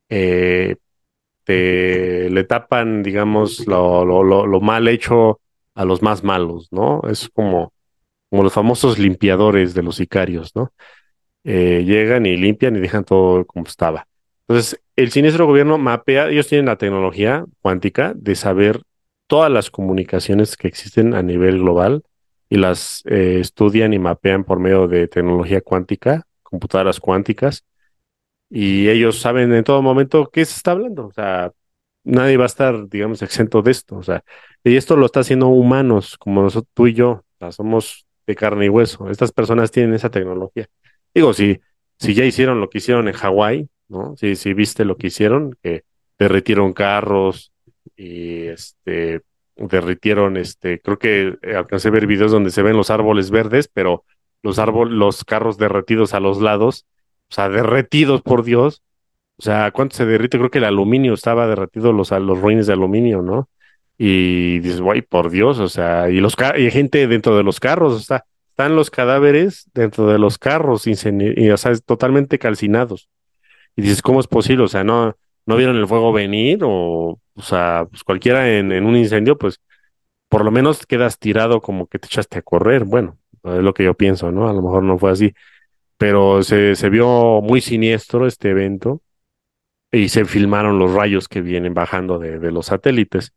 [0.10, 0.78] eh,
[1.48, 5.42] le tapan, digamos, lo, lo, lo mal hecho
[5.76, 7.02] a los más malos, ¿no?
[7.10, 7.74] Es como
[8.32, 10.74] como los famosos limpiadores de los sicarios, ¿no?
[11.44, 14.08] Eh, llegan y limpian y dejan todo como estaba.
[14.48, 18.82] Entonces, el siniestro gobierno mapea, ellos tienen la tecnología cuántica de saber
[19.28, 22.04] todas las comunicaciones que existen a nivel global
[22.50, 27.66] y las eh, estudian y mapean por medio de tecnología cuántica, computadoras cuánticas,
[28.50, 31.08] y ellos saben en todo momento qué se está hablando.
[31.08, 31.52] O sea,
[32.04, 33.98] nadie va a estar, digamos, exento de esto.
[33.98, 34.24] O sea,
[34.64, 37.26] y esto lo está haciendo humanos como nosotros, tú y yo.
[37.52, 39.10] Somos de carne y hueso.
[39.10, 40.68] Estas personas tienen esa tecnología.
[41.14, 41.60] Digo, si,
[42.00, 44.16] si ya hicieron lo que hicieron en Hawái, ¿no?
[44.18, 45.84] Si, si viste lo que hicieron, que
[46.18, 47.52] derritieron carros
[47.96, 49.22] y este
[49.56, 54.06] derritieron, este, creo que alcancé a ver videos donde se ven los árboles verdes, pero
[54.42, 56.86] los árboles, los carros derretidos a los lados,
[57.30, 58.82] o sea, derretidos por Dios.
[59.38, 60.38] O sea, ¿cuánto se derrite?
[60.38, 63.50] Creo que el aluminio estaba derretido, los, los ruines de aluminio, ¿no?
[64.04, 67.60] Y dices, guay, por Dios, o sea, y los y hay gente dentro de los
[67.60, 73.10] carros, o sea, están los cadáveres dentro de los carros, y, o sea, totalmente calcinados.
[73.76, 74.64] Y dices, ¿cómo es posible?
[74.64, 75.16] O sea, no,
[75.46, 79.62] no vieron el fuego venir, o, o sea, pues cualquiera en, en un incendio, pues
[80.30, 82.86] por lo menos quedas tirado como que te echaste a correr.
[82.86, 84.50] Bueno, es lo que yo pienso, ¿no?
[84.50, 85.36] A lo mejor no fue así,
[85.98, 89.04] pero se, se vio muy siniestro este evento
[89.92, 93.34] y se filmaron los rayos que vienen bajando de, de los satélites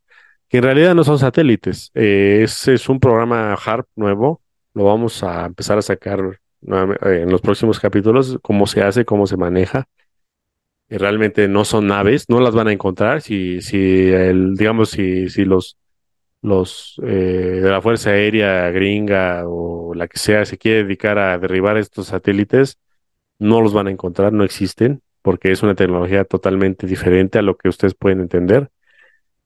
[0.49, 1.91] que en realidad no son satélites.
[1.93, 4.41] Eh, es, un programa HARP nuevo.
[4.73, 6.19] Lo vamos a empezar a sacar
[6.61, 9.87] eh, en los próximos capítulos, cómo se hace, cómo se maneja.
[10.89, 15.45] realmente no son naves, no las van a encontrar si, si el, digamos, si, si
[15.45, 15.77] los,
[16.41, 21.37] los eh, de la Fuerza Aérea gringa o la que sea se quiere dedicar a
[21.37, 22.79] derribar estos satélites,
[23.39, 27.57] no los van a encontrar, no existen, porque es una tecnología totalmente diferente a lo
[27.57, 28.69] que ustedes pueden entender.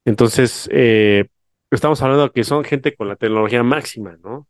[0.05, 1.25] Entonces, eh,
[1.71, 4.47] estamos hablando que son gente con la tecnología máxima, ¿no?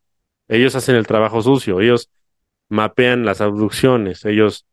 [0.47, 2.09] Ellos hacen el trabajo sucio, ellos
[2.69, 4.65] mapean las abducciones, ellos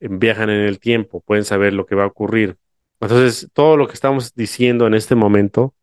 [0.00, 2.56] viajan en el tiempo, pueden saber lo que va a ocurrir.
[3.00, 5.74] Entonces, todo lo que estamos diciendo en este momento,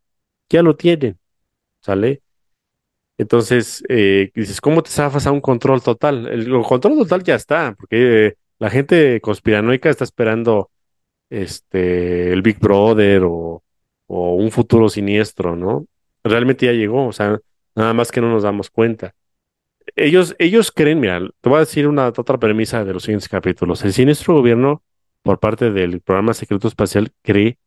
[0.49, 1.19] ya lo tienen,
[1.81, 2.21] ¿sale?
[3.17, 6.27] Entonces, eh, dices, ¿cómo te zafas a un control total?
[6.27, 10.71] El, control total ya está, porque eh, la gente conspiranoica está esperando
[11.29, 13.63] este, el Big Brother o,
[14.07, 15.85] o un futuro siniestro, ¿no?
[16.23, 17.39] Realmente ya llegó, o sea,
[17.75, 19.13] nada más que no nos damos cuenta
[19.95, 23.83] ellos, ellos creen, mira, te voy a decir una otra premisa de los siguientes capítulos.
[23.83, 24.83] El siniestro gobierno,
[25.21, 27.57] por parte del programa secreto espacial, cree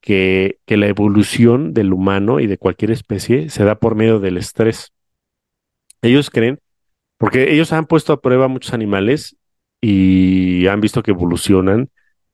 [0.00, 4.36] que, que la evolución del humano y de cualquier especie se da por medio del
[4.36, 4.92] estrés.
[6.02, 6.58] Ellos creen,
[7.18, 9.36] porque ellos han puesto a prueba muchos animales
[9.80, 11.90] y han visto que evolucionan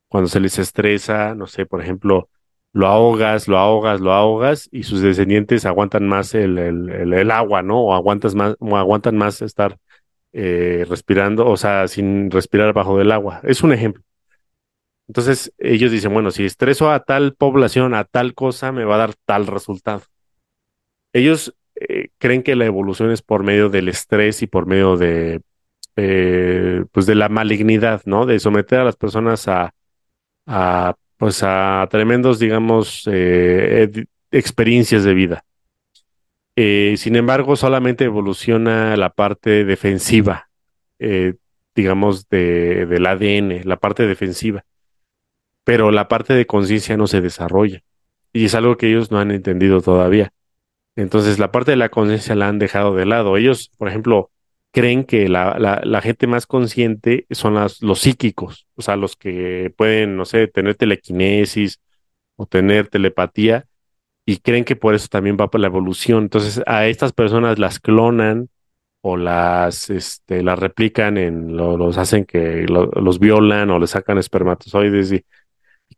[0.07, 2.29] cuando se les estresa, no sé, por ejemplo,
[2.73, 7.81] lo ahogas, lo ahogas, lo ahogas y sus descendientes aguantan más el, el, agua, ¿no?
[7.81, 9.77] O, aguantas más, o aguantan más estar
[10.33, 13.41] eh, respirando, o sea, sin respirar bajo del agua.
[13.43, 14.03] Es un ejemplo.
[15.07, 18.99] Entonces ellos dicen, bueno, si estreso a tal población, a tal cosa, me va a
[18.99, 20.03] dar tal resultado.
[21.13, 25.41] Ellos eh, creen que la evolución es por medio del estrés y por medio de,
[25.95, 28.27] eh, pues de la malignidad, ¿no?
[28.27, 29.73] De someter a las personas a,
[30.45, 35.43] a pues a tremendos, digamos, eh, experiencias de vida.
[36.55, 40.49] Eh, sin embargo, solamente evoluciona la parte defensiva,
[40.97, 41.33] eh,
[41.75, 44.63] digamos, de, del ADN, la parte defensiva.
[45.65, 47.83] Pero la parte de conciencia no se desarrolla.
[48.31, 50.31] Y es algo que ellos no han entendido todavía.
[50.95, 53.35] Entonces, la parte de la conciencia la han dejado de lado.
[53.35, 54.31] Ellos, por ejemplo,
[54.71, 59.73] creen que la, la, gente más consciente son las, los psíquicos, o sea, los que
[59.75, 61.81] pueden, no sé, tener telequinesis
[62.35, 63.65] o tener telepatía
[64.25, 66.23] y creen que por eso también va por la evolución.
[66.23, 68.49] Entonces, a estas personas las clonan
[69.01, 75.11] o las, este, las replican en, los hacen que los violan o les sacan espermatozoides
[75.13, 75.25] y,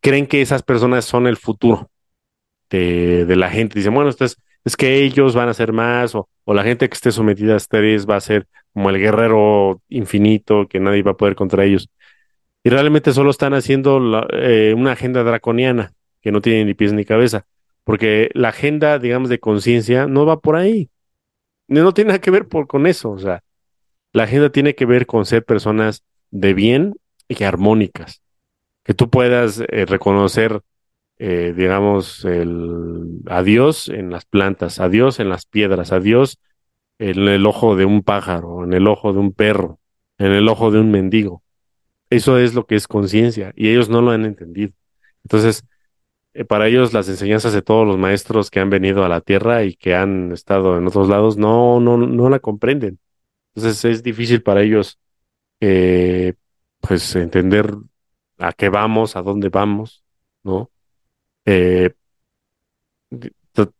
[0.01, 1.91] creen que esas personas son el futuro
[2.69, 3.77] de, de la gente.
[3.79, 4.25] Dicen, bueno, esto
[4.63, 8.07] es que ellos van a ser más, o, la gente que esté sometida a estrés
[8.07, 11.89] va a ser como el guerrero infinito, que nadie va a poder contra ellos.
[12.63, 17.05] Y realmente solo están haciendo eh, una agenda draconiana, que no tiene ni pies ni
[17.05, 17.45] cabeza,
[17.83, 20.89] porque la agenda, digamos, de conciencia no va por ahí.
[21.67, 23.43] No tiene nada que ver por, con eso, o sea,
[24.13, 26.95] la agenda tiene que ver con ser personas de bien
[27.27, 28.21] y armónicas,
[28.83, 30.61] que tú puedas eh, reconocer
[31.23, 36.39] eh, digamos, el adiós en las plantas, adiós en las piedras, adiós
[36.97, 39.79] en el ojo de un pájaro, en el ojo de un perro,
[40.17, 41.43] en el ojo de un mendigo.
[42.09, 44.73] Eso es lo que es conciencia y ellos no lo han entendido.
[45.23, 45.63] Entonces,
[46.33, 49.63] eh, para ellos las enseñanzas de todos los maestros que han venido a la tierra
[49.63, 52.97] y que han estado en otros lados no, no, no la comprenden.
[53.55, 54.99] Entonces es difícil para ellos
[55.59, 56.33] eh,
[56.79, 57.75] pues entender
[58.39, 60.03] a qué vamos, a dónde vamos,
[60.43, 60.71] ¿no?
[61.45, 61.91] Eh,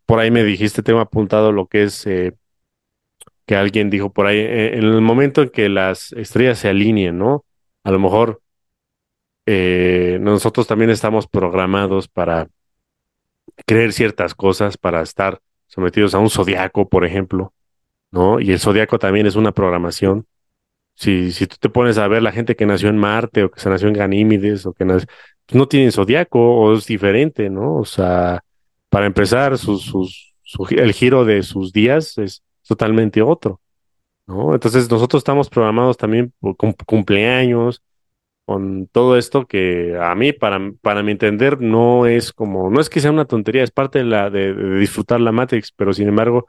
[0.05, 2.33] por ahí me dijiste, tengo apuntado lo que es eh,
[3.45, 7.17] que alguien dijo por ahí, eh, en el momento en que las estrellas se alineen,
[7.17, 7.45] ¿no?
[7.83, 8.41] A lo mejor
[10.21, 12.47] nosotros también estamos programados para
[13.65, 17.53] creer ciertas cosas, para estar sometidos a un zodiaco, por ejemplo,
[18.11, 18.39] ¿no?
[18.39, 20.25] Y el zodiaco también es una programación.
[20.95, 23.59] Si, si tú te pones a ver la gente que nació en Marte o que
[23.59, 25.07] se nació en Ganímides o que nació,
[25.51, 27.77] no tienen zodiaco o es diferente, ¿no?
[27.77, 28.43] O sea,
[28.89, 29.53] para empezar,
[30.71, 33.61] el giro de sus días es totalmente otro,
[34.27, 34.53] ¿no?
[34.53, 37.81] Entonces nosotros estamos programados también con cumpleaños,
[38.45, 42.89] con todo esto que a mí, para, para mi entender, no es como, no es
[42.89, 46.07] que sea una tontería, es parte de, la, de, de disfrutar la Matrix, pero sin
[46.07, 46.47] embargo,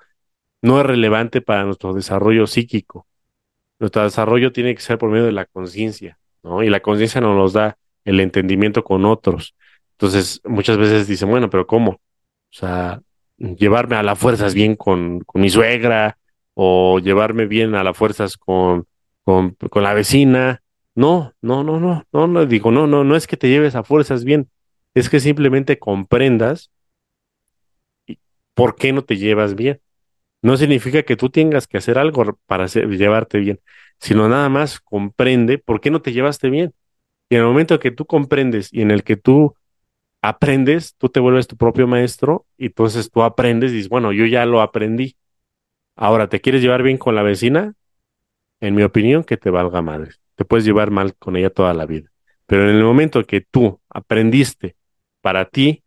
[0.62, 3.06] no es relevante para nuestro desarrollo psíquico.
[3.78, 6.62] Nuestro desarrollo tiene que ser por medio de la conciencia, ¿no?
[6.62, 9.54] Y la conciencia no nos da el entendimiento con otros.
[9.92, 11.92] Entonces, muchas veces dicen, bueno, pero ¿cómo?
[11.92, 12.00] O
[12.50, 13.00] sea,
[13.36, 16.18] llevarme a las fuerzas bien con, con mi suegra
[16.54, 18.86] o llevarme bien a las fuerzas con,
[19.24, 20.62] con, con la vecina.
[20.94, 23.84] No, no, no, no, no, no, digo, no, no, no es que te lleves a
[23.84, 24.50] fuerzas bien,
[24.94, 26.70] es que simplemente comprendas
[28.54, 29.80] por qué no te llevas bien.
[30.42, 33.60] No significa que tú tengas que hacer algo para llevarte bien,
[34.00, 36.74] sino nada más comprende por qué no te llevaste bien
[37.32, 39.56] Y en el momento que tú comprendes y en el que tú
[40.20, 44.26] aprendes, tú te vuelves tu propio maestro y entonces tú aprendes y dices, bueno, yo
[44.26, 45.16] ya lo aprendí.
[45.96, 47.72] Ahora, ¿te quieres llevar bien con la vecina?
[48.60, 50.10] En mi opinión, que te valga madre.
[50.34, 52.10] Te puedes llevar mal con ella toda la vida.
[52.44, 54.76] Pero en el momento que tú aprendiste
[55.22, 55.82] para ti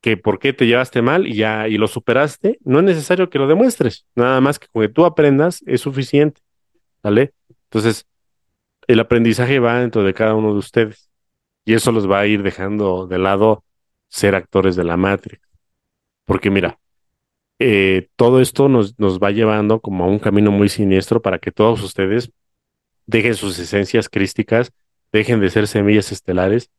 [0.00, 3.38] que por qué te llevaste mal y ya y lo superaste, no es necesario que
[3.38, 4.06] lo demuestres.
[4.16, 6.40] Nada más que con que tú aprendas es suficiente.
[7.00, 7.32] ¿Vale?
[7.70, 8.08] Entonces,
[8.92, 11.10] el aprendizaje va dentro de cada uno de ustedes.
[11.64, 13.64] Y eso los va a ir dejando de lado
[14.08, 15.40] ser actores de la Matrix.
[16.24, 16.80] Porque mira,
[17.60, 21.52] eh, todo esto nos, nos va llevando como a un camino muy siniestro para que
[21.52, 22.32] todos ustedes
[23.06, 24.72] dejen sus esencias crísticas,
[25.12, 26.70] dejen de ser semillas estelares.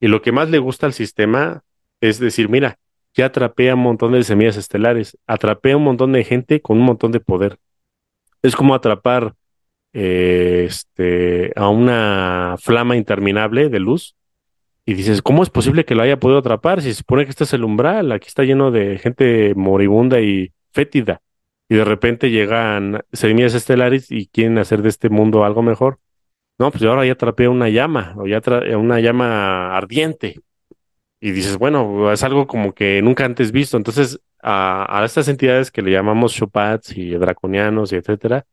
[0.00, 1.62] Y lo que más le gusta al sistema
[2.00, 2.78] es decir, mira,
[3.14, 6.78] ya atrapé a un montón de semillas estelares, atrapé a un montón de gente con
[6.78, 7.58] un montón de poder.
[8.42, 9.36] Es como atrapar
[9.92, 14.16] eh, este, a una flama interminable de luz
[14.84, 16.82] y dices, ¿cómo es posible que lo haya podido atrapar?
[16.82, 20.52] Si se supone que este es el umbral, aquí está lleno de gente moribunda y
[20.72, 21.20] fétida.
[21.68, 26.00] Y de repente llegan semillas estelares y quieren hacer de este mundo algo mejor.
[26.58, 28.40] No, pues yo ahora ya atrapé una llama, o ya
[28.76, 30.40] una llama ardiente.
[31.20, 33.76] Y dices, bueno, es algo como que nunca antes visto.
[33.76, 38.44] Entonces, a, a estas entidades que le llamamos Shopats y draconianos y etcétera,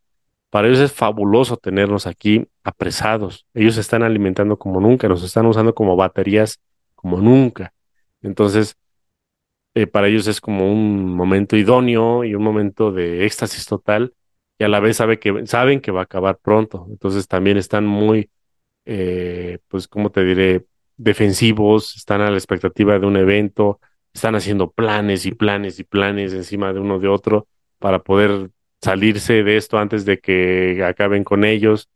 [0.50, 3.46] para ellos es fabuloso tenernos aquí apresados.
[3.54, 6.60] Ellos se están alimentando como nunca, nos están usando como baterías
[6.96, 7.74] como nunca.
[8.22, 8.76] Entonces,
[9.76, 14.14] eh, para ellos es como un momento idóneo y un momento de éxtasis total
[14.60, 16.88] y a la vez sabe que, saben que va a acabar pronto.
[16.90, 18.30] Entonces también están muy,
[18.86, 20.66] eh, pues, ¿cómo te diré?
[20.98, 23.80] Defensivos, están a la expectativa de un evento,
[24.14, 27.48] están haciendo planes y planes y planes encima de uno de otro
[27.80, 28.50] para poder
[28.82, 31.90] salirse de esto antes de que acaben con ellos.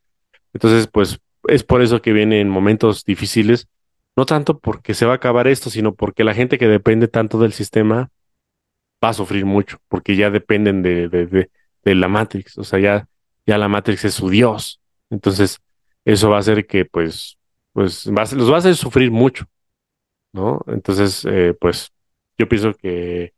[0.54, 3.68] Entonces, pues es por eso que vienen momentos difíciles,
[4.16, 7.40] no tanto porque se va a acabar esto, sino porque la gente que depende tanto
[7.40, 8.12] del sistema
[9.04, 11.50] va a sufrir mucho, porque ya dependen de, de,
[11.84, 13.08] de, la Matrix, o sea, ya,
[13.46, 14.80] ya la Matrix es su Dios.
[15.10, 15.60] Entonces,
[16.06, 17.38] eso va a hacer que, pues,
[17.74, 19.46] pues los va a hacer sufrir mucho,
[20.32, 20.64] ¿no?
[20.68, 21.92] Entonces, eh, pues,
[22.38, 23.34] yo pienso que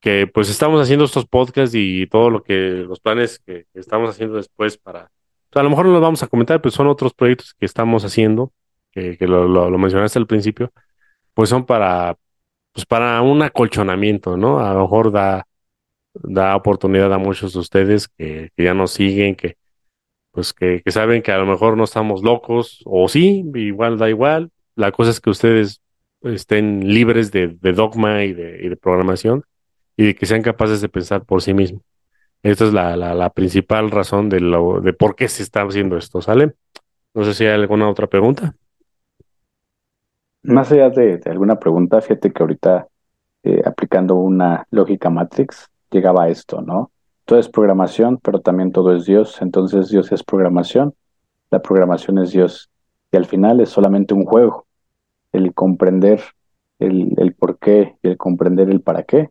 [0.00, 4.36] que pues estamos haciendo estos podcasts y todo lo que los planes que, estamos haciendo
[4.36, 5.10] después para,
[5.52, 8.52] a lo mejor no los vamos a comentar, pero son otros proyectos que estamos haciendo,
[8.92, 10.72] que, lo, mencionaste al principio,
[11.34, 12.16] pues son para,
[12.72, 14.60] pues para un acolchonamiento, ¿no?
[14.60, 15.46] A lo mejor da,
[16.14, 19.56] da oportunidad a muchos de ustedes que, ya nos siguen, que
[20.30, 24.50] pues que, saben que a lo mejor no estamos locos, o sí, igual da igual.
[24.74, 25.80] La cosa es que ustedes
[26.22, 29.44] estén libres de, dogma y de programación
[29.96, 31.82] y de que sean capaces de pensar por sí mismos.
[32.42, 36.20] Esta es la, la, principal razón de, lo, de por qué se está haciendo esto,
[36.20, 36.54] ¿sale?
[37.14, 38.54] No sé si hay alguna otra pregunta.
[40.42, 42.86] Más allá de, alguna pregunta, fíjate que ahorita
[43.42, 46.92] eh, aplicando una lógica Matrix llegaba a esto, ¿no?
[47.24, 49.42] Todo es programación, pero también todo es Dios.
[49.42, 50.94] Entonces Dios es programación,
[51.50, 52.70] la programación es Dios.
[53.10, 54.66] Y al final es solamente un juego.
[55.32, 56.20] El comprender
[56.78, 59.30] el, el por qué y el comprender el para qué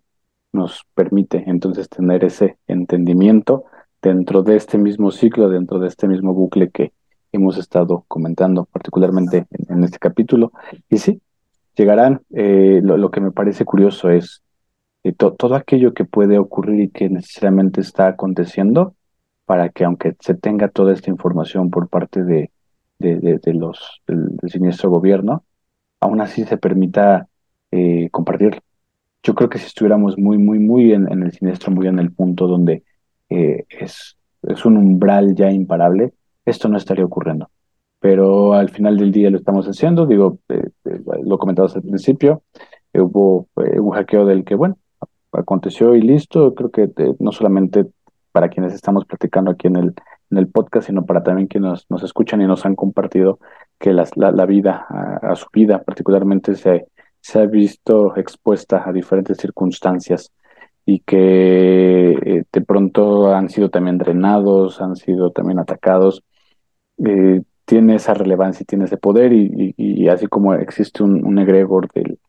[0.56, 3.65] nos permite entonces tener ese entendimiento
[4.02, 6.94] dentro de este mismo ciclo, dentro de este mismo bucle que
[7.32, 10.52] hemos estado comentando, particularmente en, este capítulo.
[10.90, 11.22] Y sí,
[11.76, 14.41] llegarán, eh, lo, que me parece curioso es
[15.03, 18.95] eh, todo aquello que puede ocurrir y que necesariamente está aconteciendo
[19.45, 22.52] para que aunque se tenga toda esta información por parte de,
[22.99, 25.44] los del, siniestro gobierno,
[25.99, 27.27] aún así se permita
[27.72, 28.60] eh, compartirlo
[29.26, 32.47] yo creo que si estuviéramos muy, muy, muy en, el siniestro, muy en el punto
[32.47, 32.84] donde
[33.30, 36.14] eh, es, es un umbral ya imparable,
[36.45, 37.49] esto no estaría ocurriendo.
[37.99, 42.43] Pero al final del día lo estamos haciendo, digo, eh, eh, lo comentabas al principio,
[42.93, 44.77] hubo un hackeo del que, bueno,
[45.31, 46.89] aconteció y listo, creo que
[47.19, 47.88] no solamente
[48.31, 49.95] para quienes estamos platicando aquí en el,
[50.30, 53.39] en el podcast, sino para también quienes nos, escuchan y nos han compartido
[53.80, 56.85] que la, la, vida, a, su vida particularmente se,
[57.26, 60.31] se ha visto expuesta a diferentes circunstancias
[60.85, 66.22] y que eh, de pronto han sido también drenados, han sido también atacados,
[67.03, 72.19] eh, tiene esa relevancia y tiene ese poder y, así como existe un, egregor de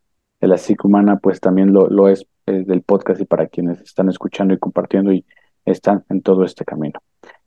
[0.41, 4.09] la psique humana, pues también lo, lo es eh, del podcast y para quienes están
[4.09, 5.27] escuchando y compartiendo y
[5.67, 7.01] están en todo este camino.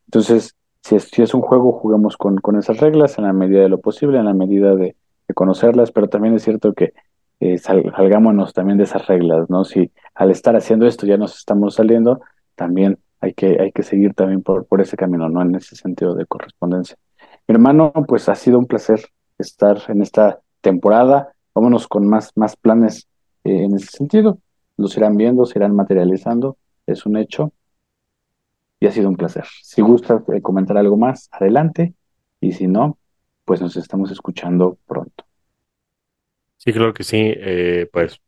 [0.06, 3.62] Entonces, si es, si es un juego, juguemos con, con esas reglas en la medida
[3.62, 4.96] de lo posible, en la medida de
[5.34, 6.94] conocerlas, pero también es cierto que
[7.40, 9.64] eh, salgámonos también de esas reglas, ¿no?
[9.64, 12.20] Si al estar haciendo esto ya nos estamos saliendo,
[12.56, 15.42] también hay que, hay que seguir también por, por ese camino, ¿no?
[15.42, 16.98] En ese sentido de correspondencia.
[17.48, 19.02] Mi hermano, pues ha sido un placer
[19.38, 21.34] estar en esta temporada.
[21.56, 23.08] Vámonos con más, más planes
[23.44, 24.40] eh, en ese sentido.
[24.78, 27.52] Los irán viendo, se irán materializando, es un hecho.
[28.80, 29.46] Y ha sido un placer.
[29.64, 31.94] Si gusta eh, comentar algo más, adelante.
[32.40, 32.98] Y si no,
[33.46, 35.29] pues nos estamos escuchando pronto.
[36.60, 37.34] Sí, creo que sí.
[37.36, 38.22] Eh, pues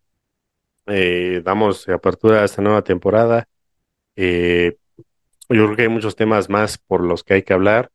[1.44, 3.48] damos apertura a esta nueva temporada.
[4.16, 4.74] yo
[5.48, 7.92] creo que hay muchos temas más por los que hay que hablar.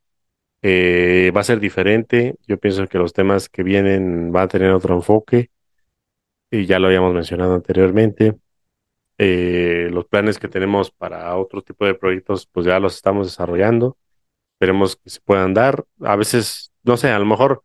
[0.62, 2.36] Eh, va a ser diferente.
[2.46, 5.50] Yo pienso que los temas que vienen van a tener otro enfoque.
[6.50, 8.36] Y ya lo habíamos mencionado anteriormente.
[9.18, 13.96] Eh, los planes que tenemos para otro tipo de proyectos, pues ya los estamos desarrollando.
[14.54, 15.84] Esperemos que se puedan dar.
[16.00, 17.64] A veces, no sé, a lo mejor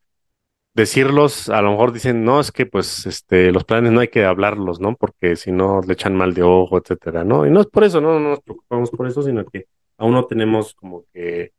[0.73, 4.26] decirlos, a lo mejor dicen, no, es que pues este, los planes no hay que
[4.26, 4.95] hablarlos, ¿no?
[4.95, 7.45] Porque si no le echan mal de ojo, etcétera, ¿no?
[7.45, 9.65] Y no es por eso, no, no nos preocupamos por eso, sino que
[9.98, 11.52] aún no tenemos como que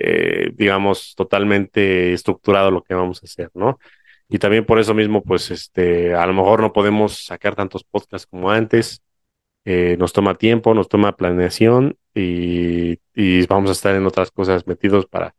[0.00, 3.80] eh, digamos, totalmente estructurado lo que vamos a hacer, ¿no?
[4.28, 8.26] Y también por eso mismo, pues, este, a lo mejor no podemos sacar tantos podcasts
[8.26, 9.02] como antes.
[9.64, 14.66] Eh, nos toma tiempo, nos toma planeación y, y, vamos a estar en otras cosas
[14.66, 15.34] metidos para,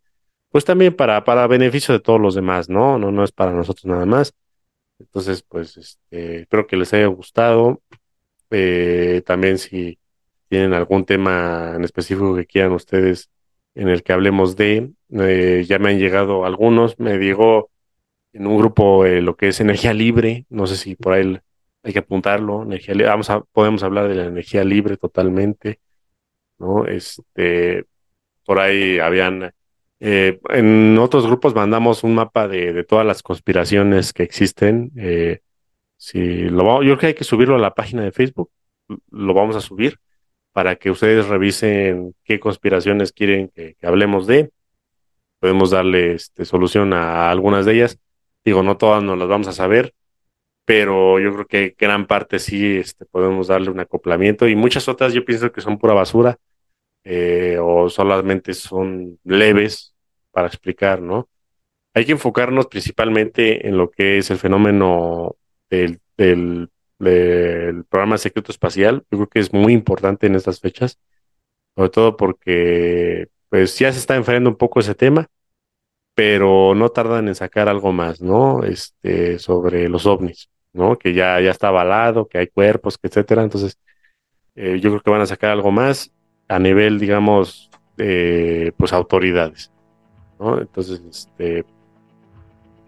[0.49, 2.97] pues también para, para beneficio de todos los demás, ¿no?
[2.99, 4.33] No, no es para nosotros nada más.
[4.99, 7.81] Entonces, pues, este, espero que les haya gustado.
[8.51, 9.99] Eh, también si
[10.49, 13.29] tienen algún tema en específico que quieran ustedes
[13.75, 17.71] en el que hablemos de, eh, ya me han llegado algunos, me llegó
[18.33, 21.39] en un grupo eh, lo que es energía libre, no sé si por ahí
[21.83, 25.79] hay que apuntarlo, energía vamos a, podemos hablar de la energía libre totalmente,
[26.59, 26.85] ¿no?
[26.85, 27.85] Este,
[28.45, 29.53] por ahí habían,
[29.99, 34.91] eh, en otros grupos mandamos un mapa de, todas las conspiraciones que existen,
[35.97, 38.49] si lo, yo creo que hay que subirlo a la página de Facebook,
[39.11, 39.99] lo vamos a subir,
[40.53, 44.51] para que ustedes revisen qué conspiraciones quieren que, hablemos de.
[45.39, 47.99] Podemos darle este, solución a algunas de ellas.
[48.43, 49.93] Digo, no todas nos las vamos a saber,
[50.65, 55.13] pero yo creo que gran parte sí este, podemos darle un acoplamiento y muchas otras
[55.13, 56.37] yo pienso que son pura basura
[57.03, 59.95] eh, o solamente son leves
[60.31, 61.29] para explicar, ¿no?
[61.93, 65.35] Hay que enfocarnos principalmente en lo que es el fenómeno
[65.69, 65.99] del,
[67.89, 69.05] programa secreto espacial.
[69.11, 70.99] Yo creo que es muy importante en estas fechas,
[71.75, 75.27] sobre todo porque pues ya se está enfriando un poco ese tema,
[76.13, 78.63] pero no tardan en sacar algo más, ¿no?
[78.63, 80.97] Este, sobre los ovnis, ¿no?
[80.97, 83.43] Que ya, ya está avalado, que hay cuerpos, que etcétera.
[83.43, 83.79] Entonces,
[84.55, 86.11] eh, yo creo que van a sacar algo más
[86.49, 89.71] a nivel, digamos, de pues autoridades,
[90.39, 90.59] ¿no?
[90.59, 91.65] Entonces, este,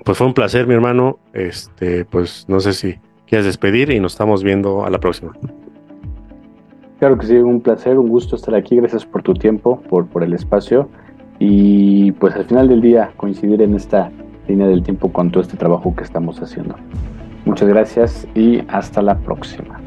[0.03, 1.19] pues fue un placer, mi hermano.
[1.33, 2.95] Este, pues no sé si
[3.27, 5.31] quieres despedir y nos estamos viendo a la próxima.
[6.99, 8.75] Claro que sí, un placer, un gusto estar aquí.
[8.75, 10.89] Gracias por tu tiempo, por, por el espacio
[11.39, 14.11] y pues al final del día coincidir en esta
[14.47, 16.75] línea del tiempo con todo este trabajo que estamos haciendo.
[17.45, 19.80] Muchas gracias y hasta la próxima.